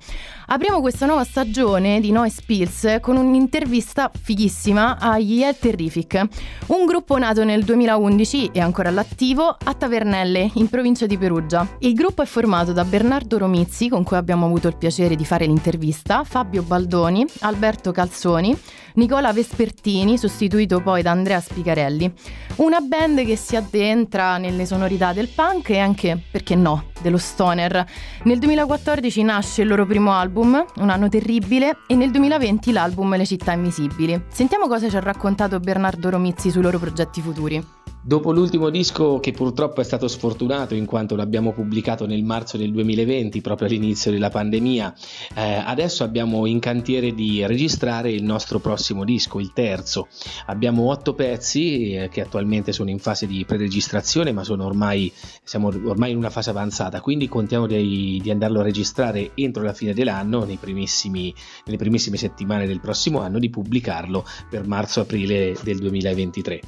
Apriamo 0.48 0.80
questa 0.80 1.06
nuova 1.06 1.24
stagione 1.24 1.98
di 1.98 2.12
Noise 2.12 2.42
Pills 2.46 2.98
con 3.00 3.16
un'intervista 3.16 4.12
fighissima 4.16 4.96
agli 4.96 5.42
El 5.42 5.58
Terrific, 5.58 6.24
un 6.66 6.86
gruppo 6.86 7.18
nato 7.18 7.42
nel 7.42 7.64
2011 7.64 8.50
e 8.52 8.60
ancora 8.60 8.90
all'attivo 8.90 9.56
a 9.64 9.74
Tavernelle, 9.74 10.52
in 10.54 10.68
provincia 10.68 11.06
di 11.06 11.18
Perugia. 11.18 11.66
Il 11.80 11.94
gruppo 11.94 12.22
è 12.22 12.26
formato 12.26 12.72
da 12.72 12.84
Bernardo 12.84 13.38
Romizzi, 13.38 13.88
con 13.88 14.04
cui 14.04 14.16
abbiamo 14.16 14.46
avuto 14.46 14.68
il 14.68 14.76
piacere 14.76 15.16
di 15.16 15.24
fare 15.24 15.46
l'intervista, 15.46 16.22
Fabio 16.22 16.62
Baldoni, 16.62 17.26
Alberto 17.40 17.90
Calzoni, 17.90 18.56
Nicola 18.96 19.30
Vespertini, 19.32 20.16
sostituito 20.16 20.80
poi 20.80 21.02
da 21.02 21.10
Andrea 21.10 21.38
Spicarelli. 21.38 22.10
Una 22.56 22.80
band 22.80 23.24
che 23.26 23.36
si 23.36 23.54
addentra 23.54 24.38
nelle 24.38 24.64
sonorità 24.64 25.12
del 25.12 25.28
punk 25.28 25.68
e 25.70 25.78
anche, 25.78 26.18
perché 26.30 26.54
no, 26.54 26.86
dello 27.02 27.18
stoner. 27.18 27.84
Nel 28.22 28.38
2014 28.38 29.22
nasce 29.22 29.62
il 29.62 29.68
loro 29.68 29.84
primo 29.84 30.12
album, 30.12 30.64
Un 30.76 30.88
anno 30.88 31.10
terribile, 31.10 31.80
e 31.86 31.94
nel 31.94 32.10
2020 32.10 32.72
l'album 32.72 33.16
Le 33.16 33.26
città 33.26 33.52
invisibili. 33.52 34.24
Sentiamo 34.28 34.66
cosa 34.66 34.88
ci 34.88 34.96
ha 34.96 35.00
raccontato 35.00 35.60
Bernardo 35.60 36.08
Romizzi 36.08 36.50
sui 36.50 36.62
loro 36.62 36.78
progetti 36.78 37.20
futuri. 37.20 37.64
Dopo 38.06 38.30
l'ultimo 38.30 38.70
disco 38.70 39.18
che 39.18 39.32
purtroppo 39.32 39.80
è 39.80 39.84
stato 39.84 40.06
sfortunato 40.06 40.76
in 40.76 40.84
quanto 40.86 41.16
l'abbiamo 41.16 41.52
pubblicato 41.52 42.06
nel 42.06 42.22
marzo 42.22 42.56
del 42.56 42.70
2020, 42.70 43.40
proprio 43.40 43.66
all'inizio 43.66 44.12
della 44.12 44.28
pandemia, 44.28 44.94
eh, 45.34 45.54
adesso 45.66 46.04
abbiamo 46.04 46.46
in 46.46 46.60
cantiere 46.60 47.14
di 47.14 47.44
registrare 47.44 48.12
il 48.12 48.22
nostro 48.22 48.60
prossimo 48.60 49.02
disco, 49.02 49.40
il 49.40 49.52
terzo. 49.52 50.06
Abbiamo 50.46 50.88
otto 50.88 51.14
pezzi 51.14 51.94
eh, 51.94 52.08
che 52.08 52.20
attualmente 52.20 52.70
sono 52.70 52.90
in 52.90 53.00
fase 53.00 53.26
di 53.26 53.44
preregistrazione, 53.44 54.30
ma 54.30 54.44
ormai, 54.46 55.12
siamo 55.42 55.66
ormai 55.66 56.12
in 56.12 56.16
una 56.16 56.30
fase 56.30 56.50
avanzata, 56.50 57.00
quindi 57.00 57.26
contiamo 57.26 57.66
di, 57.66 58.20
di 58.22 58.30
andarlo 58.30 58.60
a 58.60 58.62
registrare 58.62 59.32
entro 59.34 59.64
la 59.64 59.72
fine 59.72 59.94
dell'anno, 59.94 60.44
nei 60.44 60.58
primissimi, 60.58 61.34
nelle 61.64 61.76
primissime 61.76 62.18
settimane 62.18 62.68
del 62.68 62.78
prossimo 62.78 63.18
anno, 63.18 63.40
di 63.40 63.50
pubblicarlo 63.50 64.24
per 64.48 64.64
marzo-aprile 64.64 65.56
del 65.64 65.78
2023. 65.78 66.60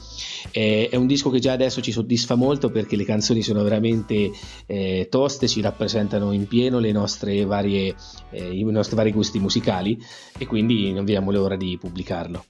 Eh, 0.50 0.88
è 0.90 0.96
un 0.96 1.06
disco 1.06 1.26
che 1.30 1.38
già 1.38 1.52
adesso 1.52 1.80
ci 1.80 1.92
soddisfa 1.92 2.34
molto 2.34 2.70
perché 2.70 2.96
le 2.96 3.04
canzoni 3.04 3.42
sono 3.42 3.62
veramente 3.62 4.30
eh, 4.66 5.08
toste, 5.10 5.48
ci 5.48 5.60
rappresentano 5.60 6.32
in 6.32 6.46
pieno 6.46 6.78
le 6.78 6.92
nostre 6.92 7.44
varie, 7.44 7.94
eh, 8.30 8.52
i 8.52 8.62
nostri 8.64 8.96
vari 8.96 9.12
gusti 9.12 9.38
musicali 9.38 9.98
e 10.36 10.46
quindi 10.46 10.92
non 10.92 11.04
vediamo 11.04 11.30
l'ora 11.30 11.56
di 11.56 11.76
pubblicarlo. 11.78 12.44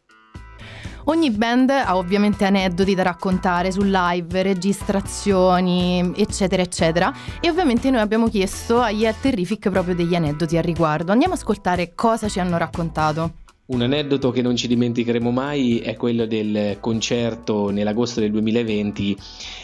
Ogni 1.05 1.31
band 1.31 1.71
ha 1.71 1.97
ovviamente 1.97 2.45
aneddoti 2.45 2.95
da 2.95 3.03
raccontare 3.03 3.73
su 3.73 3.81
live, 3.83 4.43
registrazioni, 4.43 6.13
eccetera, 6.15 6.61
eccetera. 6.61 7.11
E 7.41 7.49
ovviamente 7.49 7.89
noi 7.91 8.01
abbiamo 8.01 8.29
chiesto 8.29 8.81
agli 8.81 9.09
Terrific 9.19 9.71
proprio 9.71 9.95
degli 9.95 10.15
aneddoti 10.15 10.59
al 10.59 10.65
riguardo. 10.65 11.11
Andiamo 11.11 11.33
ad 11.33 11.41
ascoltare 11.41 11.95
cosa 11.95 12.29
ci 12.29 12.41
hanno 12.41 12.59
raccontato. 12.59 13.47
Un 13.69 13.83
aneddoto 13.83 14.31
che 14.31 14.41
non 14.41 14.57
ci 14.57 14.67
dimenticheremo 14.67 15.31
mai 15.31 15.81
è 15.81 15.95
quello 15.95 16.25
del 16.25 16.79
concerto 16.81 17.69
nell'agosto 17.69 18.19
del 18.19 18.31
2020 18.31 19.17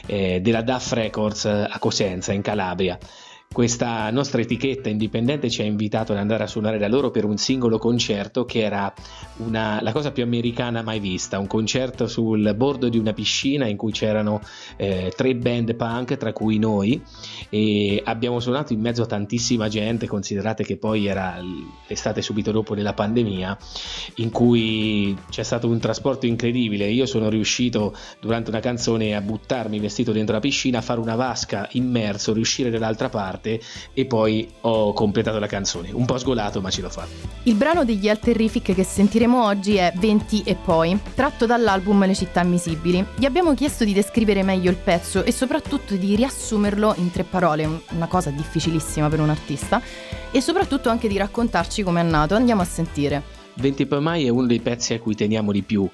eh, 0.06 0.40
della 0.42 0.60
DAF 0.60 0.92
Records 0.92 1.46
a 1.46 1.78
Cosenza 1.78 2.34
in 2.34 2.42
Calabria. 2.42 2.98
Questa 3.54 4.10
nostra 4.10 4.40
etichetta 4.40 4.88
indipendente 4.88 5.48
ci 5.48 5.62
ha 5.62 5.64
invitato 5.64 6.10
ad 6.10 6.18
andare 6.18 6.42
a 6.42 6.48
suonare 6.48 6.76
da 6.76 6.88
loro 6.88 7.12
per 7.12 7.24
un 7.24 7.36
singolo 7.36 7.78
concerto 7.78 8.44
che 8.44 8.58
era 8.58 8.92
una, 9.36 9.78
la 9.80 9.92
cosa 9.92 10.10
più 10.10 10.24
americana 10.24 10.82
mai 10.82 10.98
vista, 10.98 11.38
un 11.38 11.46
concerto 11.46 12.08
sul 12.08 12.52
bordo 12.56 12.88
di 12.88 12.98
una 12.98 13.12
piscina 13.12 13.68
in 13.68 13.76
cui 13.76 13.92
c'erano 13.92 14.40
eh, 14.76 15.12
tre 15.14 15.36
band 15.36 15.76
punk, 15.76 16.16
tra 16.16 16.32
cui 16.32 16.58
noi, 16.58 17.00
e 17.48 18.02
abbiamo 18.04 18.40
suonato 18.40 18.72
in 18.72 18.80
mezzo 18.80 19.02
a 19.02 19.06
tantissima 19.06 19.68
gente, 19.68 20.08
considerate 20.08 20.64
che 20.64 20.76
poi 20.76 21.06
era 21.06 21.40
l'estate 21.86 22.22
subito 22.22 22.50
dopo 22.50 22.74
della 22.74 22.92
pandemia, 22.92 23.56
in 24.16 24.30
cui 24.32 25.16
c'è 25.30 25.44
stato 25.44 25.68
un 25.68 25.78
trasporto 25.78 26.26
incredibile, 26.26 26.90
io 26.90 27.06
sono 27.06 27.28
riuscito 27.28 27.94
durante 28.20 28.50
una 28.50 28.58
canzone 28.58 29.14
a 29.14 29.20
buttarmi 29.20 29.78
vestito 29.78 30.10
dentro 30.10 30.34
la 30.34 30.40
piscina, 30.40 30.78
a 30.78 30.82
fare 30.82 30.98
una 30.98 31.14
vasca 31.14 31.68
immerso, 31.72 32.32
riuscire 32.32 32.68
dall'altra 32.68 33.08
parte, 33.08 33.42
parte 33.44 33.60
e 33.92 34.06
poi 34.06 34.48
ho 34.62 34.92
completato 34.94 35.38
la 35.38 35.46
canzone. 35.46 35.90
Un 35.92 36.06
po' 36.06 36.16
sgolato, 36.16 36.60
ma 36.60 36.70
ce 36.70 36.80
l'ho 36.80 36.88
fatta. 36.88 37.10
Il 37.42 37.54
brano 37.54 37.84
degli 37.84 38.08
Al 38.08 38.18
Terrific 38.18 38.74
che 38.74 38.82
sentiremo 38.84 39.44
oggi 39.44 39.76
è 39.76 39.92
20 39.94 40.42
e 40.44 40.54
poi, 40.54 40.98
tratto 41.14 41.44
dall'album 41.44 42.06
Le 42.06 42.14
città 42.14 42.40
invisibili. 42.40 43.04
Gli 43.16 43.26
abbiamo 43.26 43.54
chiesto 43.54 43.84
di 43.84 43.92
descrivere 43.92 44.42
meglio 44.42 44.70
il 44.70 44.76
pezzo 44.76 45.22
e 45.22 45.32
soprattutto 45.32 45.94
di 45.94 46.16
riassumerlo 46.16 46.94
in 46.96 47.10
tre 47.10 47.24
parole, 47.24 47.82
una 47.90 48.06
cosa 48.06 48.30
difficilissima 48.30 49.08
per 49.08 49.20
un 49.20 49.30
artista, 49.30 49.80
e 50.30 50.40
soprattutto 50.40 50.88
anche 50.88 51.08
di 51.08 51.18
raccontarci 51.18 51.82
come 51.82 52.00
è 52.00 52.04
nato. 52.04 52.34
Andiamo 52.34 52.62
a 52.62 52.66
sentire. 52.66 53.42
20 53.56 53.86
poi 53.86 54.00
mai 54.00 54.26
è 54.26 54.30
uno 54.30 54.46
dei 54.46 54.58
pezzi 54.58 54.94
a 54.94 54.98
cui 54.98 55.14
teniamo 55.14 55.52
di 55.52 55.62
più 55.62 55.88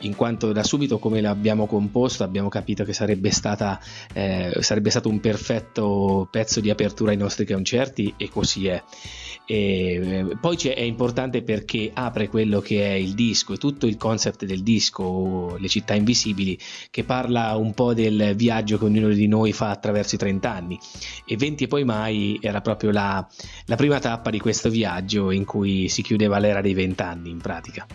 in 0.00 0.14
quanto 0.14 0.52
da 0.52 0.62
subito 0.62 0.98
come 0.98 1.20
l'abbiamo 1.20 1.66
composto 1.66 2.24
abbiamo 2.24 2.48
capito 2.48 2.84
che 2.84 2.92
sarebbe, 2.92 3.30
stata, 3.30 3.80
eh, 4.12 4.56
sarebbe 4.60 4.90
stato 4.90 5.08
un 5.08 5.20
perfetto 5.20 6.28
pezzo 6.30 6.60
di 6.60 6.70
apertura 6.70 7.10
ai 7.10 7.16
nostri 7.16 7.46
concerti 7.46 8.14
e 8.16 8.28
così 8.28 8.68
è. 8.68 8.82
E 9.46 9.94
eh, 9.94 10.36
poi 10.40 10.56
è 10.56 10.80
importante 10.80 11.42
perché 11.42 11.90
apre 11.92 12.28
quello 12.28 12.60
che 12.60 12.84
è 12.84 12.92
il 12.92 13.14
disco 13.14 13.54
e 13.54 13.56
tutto 13.56 13.86
il 13.86 13.96
concept 13.96 14.44
del 14.44 14.62
disco, 14.62 15.56
Le 15.58 15.68
città 15.68 15.94
invisibili, 15.94 16.58
che 16.90 17.04
parla 17.04 17.56
un 17.56 17.74
po' 17.74 17.92
del 17.92 18.34
viaggio 18.36 18.78
che 18.78 18.84
ognuno 18.84 19.08
di 19.08 19.26
noi 19.26 19.52
fa 19.52 19.70
attraverso 19.70 20.14
i 20.14 20.18
30 20.18 20.50
anni. 20.50 20.78
E 21.26 21.36
20 21.36 21.64
e 21.64 21.66
poi 21.66 21.84
mai 21.84 22.38
era 22.40 22.60
proprio 22.60 22.90
la, 22.90 23.26
la 23.66 23.76
prima 23.76 23.98
tappa 23.98 24.30
di 24.30 24.38
questo 24.38 24.70
viaggio 24.70 25.30
in 25.30 25.44
cui 25.44 25.88
si 25.88 26.02
chiudeva 26.02 26.38
l'era 26.38 26.60
dei 26.60 26.74
20 26.74 27.02
anni 27.02 27.30
in 27.30 27.38
pratica. 27.38 27.86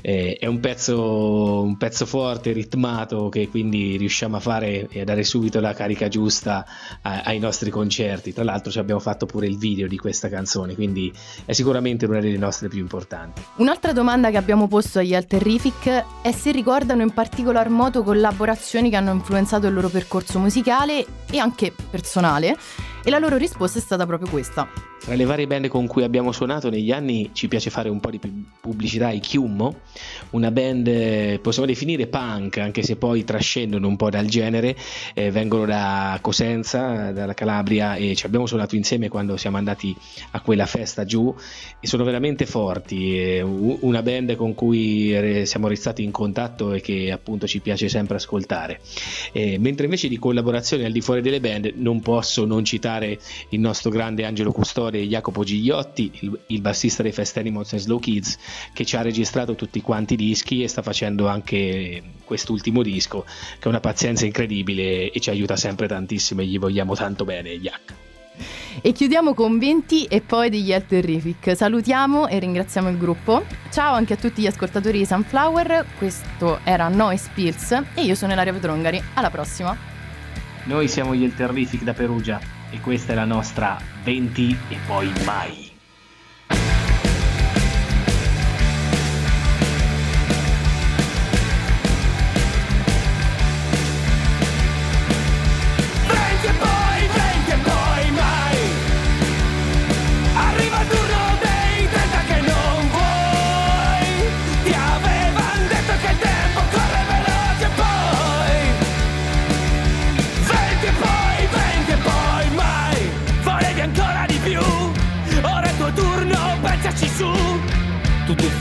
Eh, 0.00 0.36
è 0.38 0.46
un 0.46 0.60
pezzo, 0.60 1.62
un 1.62 1.76
pezzo 1.76 2.06
forte, 2.06 2.52
ritmato, 2.52 3.28
che 3.28 3.48
quindi 3.48 3.96
riusciamo 3.96 4.36
a 4.36 4.40
fare 4.40 4.88
e 4.90 5.00
a 5.00 5.04
dare 5.04 5.24
subito 5.24 5.60
la 5.60 5.72
carica 5.72 6.08
giusta 6.08 6.66
a, 7.02 7.22
ai 7.22 7.38
nostri 7.38 7.70
concerti. 7.70 8.32
Tra 8.32 8.44
l'altro 8.44 8.70
ci 8.70 8.78
abbiamo 8.78 9.00
fatto 9.00 9.26
pure 9.26 9.46
il 9.46 9.58
video 9.58 9.86
di 9.88 9.96
questa 9.96 10.28
canzone, 10.28 10.74
quindi 10.74 10.87
quindi 10.88 11.12
è 11.44 11.52
sicuramente 11.52 12.06
una 12.06 12.20
delle 12.20 12.38
nostre 12.38 12.68
più 12.68 12.78
importanti. 12.78 13.42
Un'altra 13.56 13.92
domanda 13.92 14.30
che 14.30 14.38
abbiamo 14.38 14.66
posto 14.68 14.98
agli 14.98 15.14
Alterrific 15.14 16.04
è 16.22 16.32
se 16.32 16.50
ricordano 16.50 17.02
in 17.02 17.12
particolar 17.12 17.68
modo 17.68 18.02
collaborazioni 18.02 18.88
che 18.88 18.96
hanno 18.96 19.12
influenzato 19.12 19.66
il 19.66 19.74
loro 19.74 19.88
percorso 19.88 20.38
musicale 20.38 21.04
e 21.30 21.38
anche 21.38 21.72
personale 21.90 22.56
e 23.08 23.10
la 23.10 23.18
loro 23.18 23.38
risposta 23.38 23.78
è 23.78 23.80
stata 23.80 24.04
proprio 24.04 24.28
questa. 24.28 24.68
Tra 25.00 25.14
le 25.14 25.24
varie 25.24 25.46
band 25.46 25.68
con 25.68 25.86
cui 25.86 26.02
abbiamo 26.02 26.30
suonato 26.30 26.68
negli 26.68 26.92
anni 26.92 27.30
ci 27.32 27.48
piace 27.48 27.70
fare 27.70 27.88
un 27.88 28.00
po' 28.00 28.10
di 28.10 28.20
pubblicità, 28.60 29.10
i 29.10 29.20
Chiummo, 29.20 29.76
una 30.30 30.50
band 30.50 31.38
possiamo 31.38 31.66
definire 31.66 32.06
punk, 32.08 32.58
anche 32.58 32.82
se 32.82 32.96
poi 32.96 33.24
trascendono 33.24 33.88
un 33.88 33.96
po' 33.96 34.10
dal 34.10 34.26
genere, 34.26 34.76
eh, 35.14 35.30
vengono 35.30 35.64
da 35.64 36.18
Cosenza, 36.20 37.10
dalla 37.12 37.32
Calabria 37.32 37.94
e 37.94 38.14
ci 38.14 38.26
abbiamo 38.26 38.44
suonato 38.44 38.76
insieme 38.76 39.08
quando 39.08 39.38
siamo 39.38 39.56
andati 39.56 39.96
a 40.32 40.42
quella 40.42 40.66
festa 40.66 41.06
giù 41.06 41.34
e 41.80 41.86
sono 41.86 42.04
veramente 42.04 42.44
forti, 42.44 43.18
eh, 43.18 43.40
una 43.40 44.02
band 44.02 44.36
con 44.36 44.52
cui 44.52 45.46
siamo 45.46 45.68
restati 45.68 46.02
in 46.02 46.10
contatto 46.10 46.74
e 46.74 46.82
che 46.82 47.10
appunto 47.10 47.46
ci 47.46 47.60
piace 47.60 47.88
sempre 47.88 48.16
ascoltare. 48.16 48.80
Eh, 49.32 49.58
mentre 49.58 49.84
invece 49.84 50.08
di 50.08 50.18
collaborazioni 50.18 50.84
al 50.84 50.92
di 50.92 51.00
fuori 51.00 51.22
delle 51.22 51.40
band 51.40 51.72
non 51.76 52.00
posso 52.00 52.44
non 52.44 52.64
citare 52.64 52.97
il 53.06 53.60
nostro 53.60 53.90
grande 53.90 54.24
Angelo 54.24 54.52
Custode 54.52 54.98
e 54.98 55.06
Jacopo 55.06 55.44
Gigliotti, 55.44 56.10
il, 56.20 56.38
il 56.46 56.60
bassista 56.60 57.02
dei 57.02 57.12
Fast 57.12 57.36
Animals 57.36 57.72
e 57.72 57.78
Slow 57.78 57.98
Kids, 57.98 58.38
che 58.72 58.84
ci 58.84 58.96
ha 58.96 59.02
registrato 59.02 59.54
tutti 59.54 59.80
quanti 59.80 60.14
i 60.14 60.16
dischi 60.16 60.62
e 60.62 60.68
sta 60.68 60.82
facendo 60.82 61.28
anche 61.28 62.02
quest'ultimo 62.24 62.82
disco, 62.82 63.24
che 63.24 63.64
è 63.64 63.68
una 63.68 63.80
pazienza 63.80 64.24
incredibile 64.24 65.10
e 65.10 65.20
ci 65.20 65.30
aiuta 65.30 65.56
sempre 65.56 65.86
tantissimo 65.86 66.40
e 66.40 66.46
gli 66.46 66.58
vogliamo 66.58 66.94
tanto 66.94 67.24
bene, 67.24 67.58
Jack. 67.58 67.94
E 68.80 68.92
chiudiamo 68.92 69.34
con 69.34 69.58
20 69.58 70.04
e 70.04 70.20
poi 70.20 70.50
degli 70.50 70.72
El 70.72 70.86
Terrific. 70.86 71.56
Salutiamo 71.56 72.28
e 72.28 72.38
ringraziamo 72.38 72.88
il 72.88 72.96
gruppo. 72.96 73.44
Ciao 73.70 73.94
anche 73.94 74.12
a 74.12 74.16
tutti 74.16 74.42
gli 74.42 74.46
ascoltatori 74.46 74.98
di 74.98 75.06
Sunflower. 75.06 75.84
Questo 75.98 76.60
era 76.62 76.88
Noise 76.88 77.30
Pills 77.34 77.72
e 77.94 78.02
io 78.02 78.14
sono 78.14 78.32
Ilaria 78.32 78.52
Petrongari. 78.52 79.02
Alla 79.14 79.30
prossima. 79.30 79.76
Noi 80.64 80.86
siamo 80.86 81.14
gli 81.14 81.24
El 81.24 81.34
Terrific 81.34 81.82
da 81.82 81.94
Perugia 81.94 82.57
e 82.70 82.80
questa 82.80 83.12
è 83.12 83.14
la 83.14 83.24
nostra 83.24 83.78
20 84.02 84.56
e 84.68 84.76
poi 84.86 85.12
mai. 85.24 85.67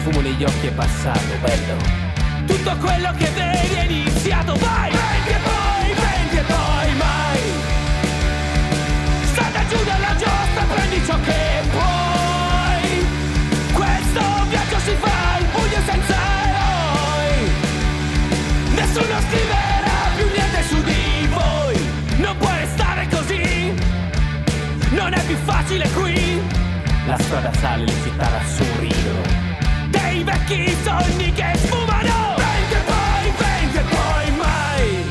Fumo 0.08 0.22
negli 0.22 0.44
occhi 0.44 0.68
è 0.68 0.72
passato, 0.72 1.20
bello. 1.42 1.76
Tutto 2.46 2.78
quello 2.78 3.12
che 3.18 3.30
vedi 3.30 3.74
è 3.74 3.84
iniziato, 3.84 4.56
vai! 4.56 4.92
Prendi 4.92 5.30
e 5.30 5.40
poi, 5.44 5.94
prendi 5.96 6.38
e 6.38 6.42
poi, 6.42 6.96
mai! 6.96 7.40
State 9.24 9.60
giù 9.70 9.84
dalla 9.84 10.16
giostra, 10.16 10.64
prendi 10.74 11.06
ciò 11.06 11.20
che 11.20 11.62
puoi! 11.72 13.06
Questo 13.74 14.22
viaggio 14.50 14.80
si 14.80 14.96
fa 15.04 15.36
al 15.36 15.46
buio 15.52 15.82
senza 15.86 16.16
eroi! 16.48 17.52
Nessuno 18.76 19.20
scriverà 19.28 20.00
più 20.16 20.26
niente 20.32 20.64
su 20.70 20.82
di 20.84 21.28
voi! 21.34 21.76
Non 22.18 22.38
può 22.38 22.50
restare 22.50 23.08
così! 23.10 23.74
Non 24.92 25.14
è 25.14 25.22
più 25.26 25.36
facile 25.44 25.90
qui! 25.90 26.42
La 27.06 27.18
strada 27.20 27.52
sale, 27.60 27.84
le 27.86 27.94
città 28.04 28.30
lassù 28.30 28.67
vecchi 30.48 30.76
sogni 30.84 31.32
che 31.34 31.52
sfumano? 31.56 32.36
Prendi 32.36 32.74
e 32.74 32.82
poi, 32.86 33.32
prendi 33.36 33.78
e 33.78 33.82
poi 33.82 34.32
mai. 34.38 35.06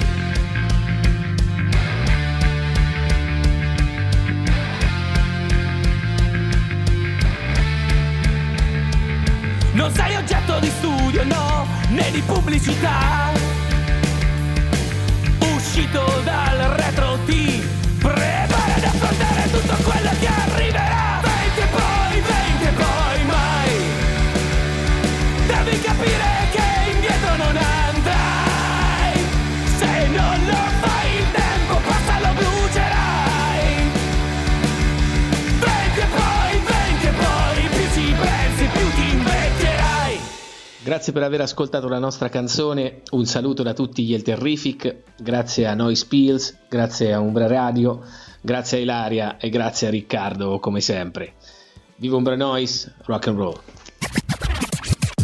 Non 9.73 9.93
sei 9.93 10.17
oggetto 10.17 10.59
di 10.59 10.69
studio, 10.69 11.25
no, 11.25 11.67
né 11.89 12.11
di 12.11 12.23
pubblicità. 12.23 13.33
Uscito 15.55 16.21
dal 16.25 16.59
retro 16.77 17.19
ti 17.27 17.63
prepara 17.99 18.75
ad 18.75 18.85
affrontare 18.85 19.51
tutto 19.51 19.75
quello 19.83 20.11
che 20.19 20.27
arriverà 20.27 20.86
Grazie 40.87 41.13
per 41.13 41.25
aver 41.25 41.41
ascoltato 41.41 41.89
la 41.89 41.99
nostra 41.99 42.29
canzone, 42.29 43.03
un 43.11 43.25
saluto 43.25 43.65
da 43.65 43.73
tutti 43.73 44.05
gli 44.05 44.15
El 44.15 44.23
Terrific, 44.23 44.99
grazie 45.19 45.67
a 45.67 45.75
Noi 45.75 45.97
Spills, 45.97 46.59
grazie 46.69 47.13
a 47.13 47.19
Umbra 47.19 47.49
Radio, 47.49 48.05
grazie 48.41 48.79
a 48.79 48.81
Ilaria 48.83 49.37
e 49.37 49.49
grazie 49.49 49.89
a 49.89 49.91
Riccardo 49.91 50.61
come 50.61 50.81
sempre. 50.81 51.33
Viva 51.97 52.15
Umbra 52.15 52.37
Noise, 52.37 52.95
rock 53.07 53.27
and 53.27 53.37
roll! 53.37 53.61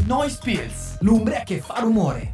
Noise 0.04 0.40
Pills, 0.42 0.96
l'umbria 0.98 1.44
che 1.44 1.60
fa 1.60 1.78
rumore. 1.78 2.32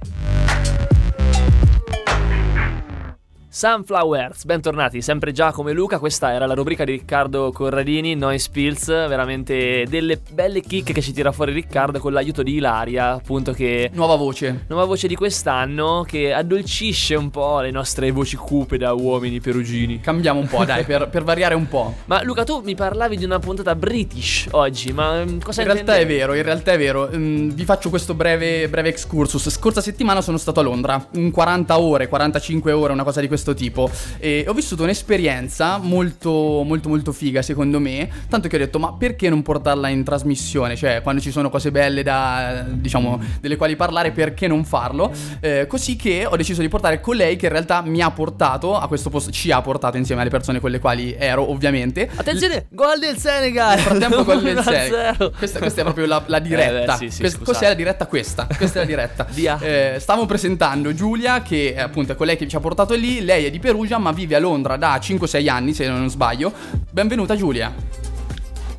Sunflowers, 3.58 4.44
bentornati, 4.44 5.02
sempre 5.02 5.32
Giacomo 5.32 5.70
e 5.70 5.72
Luca, 5.72 5.98
questa 5.98 6.32
era 6.32 6.46
la 6.46 6.54
rubrica 6.54 6.84
di 6.84 6.92
Riccardo 6.92 7.50
Corradini, 7.50 8.14
Noi 8.14 8.38
Spills, 8.38 8.86
veramente 8.86 9.84
delle 9.88 10.20
belle 10.30 10.60
chicche 10.60 10.92
che 10.92 11.02
ci 11.02 11.10
tira 11.12 11.32
fuori 11.32 11.50
Riccardo 11.50 11.98
con 11.98 12.12
l'aiuto 12.12 12.44
di 12.44 12.54
Ilaria, 12.54 13.14
appunto 13.14 13.50
che... 13.50 13.90
Nuova 13.94 14.14
voce. 14.14 14.66
Nuova 14.68 14.84
voce 14.84 15.08
di 15.08 15.16
quest'anno 15.16 16.04
che 16.06 16.32
addolcisce 16.32 17.16
un 17.16 17.30
po' 17.30 17.58
le 17.58 17.72
nostre 17.72 18.12
voci 18.12 18.36
cupe 18.36 18.78
da 18.78 18.92
uomini 18.92 19.40
perugini. 19.40 19.98
Cambiamo 19.98 20.38
un 20.38 20.46
po', 20.46 20.64
dai, 20.64 20.84
per, 20.86 21.08
per 21.08 21.24
variare 21.24 21.56
un 21.56 21.66
po'. 21.66 21.96
Ma 22.04 22.22
Luca, 22.22 22.44
tu 22.44 22.60
mi 22.60 22.76
parlavi 22.76 23.16
di 23.16 23.24
una 23.24 23.40
puntata 23.40 23.74
british 23.74 24.46
oggi, 24.52 24.92
ma 24.92 25.24
mm, 25.24 25.40
cosa 25.40 25.62
In 25.62 25.72
realtà 25.72 25.96
è 25.96 26.06
vero, 26.06 26.34
in 26.34 26.44
realtà 26.44 26.74
è 26.74 26.78
vero. 26.78 27.10
Mm, 27.12 27.48
vi 27.48 27.64
faccio 27.64 27.88
questo 27.88 28.14
breve, 28.14 28.68
breve 28.68 28.90
excursus. 28.90 29.50
Scorsa 29.50 29.80
settimana 29.80 30.20
sono 30.20 30.36
stato 30.36 30.60
a 30.60 30.62
Londra, 30.62 31.08
in 31.14 31.32
40 31.32 31.76
ore, 31.80 32.06
45 32.06 32.70
ore, 32.70 32.92
una 32.92 33.02
cosa 33.02 33.20
di 33.20 33.26
questo 33.26 33.46
tipo. 33.54 33.90
E 34.18 34.44
ho 34.46 34.52
vissuto 34.52 34.82
un'esperienza 34.84 35.78
molto, 35.78 36.62
molto, 36.64 36.88
molto 36.88 37.12
figa, 37.12 37.42
secondo 37.42 37.78
me. 37.80 38.08
Tanto 38.28 38.48
che 38.48 38.56
ho 38.56 38.58
detto, 38.58 38.78
ma 38.78 38.92
perché 38.94 39.28
non 39.28 39.42
portarla 39.42 39.88
in 39.88 40.04
trasmissione? 40.04 40.76
Cioè, 40.76 41.00
quando 41.02 41.20
ci 41.20 41.30
sono 41.30 41.50
cose 41.50 41.70
belle 41.70 42.02
da, 42.02 42.64
diciamo, 42.68 43.20
delle 43.40 43.56
quali 43.56 43.76
parlare, 43.76 44.10
perché 44.12 44.46
non 44.46 44.64
farlo? 44.64 45.12
Eh, 45.40 45.66
così 45.68 45.96
che 45.96 46.26
ho 46.26 46.36
deciso 46.36 46.60
di 46.60 46.68
portare 46.68 47.00
colei 47.00 47.36
che 47.36 47.46
in 47.46 47.52
realtà 47.52 47.82
mi 47.82 48.00
ha 48.00 48.10
portato 48.10 48.76
a 48.76 48.86
questo 48.88 49.10
posto, 49.10 49.30
ci 49.30 49.50
ha 49.50 49.60
portato 49.60 49.96
insieme 49.96 50.20
alle 50.20 50.30
persone 50.30 50.60
con 50.60 50.70
le 50.70 50.78
quali 50.78 51.14
ero, 51.18 51.50
ovviamente. 51.50 52.08
Attenzione, 52.14 52.66
gol 52.70 52.98
del 52.98 53.16
Senegal! 53.16 53.74
Nel 53.74 53.84
frattempo 53.84 54.24
gol 54.24 54.42
del 54.42 54.56
1-0. 54.58 54.62
Senegal. 54.62 55.32
Questa, 55.36 55.58
questa 55.58 55.80
è 55.80 55.84
proprio 55.84 56.06
la, 56.06 56.22
la 56.26 56.38
diretta. 56.38 56.82
Eh 56.82 56.86
beh, 56.86 56.96
sì, 56.96 57.10
sì, 57.10 57.20
Quest- 57.20 57.36
scusate. 57.36 57.52
cos'è 57.58 57.68
la 57.68 57.74
diretta? 57.74 58.06
Questa. 58.06 58.46
Questa 58.56 58.78
è 58.78 58.82
la 58.82 58.88
diretta. 58.88 59.26
Via. 59.30 59.58
Eh, 59.60 59.96
stavo 60.00 60.26
presentando 60.26 60.92
Giulia, 60.94 61.42
che 61.42 61.76
appunto 61.78 62.12
è 62.12 62.14
colei 62.14 62.36
che 62.36 62.46
ci 62.48 62.56
ha 62.56 62.60
portato 62.60 62.94
lì. 62.94 63.20
Lei 63.24 63.37
è 63.46 63.50
di 63.50 63.58
Perugia, 63.58 63.98
ma 63.98 64.12
vive 64.12 64.36
a 64.36 64.38
Londra 64.38 64.76
da 64.76 64.96
5-6 64.96 65.48
anni, 65.48 65.72
se 65.72 65.88
non 65.88 66.08
sbaglio. 66.08 66.52
Benvenuta 66.90 67.36
Giulia. 67.36 67.74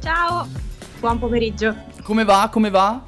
Ciao, 0.02 0.48
buon 1.00 1.20
pomeriggio. 1.20 1.76
Come 2.04 2.24
va? 2.24 2.50
Come 2.52 2.70
va? 2.70 3.02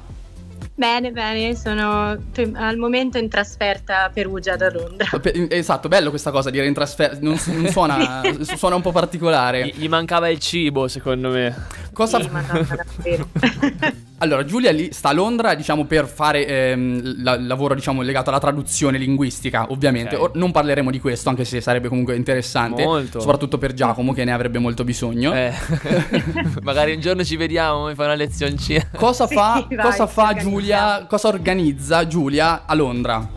Bene, 0.74 1.10
bene, 1.10 1.54
sono 1.54 2.16
al 2.54 2.76
momento 2.76 3.18
in 3.18 3.28
trasferta 3.28 4.04
a 4.04 4.10
Perugia 4.10 4.56
da 4.56 4.70
Londra. 4.70 5.08
Esatto, 5.48 5.88
bello 5.88 6.10
questa 6.10 6.30
cosa, 6.30 6.50
dire 6.50 6.66
in 6.66 6.74
trasferta. 6.74 7.18
Non, 7.20 7.38
non 7.46 7.68
suona, 7.68 8.22
suona 8.56 8.76
un 8.76 8.82
po' 8.82 8.90
particolare. 8.90 9.66
Gli, 9.66 9.74
gli 9.76 9.88
mancava 9.88 10.28
il 10.28 10.38
cibo, 10.38 10.88
secondo 10.88 11.30
me. 11.30 11.54
Cosa 11.92 12.20
Sì, 12.20 12.28
madonna, 12.30 12.84
davvero. 12.84 13.28
Allora, 14.22 14.44
Giulia 14.44 14.70
lì 14.70 14.92
sta 14.92 15.08
a 15.08 15.12
Londra, 15.12 15.54
diciamo, 15.54 15.84
per 15.84 16.06
fare 16.06 16.46
ehm, 16.46 17.22
la- 17.24 17.34
il 17.34 17.44
lavoro, 17.44 17.74
diciamo, 17.74 18.02
legato 18.02 18.30
alla 18.30 18.38
traduzione 18.38 18.96
linguistica, 18.96 19.66
ovviamente. 19.70 20.14
Ok. 20.14 20.22
Or- 20.22 20.30
non 20.36 20.52
parleremo 20.52 20.92
di 20.92 21.00
questo, 21.00 21.28
anche 21.28 21.44
se 21.44 21.60
sarebbe 21.60 21.88
comunque 21.88 22.14
interessante. 22.14 22.84
Molto. 22.84 23.18
Soprattutto 23.18 23.58
per 23.58 23.72
Giacomo, 23.74 24.12
che 24.12 24.22
ne 24.24 24.32
avrebbe 24.32 24.60
molto 24.60 24.84
bisogno. 24.84 25.34
Eh, 25.34 25.52
magari 26.62 26.94
un 26.94 27.00
giorno 27.00 27.24
ci 27.24 27.34
vediamo, 27.36 27.86
mi 27.86 27.94
fai 27.96 28.06
una 28.06 28.14
lezioncina. 28.14 28.90
Cosa 28.94 29.26
Sì, 29.26 29.34
fa, 29.34 29.66
vai, 29.68 29.76
cosa 29.76 30.06
fa. 30.06 30.34
Giulia? 30.34 31.04
Cosa 31.08 31.26
organizza 31.26 32.06
Giulia 32.06 32.62
a 32.64 32.74
Londra? 32.74 33.28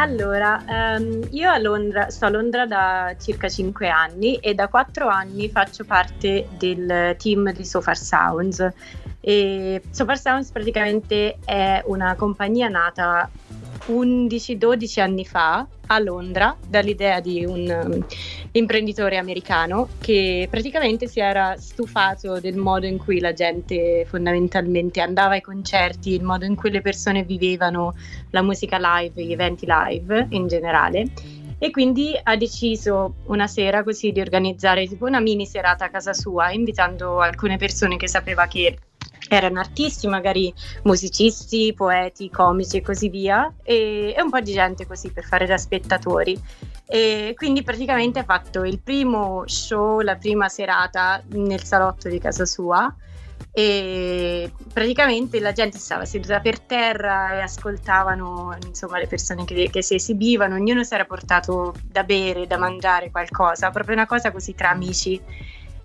Allora, 0.00 0.62
ehm, 0.64 1.26
io 1.32 1.50
a 1.50 1.58
Londra, 1.58 2.08
sto 2.08 2.26
a 2.26 2.28
Londra 2.28 2.66
da 2.66 3.16
circa 3.18 3.48
5 3.48 3.88
anni 3.88 4.36
e 4.36 4.54
da 4.54 4.68
4 4.68 5.08
anni 5.08 5.50
faccio 5.50 5.84
parte 5.84 6.46
del 6.56 7.16
team 7.18 7.52
di 7.52 7.64
So 7.64 7.82
Sounds. 7.82 8.64
E 9.20 9.82
So 9.90 10.06
Sounds 10.14 10.52
praticamente 10.52 11.38
è 11.44 11.82
una 11.86 12.14
compagnia 12.14 12.68
nata 12.68 13.28
11-12 13.86 15.00
anni 15.00 15.24
fa 15.24 15.66
a 15.86 15.98
Londra 15.98 16.56
dall'idea 16.66 17.20
di 17.20 17.44
un 17.44 17.82
um, 17.84 18.06
imprenditore 18.52 19.16
americano 19.16 19.88
che 20.00 20.46
praticamente 20.50 21.06
si 21.06 21.20
era 21.20 21.56
stufato 21.56 22.40
del 22.40 22.56
modo 22.56 22.86
in 22.86 22.98
cui 22.98 23.20
la 23.20 23.32
gente 23.32 24.04
fondamentalmente 24.06 25.00
andava 25.00 25.34
ai 25.34 25.40
concerti, 25.40 26.12
il 26.12 26.22
modo 26.22 26.44
in 26.44 26.54
cui 26.54 26.70
le 26.70 26.82
persone 26.82 27.22
vivevano 27.22 27.94
la 28.30 28.42
musica 28.42 28.78
live, 28.78 29.22
gli 29.22 29.32
eventi 29.32 29.66
live 29.66 30.26
in 30.30 30.46
generale. 30.46 31.06
E 31.58 31.70
quindi 31.70 32.18
ha 32.22 32.36
deciso 32.36 33.16
una 33.26 33.46
sera 33.46 33.82
così 33.82 34.12
di 34.12 34.20
organizzare 34.20 34.86
tipo 34.86 35.06
una 35.06 35.20
mini 35.20 35.44
serata 35.44 35.86
a 35.86 35.90
casa 35.90 36.12
sua, 36.12 36.52
invitando 36.52 37.20
alcune 37.20 37.56
persone 37.56 37.96
che 37.96 38.08
sapeva 38.08 38.46
che 38.46 38.78
erano 39.28 39.58
artisti, 39.58 40.06
magari 40.06 40.52
musicisti, 40.84 41.74
poeti, 41.74 42.30
comici 42.30 42.78
e 42.78 42.80
così 42.82 43.08
via, 43.08 43.52
e, 43.62 44.14
e 44.16 44.22
un 44.22 44.30
po' 44.30 44.40
di 44.40 44.52
gente 44.52 44.86
così 44.86 45.10
per 45.10 45.24
fare 45.24 45.46
da 45.46 45.58
spettatori. 45.58 46.40
E 46.86 47.34
quindi 47.36 47.62
praticamente 47.62 48.20
ha 48.20 48.24
fatto 48.24 48.64
il 48.64 48.80
primo 48.80 49.42
show, 49.46 50.00
la 50.00 50.16
prima 50.16 50.48
serata 50.48 51.22
nel 51.32 51.62
salotto 51.62 52.08
di 52.08 52.18
casa 52.18 52.46
sua 52.46 52.94
e 53.58 54.52
praticamente 54.72 55.40
la 55.40 55.50
gente 55.50 55.78
stava 55.78 56.04
seduta 56.04 56.38
per 56.38 56.60
terra 56.60 57.32
e 57.32 57.40
ascoltavano 57.40 58.56
insomma 58.64 58.98
le 58.98 59.08
persone 59.08 59.44
che, 59.44 59.68
che 59.68 59.82
si 59.82 59.96
esibivano, 59.96 60.54
ognuno 60.54 60.84
si 60.84 60.94
era 60.94 61.04
portato 61.04 61.74
da 61.82 62.04
bere, 62.04 62.46
da 62.46 62.56
mangiare 62.56 63.10
qualcosa, 63.10 63.70
proprio 63.70 63.96
una 63.96 64.06
cosa 64.06 64.30
così 64.30 64.54
tra 64.54 64.70
amici. 64.70 65.20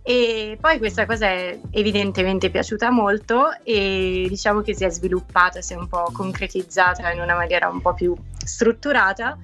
E 0.03 0.55
poi 0.61 0.77
questa 0.77 1.07
cosa 1.07 1.25
è 1.25 1.57
evidentemente 1.71 2.51
piaciuta 2.51 2.91
molto 2.91 3.57
e 3.63 4.27
diciamo 4.29 4.61
che 4.61 4.75
si 4.75 4.83
è 4.83 4.89
sviluppata, 4.89 5.59
si 5.61 5.73
è 5.73 5.75
un 5.75 5.87
po' 5.87 6.11
concretizzata 6.13 7.11
in 7.11 7.21
una 7.21 7.33
maniera 7.33 7.69
un 7.69 7.81
po' 7.81 7.95
più 7.95 8.15
strutturata 8.37 9.35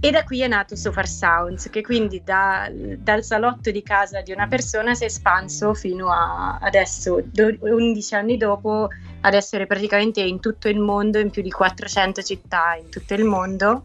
e 0.00 0.10
da 0.12 0.22
qui 0.22 0.42
è 0.42 0.46
nato 0.46 0.76
So 0.76 0.92
Far 0.92 1.08
Sounds 1.08 1.68
che 1.70 1.82
quindi 1.82 2.22
da- 2.24 2.70
dal 2.72 3.24
salotto 3.24 3.72
di 3.72 3.82
casa 3.82 4.20
di 4.20 4.30
una 4.30 4.46
persona 4.46 4.94
si 4.94 5.02
è 5.02 5.06
espanso 5.06 5.74
fino 5.74 6.12
a 6.12 6.58
adesso, 6.60 7.20
do- 7.24 7.56
11 7.58 8.14
anni 8.14 8.36
dopo, 8.36 8.88
ad 9.20 9.34
essere 9.34 9.66
praticamente 9.66 10.20
in 10.20 10.38
tutto 10.38 10.68
il 10.68 10.78
mondo, 10.78 11.18
in 11.18 11.30
più 11.30 11.42
di 11.42 11.50
400 11.50 12.22
città 12.22 12.76
in 12.80 12.90
tutto 12.90 13.14
il 13.14 13.24
mondo. 13.24 13.84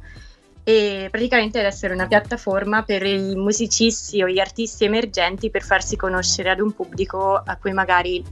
E 0.66 1.08
praticamente 1.12 1.60
ad 1.60 1.66
essere 1.66 1.94
una 1.94 2.08
piattaforma 2.08 2.84
per 2.84 3.04
i 3.04 3.36
musicisti 3.36 4.22
o 4.22 4.30
gli 4.30 4.40
artisti 4.40 4.86
emergenti 4.86 5.50
per 5.50 5.64
farsi 5.64 5.98
conoscere 5.98 6.52
ad 6.52 6.60
un 6.60 6.72
pubblico 6.74 7.36
a 7.36 7.58
cui 7.58 7.74
magari 7.74 8.24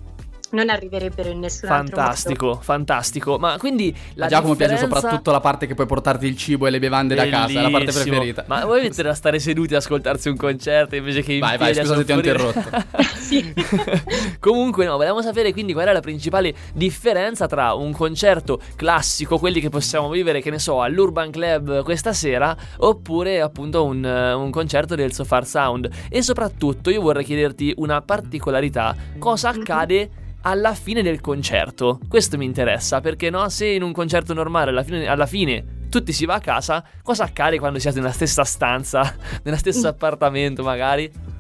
non 0.52 0.70
arriverebbero 0.70 1.30
in 1.30 1.40
nessun 1.40 1.70
altro 1.70 1.84
modo. 1.84 1.96
Fantastico, 1.96 2.60
fantastico. 2.62 3.38
Ma 3.38 3.58
quindi 3.58 3.96
la 4.16 4.26
a 4.26 4.30
Giacomo 4.30 4.56
piace 4.56 4.74
differenza- 4.74 5.00
soprattutto 5.00 5.32
la 5.32 5.40
parte 5.40 5.68
che 5.68 5.74
puoi 5.74 5.88
portarti 5.88 6.26
il 6.28 6.38
cibo 6.38 6.68
e 6.68 6.70
le 6.70 6.80
bevande 6.80 7.16
da 7.16 7.28
casa, 7.28 7.60
è 7.60 7.62
la 7.62 7.70
parte 7.70 7.86
Bellissimo. 7.86 8.16
preferita. 8.16 8.44
Ma 8.48 8.66
vuoi 8.66 8.82
mettere 8.82 9.10
a 9.10 9.14
stare 9.14 9.40
seduti 9.40 9.74
e 9.74 9.78
ascoltarsi 9.78 10.30
un 10.30 10.38
concerto 10.38 10.96
invece 10.96 11.22
che 11.22 11.34
in 11.34 11.40
Vai, 11.40 11.58
vai, 11.58 11.74
scusa 11.74 11.96
se 11.96 12.06
ti 12.06 12.12
ho 12.12 12.16
interrotto. 12.16 12.62
Comunque 14.40 14.86
no, 14.86 14.94
volevamo 14.94 15.22
sapere 15.22 15.52
quindi 15.52 15.74
qual 15.74 15.88
è 15.88 15.94
la 15.94 16.00
principale 16.00 16.54
differenza 16.74 17.48
tra 17.48 17.74
un 17.74 17.92
concerto 17.92 18.60
classico, 18.76 19.38
quelli 19.38 19.60
che 19.60 19.70
possiamo 19.70 20.10
vivere, 20.10 20.42
che 20.42 20.50
ne 20.50 20.60
so, 20.60 20.82
all'Urban 20.82 21.32
Club 21.32 21.84
questa 21.84 22.14
sera, 22.14 22.56
oppure 22.78 23.42
appunto 23.42 23.84
un, 23.84 24.04
un 24.04 24.50
concerto 24.52 24.96
del 24.96 25.14
So 25.14 25.24
Far 25.24 25.46
Sound. 25.46 25.90
E 26.10 26.22
soprattutto 26.22 26.90
io 26.90 27.02
vorrei 27.02 27.24
chiederti 27.24 27.74
una 27.78 28.02
particolarità, 28.02 28.96
cosa 29.20 29.50
accade 29.50 30.10
alla 30.42 30.74
fine 30.74 31.02
del 31.02 31.22
concerto? 31.22 32.00
Questo 32.08 32.38
mi 32.38 32.46
interessa, 32.46 33.02
perché 33.02 33.30
no, 33.30 33.50
se 33.50 33.68
in 33.68 33.84
un 33.84 33.92
concerto 33.92 34.34
normale 34.34 34.72
alla 34.72 34.84
fine, 34.84 35.08
alla 35.08 35.26
fine 35.26 35.80
tutti 35.90 36.14
si 36.14 36.26
va 36.26 36.36
a 36.36 36.40
casa, 36.40 36.84
cosa 37.04 37.26
accade 37.26 37.60
quando 37.60 37.80
siete 37.80 38.00
nella 38.00 38.12
stessa 38.12 38.44
stanza, 38.44 39.16
nello 39.44 39.58
stesso 39.58 39.88
appartamento 39.90 40.64
magari? 40.64 41.40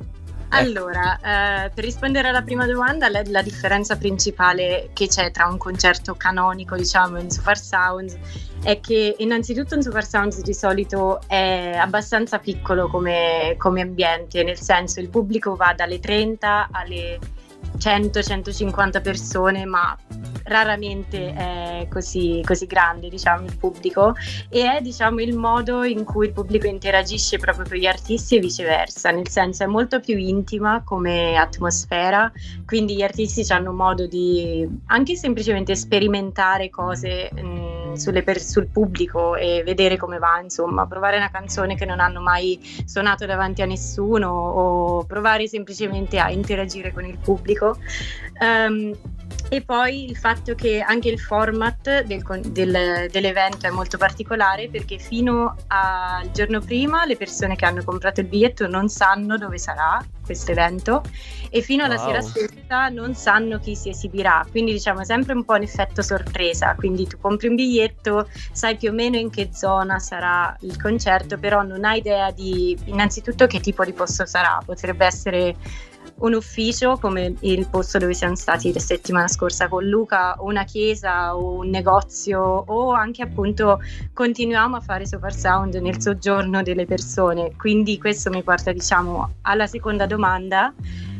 Allora, 0.53 1.15
eh, 1.15 1.69
per 1.69 1.81
rispondere 1.81 2.27
alla 2.27 2.41
prima 2.41 2.65
domanda, 2.65 3.07
la, 3.07 3.21
la 3.27 3.41
differenza 3.41 3.95
principale 3.95 4.89
che 4.91 5.07
c'è 5.07 5.31
tra 5.31 5.47
un 5.47 5.57
concerto 5.57 6.13
canonico, 6.15 6.75
diciamo, 6.75 7.19
in 7.19 7.31
Super 7.31 7.57
Sounds 7.57 8.17
è 8.61 8.81
che 8.81 9.15
innanzitutto 9.19 9.75
un 9.75 9.81
Super 9.81 10.05
Sounds 10.05 10.41
di 10.41 10.53
solito 10.53 11.21
è 11.25 11.77
abbastanza 11.79 12.37
piccolo 12.39 12.89
come, 12.89 13.55
come 13.57 13.79
ambiente, 13.79 14.43
nel 14.43 14.59
senso 14.59 14.99
il 14.99 15.07
pubblico 15.07 15.55
va 15.55 15.73
dalle 15.73 15.99
30 15.99 16.67
alle 16.69 17.17
100-150 17.77 19.01
persone, 19.01 19.65
ma 19.65 19.97
raramente 20.43 21.33
è 21.33 21.87
così, 21.89 22.41
così 22.45 22.65
grande, 22.65 23.09
diciamo, 23.09 23.45
il 23.45 23.57
pubblico. 23.57 24.15
E 24.49 24.77
è, 24.77 24.81
diciamo, 24.81 25.21
il 25.21 25.35
modo 25.35 25.83
in 25.83 26.03
cui 26.03 26.27
il 26.27 26.33
pubblico 26.33 26.67
interagisce 26.67 27.37
proprio 27.37 27.65
con 27.67 27.77
gli 27.77 27.85
artisti 27.85 28.35
e 28.35 28.39
viceversa, 28.39 29.11
nel 29.11 29.29
senso 29.29 29.63
è 29.63 29.67
molto 29.67 29.99
più 29.99 30.17
intima 30.17 30.81
come 30.83 31.37
atmosfera, 31.37 32.31
quindi 32.65 32.95
gli 32.95 33.01
artisti 33.01 33.45
hanno 33.51 33.71
modo 33.71 34.07
di 34.07 34.67
anche 34.87 35.15
semplicemente 35.15 35.75
sperimentare 35.75 36.69
cose 36.69 37.29
mh, 37.33 37.41
sulle 37.41 37.80
per- 38.23 38.41
sul 38.41 38.67
pubblico 38.67 39.35
e 39.35 39.63
vedere 39.63 39.97
come 39.97 40.17
va, 40.17 40.39
insomma, 40.41 40.85
provare 40.87 41.17
una 41.17 41.29
canzone 41.29 41.75
che 41.75 41.85
non 41.85 41.99
hanno 41.99 42.21
mai 42.21 42.59
suonato 42.85 43.25
davanti 43.25 43.61
a 43.61 43.65
nessuno 43.65 44.29
o 44.29 45.03
provare 45.03 45.47
semplicemente 45.47 46.19
a 46.19 46.31
interagire 46.31 46.91
con 46.93 47.05
il 47.05 47.19
pubblico. 47.19 47.77
Ehm, 48.39 48.95
E 49.53 49.61
poi 49.63 50.09
il 50.09 50.15
fatto 50.15 50.55
che 50.55 50.79
anche 50.79 51.09
il 51.09 51.19
format 51.19 52.03
del, 52.03 52.23
del, 52.47 53.09
dell'evento 53.11 53.67
è 53.67 53.69
molto 53.69 53.97
particolare 53.97 54.69
perché 54.69 54.97
fino 54.97 55.57
al 55.67 56.31
giorno 56.31 56.61
prima 56.61 57.05
le 57.05 57.17
persone 57.17 57.57
che 57.57 57.65
hanno 57.65 57.83
comprato 57.83 58.21
il 58.21 58.27
biglietto 58.27 58.65
non 58.67 58.87
sanno 58.87 59.37
dove 59.37 59.57
sarà 59.57 60.01
questo 60.23 60.51
evento 60.51 61.03
e 61.49 61.59
fino 61.59 61.83
alla 61.83 61.95
Wow. 61.95 62.05
sera 62.05 62.21
stessa 62.21 62.87
non 62.87 63.13
sanno 63.13 63.59
chi 63.59 63.75
si 63.75 63.89
esibirà, 63.89 64.45
quindi 64.49 64.71
diciamo 64.71 65.03
sempre 65.03 65.33
un 65.33 65.43
po' 65.43 65.55
un 65.55 65.63
effetto 65.63 66.01
sorpresa, 66.01 66.73
quindi 66.75 67.05
tu 67.05 67.17
compri 67.19 67.49
un 67.49 67.55
biglietto, 67.55 68.29
sai 68.53 68.77
più 68.77 68.91
o 68.91 68.93
meno 68.93 69.17
in 69.17 69.29
che 69.29 69.49
zona 69.51 69.99
sarà 69.99 70.55
il 70.61 70.81
concerto, 70.81 71.37
però 71.37 71.61
non 71.61 71.83
hai 71.83 71.97
idea 71.97 72.31
di 72.31 72.77
innanzitutto 72.85 73.47
che 73.47 73.59
tipo 73.59 73.83
di 73.83 73.91
posto 73.91 74.25
sarà, 74.25 74.61
potrebbe 74.65 75.05
essere 75.05 75.55
un 76.21 76.33
ufficio 76.33 76.97
come 76.97 77.35
il 77.39 77.67
posto 77.67 77.97
dove 77.97 78.13
siamo 78.13 78.35
stati 78.35 78.73
la 78.73 78.79
settimana 78.79 79.27
scorsa 79.27 79.67
con 79.67 79.85
Luca, 79.85 80.35
o 80.37 80.45
una 80.45 80.63
chiesa 80.63 81.35
o 81.35 81.59
un 81.59 81.69
negozio 81.69 82.41
o 82.41 82.91
anche 82.91 83.21
appunto 83.21 83.79
continuiamo 84.13 84.75
a 84.75 84.81
fare 84.81 85.05
Super 85.05 85.33
Sound 85.33 85.75
nel 85.75 86.01
soggiorno 86.01 86.61
delle 86.61 86.85
persone. 86.85 87.55
Quindi 87.57 87.97
questo 87.97 88.29
mi 88.29 88.43
porta 88.43 88.71
diciamo 88.71 89.35
alla 89.41 89.67
seconda 89.67 90.05
domanda. 90.05 90.73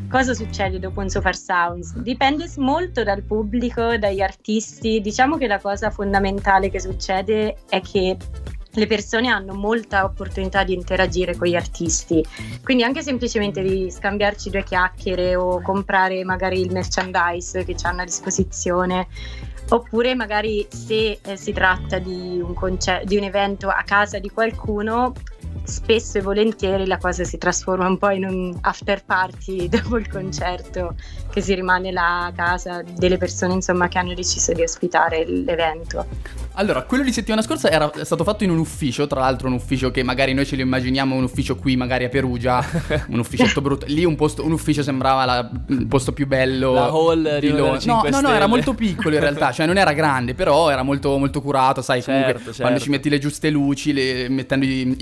Cosa 0.08 0.34
succede 0.34 0.78
dopo 0.78 1.00
un 1.00 1.08
Super 1.08 1.34
Sounds? 1.34 1.96
Dipende 1.96 2.46
molto 2.58 3.02
dal 3.02 3.22
pubblico, 3.22 3.96
dagli 3.96 4.20
artisti. 4.20 5.00
Diciamo 5.00 5.38
che 5.38 5.46
la 5.46 5.58
cosa 5.58 5.90
fondamentale 5.90 6.68
che 6.68 6.80
succede 6.80 7.56
è 7.68 7.80
che 7.80 8.18
le 8.74 8.86
persone 8.86 9.28
hanno 9.28 9.54
molta 9.54 10.04
opportunità 10.04 10.64
di 10.64 10.72
interagire 10.72 11.36
con 11.36 11.48
gli 11.48 11.54
artisti, 11.56 12.24
quindi 12.62 12.84
anche 12.84 13.02
semplicemente 13.02 13.62
di 13.62 13.90
scambiarci 13.90 14.50
due 14.50 14.64
chiacchiere 14.64 15.36
o 15.36 15.60
comprare 15.60 16.24
magari 16.24 16.60
il 16.60 16.72
merchandise 16.72 17.64
che 17.64 17.76
hanno 17.82 18.02
a 18.02 18.04
disposizione. 18.04 19.08
Oppure 19.68 20.14
magari 20.14 20.66
se 20.68 21.18
eh, 21.22 21.36
si 21.36 21.52
tratta 21.52 21.98
di 21.98 22.40
un, 22.42 22.52
concer- 22.52 23.04
di 23.04 23.16
un 23.16 23.22
evento 23.22 23.68
a 23.68 23.82
casa 23.84 24.18
di 24.18 24.28
qualcuno, 24.28 25.14
spesso 25.64 26.18
e 26.18 26.20
volentieri 26.20 26.86
la 26.86 26.98
cosa 26.98 27.24
si 27.24 27.38
trasforma 27.38 27.86
un 27.86 27.96
po' 27.96 28.10
in 28.10 28.24
un 28.24 28.58
after 28.60 29.04
party 29.04 29.68
dopo 29.70 29.96
il 29.96 30.10
concerto, 30.10 30.94
che 31.30 31.40
si 31.40 31.54
rimane 31.54 31.90
là 31.90 32.26
a 32.26 32.32
casa 32.32 32.82
delle 32.82 33.16
persone 33.16 33.54
insomma 33.54 33.88
che 33.88 33.98
hanno 33.98 34.14
deciso 34.14 34.52
di 34.52 34.62
ospitare 34.62 35.24
l'evento. 35.26 36.06
Allora, 36.54 36.82
quello 36.82 37.02
di 37.02 37.12
settimana 37.12 37.40
scorsa 37.40 37.70
era 37.70 37.90
stato 38.02 38.24
fatto 38.24 38.44
in 38.44 38.50
un 38.50 38.58
ufficio, 38.58 39.06
tra 39.06 39.20
l'altro 39.20 39.48
un 39.48 39.54
ufficio 39.54 39.90
che 39.90 40.02
magari 40.02 40.34
noi 40.34 40.44
ce 40.44 40.56
lo 40.56 40.62
immaginiamo, 40.62 41.14
un 41.14 41.22
ufficio 41.24 41.56
qui 41.56 41.76
magari 41.76 42.04
a 42.04 42.08
Perugia, 42.10 42.62
un 43.08 43.18
ufficetto 43.20 43.62
brutto. 43.62 43.86
Lì 43.88 44.04
un, 44.04 44.16
posto, 44.16 44.44
un 44.44 44.52
ufficio 44.52 44.82
sembrava 44.82 45.24
la- 45.24 45.50
il 45.68 45.86
posto 45.86 46.12
più 46.12 46.26
bello 46.26 46.74
La 46.74 46.88
hall 46.88 47.38
di 47.38 47.48
Londra. 47.48 47.72
No, 47.72 47.78
5 47.80 48.10
no, 48.10 48.20
no, 48.20 48.30
era 48.32 48.46
molto 48.46 48.74
piccolo 48.74 49.14
in 49.14 49.20
realtà, 49.22 49.50
cioè 49.52 49.64
non 49.66 49.78
era 49.78 49.92
grande, 49.92 50.34
però 50.34 50.68
era 50.70 50.82
molto, 50.82 51.16
molto 51.16 51.40
curato, 51.40 51.80
sai, 51.80 52.02
comunque 52.02 52.32
Certo, 52.32 52.50
quando 52.52 52.78
certo. 52.78 52.84
ci 52.84 52.90
metti 52.90 53.08
le 53.08 53.18
giuste 53.18 53.48
luci, 53.50 53.92
le- 53.94 54.28
mettendo 54.28 54.66
i, 54.66 54.94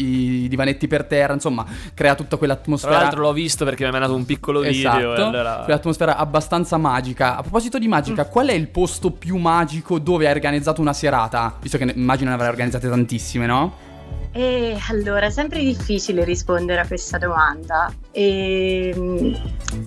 i 0.44 0.48
divanetti 0.48 0.86
per 0.86 1.04
terra, 1.04 1.32
insomma, 1.34 1.66
crea 1.94 2.14
tutta 2.14 2.28
Tra 2.28 2.38
quell'atmosfera. 2.38 2.92
l'altro 2.96 3.20
l'ho 3.22 3.32
visto 3.32 3.64
perché 3.64 3.82
mi 3.82 3.88
ha 3.88 3.92
mandato 3.92 4.14
un 4.14 4.24
piccolo 4.24 4.60
video. 4.60 4.70
Esatto, 4.90 5.20
e 5.20 5.22
allora... 5.24 5.62
quell'atmosfera 5.64 6.16
abbastanza 6.16 6.76
magica. 6.76 7.36
A 7.36 7.40
proposito 7.42 7.78
di 7.78 7.88
magica, 7.88 8.26
qual 8.26 8.48
è 8.48 8.52
il 8.52 8.68
posto 8.68 9.10
più 9.10 9.36
magico 9.36 9.98
dove 9.98 10.26
hai 10.26 10.32
organizzato 10.32 10.80
una 10.80 10.92
serata? 10.92 11.38
Visto 11.60 11.78
che 11.78 11.92
immagino 11.94 12.28
ne 12.28 12.34
avrai 12.34 12.48
organizzate 12.48 12.88
tantissime, 12.88 13.46
no? 13.46 13.88
E 14.32 14.78
allora, 14.88 15.26
è 15.26 15.30
sempre 15.30 15.60
difficile 15.60 16.24
rispondere 16.24 16.80
a 16.80 16.86
questa 16.86 17.18
domanda. 17.18 17.92
Ehm, 18.12 19.36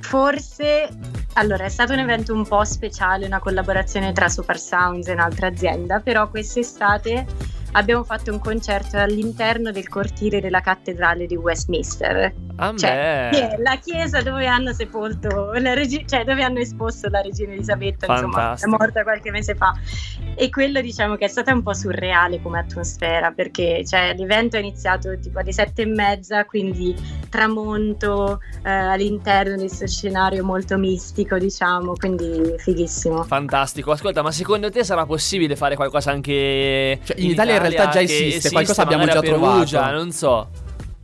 forse, 0.01 0.89
allora, 1.33 1.63
è 1.63 1.69
stato 1.69 1.93
un 1.93 1.99
evento 1.99 2.33
un 2.33 2.45
po' 2.45 2.65
speciale, 2.65 3.25
una 3.25 3.39
collaborazione 3.39 4.11
tra 4.11 4.27
Super 4.27 4.59
Sounds 4.59 5.07
e 5.07 5.13
un'altra 5.13 5.47
azienda, 5.47 5.99
però 6.01 6.29
quest'estate 6.29 7.25
abbiamo 7.73 8.03
fatto 8.03 8.31
un 8.31 8.39
concerto 8.39 8.97
all'interno 8.97 9.71
del 9.71 9.87
cortile 9.87 10.41
della 10.41 10.61
cattedrale 10.61 11.25
di 11.25 11.35
Westminster. 11.35 12.33
A 12.55 12.73
Cioè, 12.75 13.29
è 13.29 13.55
la 13.57 13.77
chiesa 13.77 14.21
dove 14.21 14.45
hanno 14.45 14.73
sepolto 14.73 15.51
la 15.53 15.73
regi- 15.73 16.05
cioè 16.07 16.23
dove 16.23 16.43
hanno 16.43 16.59
esposto 16.59 17.09
la 17.09 17.21
regina 17.21 17.53
Elisabetta, 17.53 18.05
insomma, 18.05 18.29
è 18.29 18.31
Fantastico. 18.31 18.77
morta 18.77 19.03
qualche 19.03 19.31
mese 19.31 19.55
fa. 19.55 19.73
E 20.35 20.49
quello 20.49 20.79
diciamo 20.81 21.15
che 21.15 21.25
è 21.25 21.27
stata 21.27 21.51
un 21.51 21.63
po' 21.63 21.73
surreale 21.73 22.41
come 22.41 22.59
atmosfera, 22.59 23.31
perché 23.31 23.83
cioè, 23.85 24.13
l'evento 24.15 24.55
è 24.57 24.59
iniziato 24.59 25.17
tipo 25.19 25.39
alle 25.39 25.51
sette 25.51 25.81
e 25.81 25.85
mezza, 25.87 26.45
quindi 26.45 26.95
tramonto 27.29 28.39
eh, 28.63 28.69
all'interno 28.69 29.53
di 29.55 29.61
questo 29.67 29.87
scenario 29.87 30.43
molto 30.43 30.77
mistico, 30.77 31.39
diciamo, 31.39 31.93
quindi 31.93 32.53
fighissimo. 32.57 33.23
Fantastico, 33.23 33.91
ascolta, 33.91 34.21
ma 34.21 34.31
secondo 34.31 34.69
te 34.69 34.83
sarà 34.83 35.05
possibile 35.07 35.55
fare 35.55 35.75
qualcosa 35.75 36.11
anche 36.11 36.99
Cioè, 37.03 37.19
in 37.19 37.31
Italia 37.31 37.55
in 37.55 37.61
realtà 37.69 37.91
già 37.91 37.99
che 37.99 38.03
esiste, 38.03 38.51
qualcosa 38.51 38.81
abbiamo 38.83 39.05
già 39.05 39.19
Perugia, 39.19 39.79
trovato. 39.79 39.97
non 39.97 40.11
so. 40.11 40.47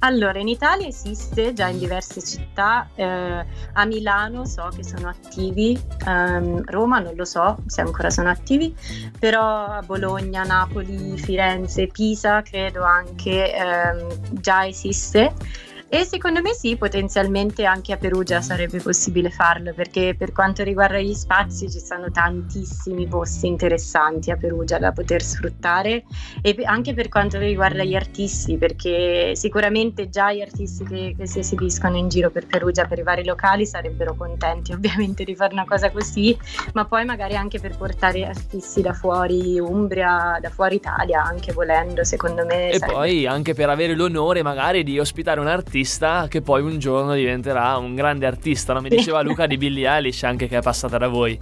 Allora, 0.01 0.39
in 0.39 0.47
Italia 0.47 0.87
esiste 0.87 1.51
già 1.51 1.67
in 1.67 1.77
diverse 1.77 2.21
città, 2.23 2.87
eh, 2.95 3.45
a 3.73 3.85
Milano 3.85 4.45
so 4.45 4.69
che 4.73 4.81
sono 4.81 5.09
attivi, 5.09 5.77
ehm, 6.07 6.63
Roma 6.67 6.99
non 6.99 7.15
lo 7.15 7.25
so 7.25 7.57
se 7.65 7.81
ancora 7.81 8.09
sono 8.09 8.29
attivi, 8.29 8.73
però 9.19 9.65
a 9.65 9.81
Bologna, 9.85 10.43
Napoli, 10.43 11.17
Firenze, 11.17 11.87
Pisa 11.87 12.41
credo 12.43 12.83
anche 12.83 13.53
ehm, 13.53 14.39
già 14.39 14.65
esiste. 14.65 15.33
E 15.91 16.03
secondo 16.03 16.39
me 16.43 16.53
sì, 16.53 16.77
potenzialmente 16.77 17.65
anche 17.65 17.93
a 17.93 17.97
Perugia 17.97 18.41
sarebbe 18.41 18.79
possibile 18.79 19.31
farlo, 19.31 19.73
perché 19.73 20.13
per 20.15 20.31
quanto 20.31 20.61
riguarda 20.61 20.99
gli 20.99 21.15
spazi 21.15 21.67
ci 21.67 21.79
sono 21.79 22.11
tantissimi 22.11 23.07
posti 23.07 23.47
interessanti 23.47 24.29
a 24.29 24.37
Perugia 24.37 24.77
da 24.77 24.91
poter 24.91 25.23
sfruttare 25.23 26.03
e 26.43 26.55
anche 26.63 26.93
per 26.93 27.09
quanto 27.09 27.39
riguarda 27.39 27.83
gli 27.83 27.95
artisti, 27.95 28.55
perché 28.57 29.35
sicuramente 29.35 30.09
già 30.09 30.31
gli 30.31 30.41
artisti 30.41 30.83
che, 30.83 31.15
che 31.17 31.25
si 31.25 31.39
esibiscono 31.39 31.97
in 31.97 32.07
giro 32.07 32.29
per 32.29 32.45
Perugia, 32.45 32.85
per 32.85 32.99
i 32.99 33.03
vari 33.03 33.25
locali, 33.25 33.65
sarebbero 33.65 34.13
contenti 34.13 34.73
ovviamente 34.73 35.23
di 35.23 35.35
fare 35.35 35.53
una 35.53 35.65
cosa 35.65 35.89
così, 35.89 36.37
ma 36.73 36.85
poi 36.85 37.03
magari 37.03 37.35
anche 37.35 37.59
per 37.59 37.75
portare 37.75 38.27
artisti 38.27 38.83
da 38.83 38.93
fuori 38.93 39.59
Umbria, 39.59 40.37
da 40.39 40.51
fuori 40.51 40.75
Italia, 40.75 41.23
anche 41.23 41.51
volendo, 41.51 42.03
secondo 42.03 42.45
me. 42.45 42.69
E 42.69 42.77
sarebbe- 42.77 42.93
poi 42.93 43.25
anche 43.25 43.55
per 43.55 43.69
avere 43.69 43.95
l'onore 43.95 44.43
magari 44.43 44.83
di 44.83 44.99
ospitare 44.99 45.39
un 45.39 45.47
artista 45.47 45.77
che 46.27 46.41
poi 46.41 46.61
un 46.61 46.79
giorno 46.79 47.13
diventerà 47.13 47.77
un 47.77 47.95
grande 47.95 48.25
artista. 48.25 48.73
No? 48.73 48.81
Mi 48.81 48.89
diceva 48.89 49.21
Luca 49.21 49.45
di 49.45 49.57
Billie 49.57 49.87
Eilish 49.87 50.23
anche 50.23 50.47
che 50.47 50.57
è 50.57 50.61
passata 50.61 50.97
da 50.97 51.07
voi. 51.07 51.37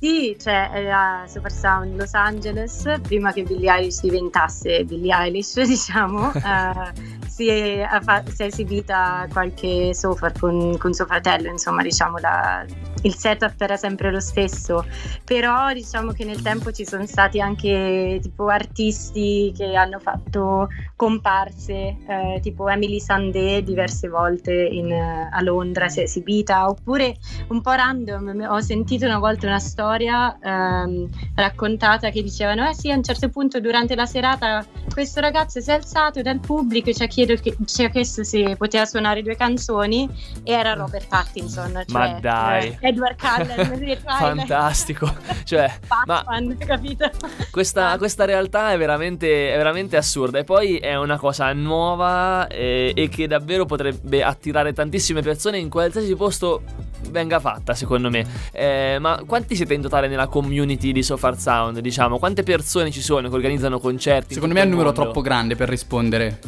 Sì, 0.00 0.36
cioè 0.40 0.70
eh, 0.74 0.88
a 0.88 1.24
Super 1.26 1.50
Sound 1.50 1.96
Los 1.96 2.14
Angeles, 2.14 3.00
prima 3.02 3.32
che 3.32 3.42
Billie 3.42 3.72
Eilish 3.72 4.00
diventasse 4.00 4.84
Billie 4.84 5.12
Eilish, 5.12 5.60
diciamo, 5.66 6.32
eh, 6.34 7.17
si, 7.38 7.46
è, 7.46 7.88
si 8.34 8.42
è 8.42 8.46
esibita 8.46 9.28
qualche 9.32 9.94
sofa 9.94 10.32
con, 10.36 10.76
con 10.76 10.92
suo 10.92 11.06
fratello, 11.06 11.48
insomma, 11.48 11.82
diciamo, 11.82 12.18
la- 12.18 12.64
il 13.02 13.14
setup 13.14 13.60
era 13.60 13.76
sempre 13.76 14.10
lo 14.10 14.18
stesso, 14.18 14.84
però 15.24 15.72
diciamo 15.72 16.10
che 16.10 16.24
nel 16.24 16.42
tempo 16.42 16.72
ci 16.72 16.84
sono 16.84 17.06
stati 17.06 17.40
anche 17.40 18.18
tipo 18.20 18.48
artisti 18.48 19.52
che 19.56 19.76
hanno 19.76 20.00
fatto 20.00 20.66
comparse, 20.96 21.96
eh, 22.08 22.40
tipo 22.42 22.68
Emily 22.68 22.98
Sandé 22.98 23.62
diverse 23.62 24.08
volte 24.08 24.52
in, 24.52 24.90
eh, 24.90 25.28
a 25.30 25.40
Londra 25.42 25.88
si 25.88 26.00
è 26.00 26.02
esibita, 26.02 26.68
oppure 26.68 27.14
un 27.50 27.60
po' 27.60 27.70
random, 27.70 28.46
ho 28.50 28.60
sentito 28.60 29.04
una 29.04 29.20
volta 29.20 29.46
una 29.46 29.60
storia 29.60 30.36
ehm, 30.42 31.08
raccontata 31.36 32.10
che 32.10 32.20
dicevano, 32.20 32.68
eh 32.68 32.74
sì, 32.74 32.90
a 32.90 32.96
un 32.96 33.04
certo 33.04 33.28
punto 33.28 33.60
durante 33.60 33.94
la 33.94 34.06
serata 34.06 34.66
questo 34.92 35.20
ragazzo 35.20 35.60
si 35.60 35.70
è 35.70 35.74
alzato 35.74 36.20
dal 36.22 36.40
pubblico 36.40 36.90
e 36.90 36.94
ci 36.94 37.04
ha, 37.04 37.06
chiedo- 37.06 37.27
ci 37.64 37.84
ha 37.84 37.90
chiesto 37.90 38.24
se 38.24 38.56
poteva 38.56 38.84
suonare 38.84 39.22
due 39.22 39.36
canzoni 39.36 40.08
e 40.42 40.52
era 40.52 40.74
Robert 40.74 41.06
Pattinson, 41.08 41.82
cioè 41.86 42.12
Ma 42.12 42.20
dai. 42.20 42.68
eh, 42.68 42.88
Edward 42.88 43.16
Cullen. 43.18 43.98
Fantastico. 44.06 45.36
Cioè, 45.48 45.72
ma 45.88 46.22
Batman, 46.22 46.58
capito? 46.58 47.10
questa, 47.50 47.96
questa 47.96 48.26
realtà 48.26 48.72
è 48.72 48.76
veramente, 48.76 49.50
è 49.50 49.56
veramente 49.56 49.96
assurda. 49.96 50.38
E 50.38 50.44
poi 50.44 50.76
è 50.76 50.94
una 50.96 51.16
cosa 51.16 51.50
nuova 51.54 52.46
eh, 52.48 52.92
e 52.94 53.08
che 53.08 53.26
davvero 53.26 53.64
potrebbe 53.64 54.22
attirare 54.22 54.74
tantissime 54.74 55.22
persone 55.22 55.56
in 55.56 55.70
qualsiasi 55.70 56.14
posto 56.16 56.62
venga 57.10 57.40
fatta, 57.40 57.74
secondo 57.74 58.10
me. 58.10 58.26
Eh, 58.52 58.98
ma 59.00 59.22
quanti 59.26 59.56
siete 59.56 59.74
in 59.74 59.80
totale 59.80 60.08
nella 60.08 60.26
community 60.26 60.92
di 60.92 61.02
So 61.02 61.16
Far 61.16 61.38
Sound? 61.38 61.78
Diciamo, 61.78 62.18
quante 62.18 62.42
persone 62.42 62.90
ci 62.90 63.00
sono 63.00 63.28
che 63.28 63.34
organizzano 63.34 63.78
concerti? 63.78 64.34
Secondo 64.34 64.54
me 64.54 64.60
è 64.60 64.64
un 64.64 64.70
numero 64.70 64.88
mondo? 64.88 65.02
troppo 65.02 65.20
grande 65.20 65.56
per 65.56 65.68
rispondere. 65.68 66.40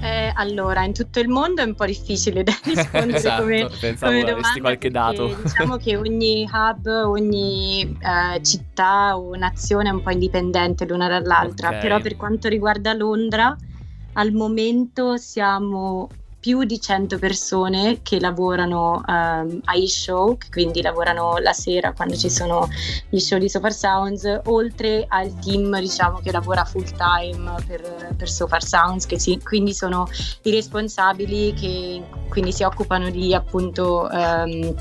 Eh, 0.00 0.32
allora, 0.36 0.84
in 0.84 0.92
tutto 0.92 1.18
il 1.18 1.28
mondo 1.28 1.60
è 1.60 1.64
un 1.64 1.74
po' 1.74 1.84
difficile 1.84 2.42
da 2.44 2.52
rispondere 2.62 3.16
Esatto, 3.16 3.42
come, 3.42 3.68
pensavo 3.80 4.12
come 4.12 4.24
domanda, 4.24 4.60
qualche 4.60 4.90
dato. 4.90 5.26
perché 5.26 5.42
Diciamo 5.42 5.76
che 5.76 5.96
ogni 5.96 6.48
hub, 6.50 6.86
ogni 6.86 7.96
eh, 8.00 8.42
città 8.42 9.18
o 9.18 9.34
nazione 9.36 9.88
è 9.88 9.92
un 9.92 10.02
po' 10.02 10.10
indipendente 10.10 10.86
l'una 10.86 11.08
dall'altra, 11.08 11.70
Ok. 11.70 11.78
però 11.78 12.00
per 12.00 12.16
quanto 12.16 12.48
riguarda 12.48 12.92
Londra, 12.94 13.56
al 14.14 14.32
momento 14.32 15.16
siamo 15.16 16.08
più 16.40 16.62
di 16.64 16.80
100 16.80 17.18
persone 17.18 18.00
che 18.02 18.20
lavorano 18.20 19.02
ehm, 19.06 19.60
ai 19.64 19.88
show, 19.88 20.36
quindi 20.50 20.82
lavorano 20.82 21.38
la 21.38 21.52
sera 21.52 21.92
quando 21.92 22.14
ci 22.16 22.30
sono 22.30 22.68
gli 23.08 23.18
show 23.18 23.38
di 23.38 23.48
Sofar 23.48 23.72
Sounds, 23.72 24.40
oltre 24.44 25.04
al 25.08 25.36
team 25.40 25.78
diciamo 25.80 26.20
che 26.20 26.30
lavora 26.30 26.64
full 26.64 26.86
time 26.96 27.54
per, 27.66 28.14
per 28.16 28.30
Sofar 28.30 28.62
Sounds, 28.62 29.06
che 29.06 29.18
si- 29.18 29.40
quindi 29.42 29.74
sono 29.74 30.08
i 30.42 30.50
responsabili 30.50 31.54
che 31.54 32.02
quindi 32.28 32.52
si 32.52 32.62
occupano 32.62 33.10
di 33.10 33.34
appunto 33.34 34.08
ehm, 34.08 34.74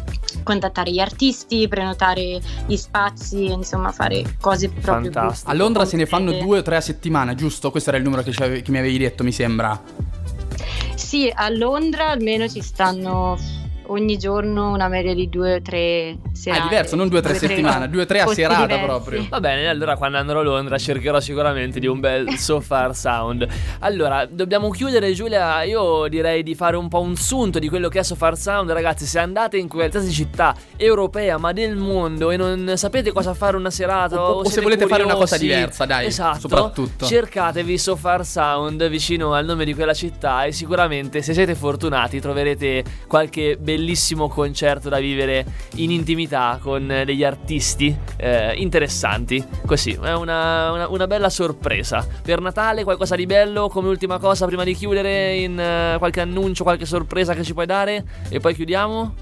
contattare 0.43 0.91
gli 0.91 0.99
artisti, 0.99 1.67
prenotare 1.67 2.39
gli 2.67 2.75
spazi, 2.75 3.45
insomma 3.45 3.91
fare 3.91 4.37
cose 4.39 4.69
proprio 4.69 5.09
più 5.09 5.19
A 5.43 5.53
Londra 5.53 5.85
se 5.85 5.97
ne 5.97 6.05
fanno 6.05 6.33
due 6.33 6.59
o 6.59 6.61
tre 6.61 6.75
a 6.75 6.81
settimana, 6.81 7.33
giusto? 7.33 7.71
Questo 7.71 7.89
era 7.89 7.97
il 7.97 8.03
numero 8.03 8.21
che, 8.21 8.31
che 8.31 8.71
mi 8.71 8.77
avevi 8.77 8.97
detto, 8.99 9.23
mi 9.23 9.31
sembra. 9.31 9.81
Sì, 10.95 11.31
a 11.33 11.49
Londra 11.49 12.09
almeno 12.09 12.47
ci 12.47 12.61
stanno 12.61 13.37
ogni 13.87 14.17
giorno 14.17 14.71
una 14.71 14.87
media 14.87 15.13
di 15.13 15.29
due 15.29 15.55
o 15.55 15.61
tre 15.61 16.17
Ah, 16.17 16.29
serate. 16.33 16.59
è 16.59 16.63
diverso, 16.63 16.95
non 16.95 17.07
due 17.07 17.19
o 17.19 17.21
tre 17.21 17.33
settimane, 17.33 17.89
due 17.89 18.01
o 18.03 18.05
tre 18.05 18.21
a 18.21 18.27
serata 18.27 18.61
diversi. 18.65 18.85
proprio. 18.85 19.25
Va 19.29 19.39
bene, 19.39 19.67
allora 19.67 19.95
quando 19.97 20.17
andrò 20.17 20.39
a 20.39 20.43
Londra 20.43 20.77
cercherò 20.77 21.19
sicuramente 21.19 21.79
di 21.79 21.87
un 21.87 21.99
bel 21.99 22.37
so 22.37 22.59
far 22.61 22.95
sound. 22.95 23.47
Allora, 23.79 24.25
dobbiamo 24.29 24.69
chiudere 24.69 25.11
Giulia, 25.13 25.63
io 25.63 26.07
direi 26.07 26.43
di 26.43 26.55
fare 26.55 26.75
un 26.77 26.87
po' 26.87 26.99
un 27.01 27.15
sunto 27.15 27.59
di 27.59 27.69
quello 27.69 27.89
che 27.89 27.99
è 27.99 28.03
so 28.03 28.15
far 28.15 28.37
sound. 28.37 28.71
Ragazzi, 28.71 29.05
se 29.05 29.19
andate 29.19 29.57
in 29.57 29.67
qualsiasi 29.67 30.11
città 30.11 30.55
europea, 30.75 31.37
ma 31.37 31.51
del 31.53 31.75
mondo 31.75 32.31
e 32.31 32.37
non 32.37 32.73
sapete 32.75 33.11
cosa 33.11 33.33
fare 33.33 33.57
una 33.57 33.69
serata 33.71 34.21
O- 34.21 34.33
o 34.39 34.43
se 34.43 34.49
siete 34.51 34.61
volete 34.63 34.85
fare 34.87 35.03
una 35.03 35.15
cosa 35.15 35.35
curiosi, 35.37 35.55
diversa, 35.59 35.85
dai, 35.85 36.05
Esatto. 36.05 36.39
soprattutto. 36.39 37.05
Cercatevi 37.05 37.77
so 37.77 37.95
far 37.95 38.25
sound 38.25 38.87
vicino 38.89 39.33
al 39.33 39.45
nome 39.45 39.65
di 39.65 39.73
quella 39.73 39.93
città 39.93 40.43
e 40.45 40.51
sicuramente 40.51 41.21
se 41.21 41.33
siete 41.33 41.55
fortunati 41.55 42.19
troverete 42.19 42.83
qualche 43.07 43.57
bellissimo 43.77 44.27
concerto 44.27 44.89
da 44.89 44.97
vivere 44.97 45.45
in 45.75 45.91
intimità 45.91 46.57
con 46.59 46.87
degli 47.05 47.23
artisti 47.23 47.95
eh, 48.17 48.53
interessanti. 48.55 49.43
Così, 49.65 49.91
è 49.91 50.13
una, 50.13 50.71
una- 50.71 50.87
una 50.89 51.07
bella 51.07 51.29
sorpresa. 51.29 52.05
Per 52.23 52.41
Natale 52.41 52.83
qualcosa 52.83 53.15
di 53.15 53.27
bello 53.27 53.69
come 53.69 53.89
ultima 53.89 54.17
cosa 54.17 54.47
prima 54.47 54.63
di 54.63 54.73
chiudere 54.73 55.35
in 55.35 55.59
eh, 55.59 55.95
qualche 55.99 56.21
annuncio, 56.21 56.63
qualche 56.63 56.85
sorpresa 56.85 57.35
che 57.35 57.43
ci 57.43 57.53
puoi 57.53 57.67
dare 57.67 58.03
e 58.29 58.39
poi 58.39 58.55
chiudiamo? 58.55 59.13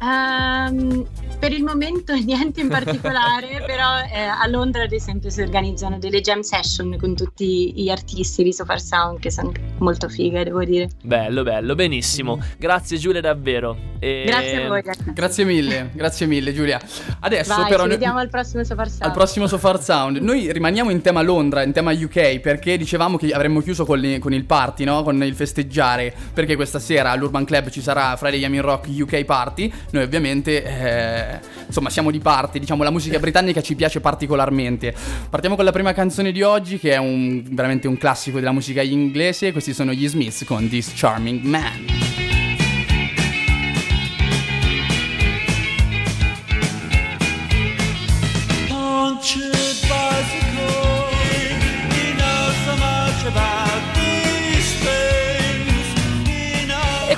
Ehm, 0.00 1.04
per 1.38 1.52
il 1.52 1.62
momento 1.62 2.12
niente 2.14 2.60
in 2.60 2.68
particolare, 2.68 3.62
però 3.66 3.98
eh, 4.12 4.20
a 4.20 4.46
Londra 4.48 4.82
ad 4.82 4.92
esempio 4.92 5.30
si 5.30 5.40
organizzano 5.40 5.98
delle 5.98 6.20
jam 6.20 6.40
session 6.40 6.96
con 6.98 7.14
tutti 7.14 7.72
gli 7.74 7.88
artisti 7.90 8.42
di 8.42 8.52
Sofar 8.52 8.80
Sound 8.80 9.18
che 9.20 9.30
sono 9.30 9.52
molto 9.78 10.08
fighe, 10.08 10.44
devo 10.44 10.64
dire. 10.64 10.88
Bello, 11.02 11.42
bello, 11.42 11.74
benissimo. 11.74 12.40
Grazie 12.58 12.98
Giulia 12.98 13.20
davvero. 13.20 13.76
E- 14.00 14.24
Grazie 14.26 14.56
a 14.64 14.68
voi. 14.68 14.82
ragazzi. 14.82 15.12
Grazie 15.12 15.44
mille, 15.44 15.90
grazie 15.92 16.26
mille 16.26 16.52
Giulia. 16.52 16.80
Adesso 17.20 17.54
Vai, 17.54 17.68
però 17.68 17.82
ci 17.84 17.88
vediamo 17.90 18.18
al 18.18 18.28
prossimo 18.28 18.64
Sofar 18.64 18.88
Sound. 18.88 19.02
al 19.04 19.12
prossimo 19.12 19.46
Sofar 19.46 19.82
Sound. 19.82 20.16
Noi 20.18 20.52
rimaniamo 20.52 20.90
in 20.90 21.00
tema 21.00 21.22
Londra, 21.22 21.62
in 21.62 21.72
tema 21.72 21.92
UK, 21.92 22.38
perché 22.40 22.76
dicevamo 22.76 23.16
che 23.16 23.30
avremmo 23.32 23.60
chiuso 23.60 23.84
con, 23.84 23.98
le- 23.98 24.18
con 24.18 24.32
il 24.32 24.44
party, 24.44 24.84
no? 24.84 25.02
Con 25.02 25.22
il 25.22 25.34
festeggiare, 25.34 26.14
perché 26.32 26.56
questa 26.56 26.78
sera 26.78 27.10
all'Urban 27.10 27.44
Club 27.44 27.70
ci 27.70 27.80
sarà 27.80 28.16
Friday 28.16 28.40
Yamin 28.40 28.62
Rock 28.62 28.88
UK 28.88 29.24
Party. 29.24 29.72
Noi 29.90 30.02
ovviamente, 30.04 30.62
eh, 30.64 31.27
insomma, 31.66 31.90
siamo 31.90 32.10
di 32.10 32.18
party, 32.18 32.58
diciamo 32.58 32.82
la 32.82 32.90
musica 32.90 33.18
britannica 33.18 33.60
ci 33.60 33.74
piace 33.74 34.00
particolarmente. 34.00 34.94
Partiamo 35.28 35.56
con 35.56 35.64
la 35.64 35.72
prima 35.72 35.92
canzone 35.92 36.32
di 36.32 36.42
oggi, 36.42 36.78
che 36.78 36.92
è 36.92 36.96
un, 36.96 37.42
veramente 37.50 37.88
un 37.88 37.96
classico 37.96 38.38
della 38.38 38.52
musica 38.52 38.82
inglese. 38.82 39.52
Questi 39.52 39.72
sono 39.72 39.92
gli 39.92 40.06
Smiths 40.08 40.44
con 40.44 40.68
This 40.68 40.92
Charming 40.94 41.42
Man. 41.42 42.27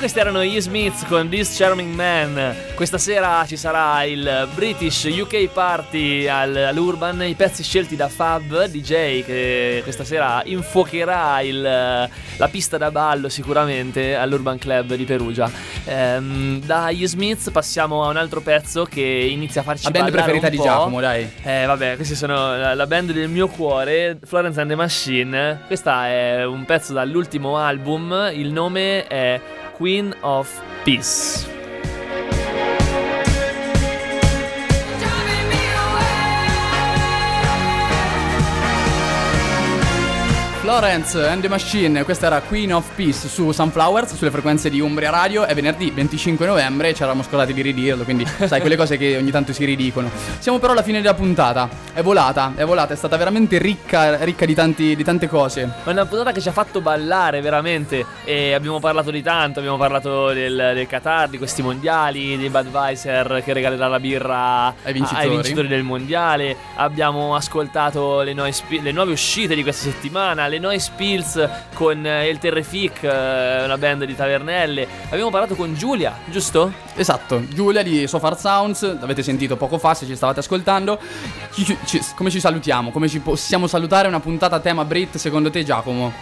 Questi 0.01 0.18
erano 0.18 0.42
gli 0.42 0.59
Smiths 0.59 1.05
con 1.07 1.28
This 1.28 1.55
Charming 1.59 1.94
Man. 1.94 2.55
Questa 2.74 2.96
sera 2.96 3.44
ci 3.46 3.59
sarà 3.59 4.03
il 4.05 4.48
British 4.55 5.05
UK 5.05 5.48
Party 5.48 6.26
al- 6.26 6.57
all'Urban, 6.57 7.22
i 7.22 7.34
pezzi 7.34 7.62
scelti 7.62 7.96
da 7.96 8.09
Fab 8.09 8.64
DJ 8.64 9.22
che 9.22 9.80
questa 9.82 10.03
sera 10.05 10.40
infuocherà 10.46 11.42
il- 11.42 11.61
la 11.61 12.48
pista 12.51 12.78
da 12.78 12.90
ballo 12.90 13.28
sicuramente 13.28 14.14
all'Urban 14.14 14.57
Club 14.57 14.94
di 14.94 15.05
Perugia. 15.05 15.51
Ehm, 15.84 16.62
dagli 16.62 17.07
Smiths 17.07 17.51
passiamo 17.51 18.03
a 18.03 18.09
un 18.09 18.16
altro 18.16 18.40
pezzo 18.40 18.84
che 18.84 19.03
inizia 19.03 19.61
a 19.61 19.64
farci 19.64 19.84
La 19.84 19.90
band 19.90 20.11
preferita 20.12 20.48
di. 20.48 20.57
Giacomo, 20.57 21.01
dai. 21.01 21.30
Eh 21.42 21.66
vabbè, 21.66 21.96
questi 21.96 22.14
sono 22.14 22.57
la, 22.57 22.74
la 22.74 22.86
band 22.86 23.12
del 23.12 23.28
mio 23.28 23.48
cuore, 23.48 24.18
Florence 24.24 24.59
and 24.59 24.70
the 24.70 24.76
Machine. 24.76 25.61
Questa 25.66 26.07
è 26.09 26.44
un 26.46 26.64
pezzo 26.64 26.94
dall'ultimo 26.94 27.59
album, 27.59 28.30
il 28.32 28.51
nome 28.51 29.07
è 29.07 29.38
Queen 29.81 30.12
of 30.22 30.47
Peace. 30.85 31.49
Florence 40.70 41.20
and 41.26 41.42
the 41.42 41.48
Machine, 41.48 42.04
questa 42.04 42.26
era 42.26 42.40
Queen 42.42 42.72
of 42.72 42.88
Peace 42.94 43.26
su 43.26 43.50
Sunflowers, 43.50 44.14
sulle 44.14 44.30
frequenze 44.30 44.70
di 44.70 44.78
Umbria 44.78 45.10
Radio, 45.10 45.44
è 45.44 45.52
venerdì 45.52 45.90
25 45.90 46.46
novembre, 46.46 46.94
ci 46.94 47.02
eravamo 47.02 47.24
scordati 47.24 47.52
di 47.52 47.60
ridirlo, 47.60 48.04
quindi 48.04 48.24
sai 48.46 48.60
quelle 48.60 48.76
cose 48.76 48.96
che 48.96 49.16
ogni 49.16 49.32
tanto 49.32 49.52
si 49.52 49.64
ridicono. 49.64 50.08
Siamo 50.38 50.60
però 50.60 50.70
alla 50.70 50.84
fine 50.84 51.00
della 51.00 51.14
puntata, 51.14 51.68
è 51.92 52.02
volata, 52.02 52.52
è 52.54 52.64
volata, 52.64 52.92
è 52.92 52.96
stata 52.96 53.16
veramente 53.16 53.58
ricca, 53.58 54.22
ricca 54.22 54.46
di, 54.46 54.54
tanti- 54.54 54.94
di 54.94 55.02
tante 55.02 55.28
cose. 55.28 55.62
È 55.82 55.90
una 55.90 56.06
puntata 56.06 56.30
che 56.30 56.40
ci 56.40 56.48
ha 56.48 56.52
fatto 56.52 56.80
ballare 56.80 57.40
veramente 57.40 58.06
e 58.22 58.54
abbiamo 58.54 58.78
parlato 58.78 59.10
di 59.10 59.22
tanto, 59.22 59.58
abbiamo 59.58 59.76
parlato 59.76 60.28
del, 60.32 60.70
del 60.72 60.86
Qatar, 60.86 61.30
di 61.30 61.38
questi 61.38 61.62
mondiali, 61.62 62.36
di 62.36 62.48
Budweiser 62.48 63.42
che 63.44 63.52
regalerà 63.52 63.88
la 63.88 63.98
birra 63.98 64.72
Ai 64.84 64.92
vincitori. 64.92 65.66
del 65.66 65.82
mondiale, 65.82 66.54
abbiamo 66.76 67.34
ascoltato 67.34 68.20
le, 68.20 68.34
noi 68.34 68.54
le 68.68 68.92
nuove 68.92 69.10
uscite 69.10 69.56
di 69.56 69.64
questa 69.64 69.90
settimana, 69.90 70.46
le 70.46 70.58
Noise 70.61 70.90
Pills 70.96 71.48
con 71.74 72.06
eh, 72.06 72.28
il 72.28 72.38
Terrific, 72.38 73.02
eh, 73.02 73.64
una 73.64 73.76
band 73.78 74.04
di 74.04 74.14
Tavernelle, 74.14 74.86
abbiamo 75.08 75.30
parlato 75.30 75.54
con 75.56 75.74
Giulia, 75.74 76.16
giusto? 76.26 76.72
Esatto, 76.94 77.42
Giulia 77.48 77.82
di 77.82 78.06
Sofar 78.06 78.38
Sounds, 78.38 78.82
l'avete 79.00 79.22
sentito 79.22 79.56
poco 79.56 79.78
fa 79.78 79.94
se 79.94 80.06
ci 80.06 80.14
stavate 80.14 80.40
ascoltando. 80.40 80.98
Ci- 81.52 81.76
ci- 81.86 82.00
come 82.14 82.30
ci 82.30 82.38
salutiamo? 82.40 82.90
Come 82.90 83.08
ci 83.08 83.18
possiamo 83.20 83.66
salutare 83.66 84.06
una 84.06 84.20
puntata 84.20 84.56
a 84.56 84.61
tema 84.61 84.84
Brit 84.84 85.16
secondo 85.16 85.50
te 85.50 85.64
Giacomo? 85.64 86.12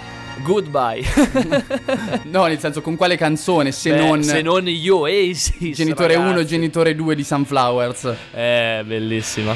Goodbye. 0.43 1.03
No, 2.31 2.47
nel 2.47 2.59
senso 2.61 2.81
con 2.83 2.95
quale 2.97 3.17
canzone 3.17 3.73
se 3.73 3.91
Beh, 3.91 3.97
non... 4.07 4.23
se 4.23 4.41
non 4.43 4.63
gli 4.63 4.89
Oasis, 4.89 5.75
Genitore 5.75 6.15
1 6.15 6.29
ragazzi. 6.29 6.47
genitore 6.47 6.95
2 6.95 7.15
di 7.15 7.25
Sunflowers. 7.25 8.15
Eh, 8.33 8.83
bellissima. 8.87 9.55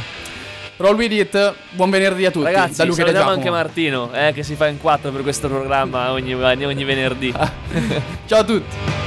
Roll 0.83 0.97
with 0.97 1.13
it, 1.13 1.55
buon 1.71 1.91
venerdì 1.91 2.27
a 2.27 2.33
tutti. 2.33 2.47
Ragazzi, 2.47 2.79
da 2.79 2.85
Luca 2.85 3.03
salutiamo 3.03 3.31
anche 3.31 3.51
Martino, 3.51 4.11
eh, 4.13 4.33
che 4.33 4.43
si 4.43 4.57
fa 4.57 4.67
in 4.67 4.79
quattro 4.79 5.13
per 5.13 5.23
questo 5.23 5.47
programma 5.47 6.11
ogni, 6.11 6.35
ogni 6.35 6.85
venerdì. 6.85 7.33
Ciao 8.27 8.41
a 8.41 8.45
tutti. 8.45 9.02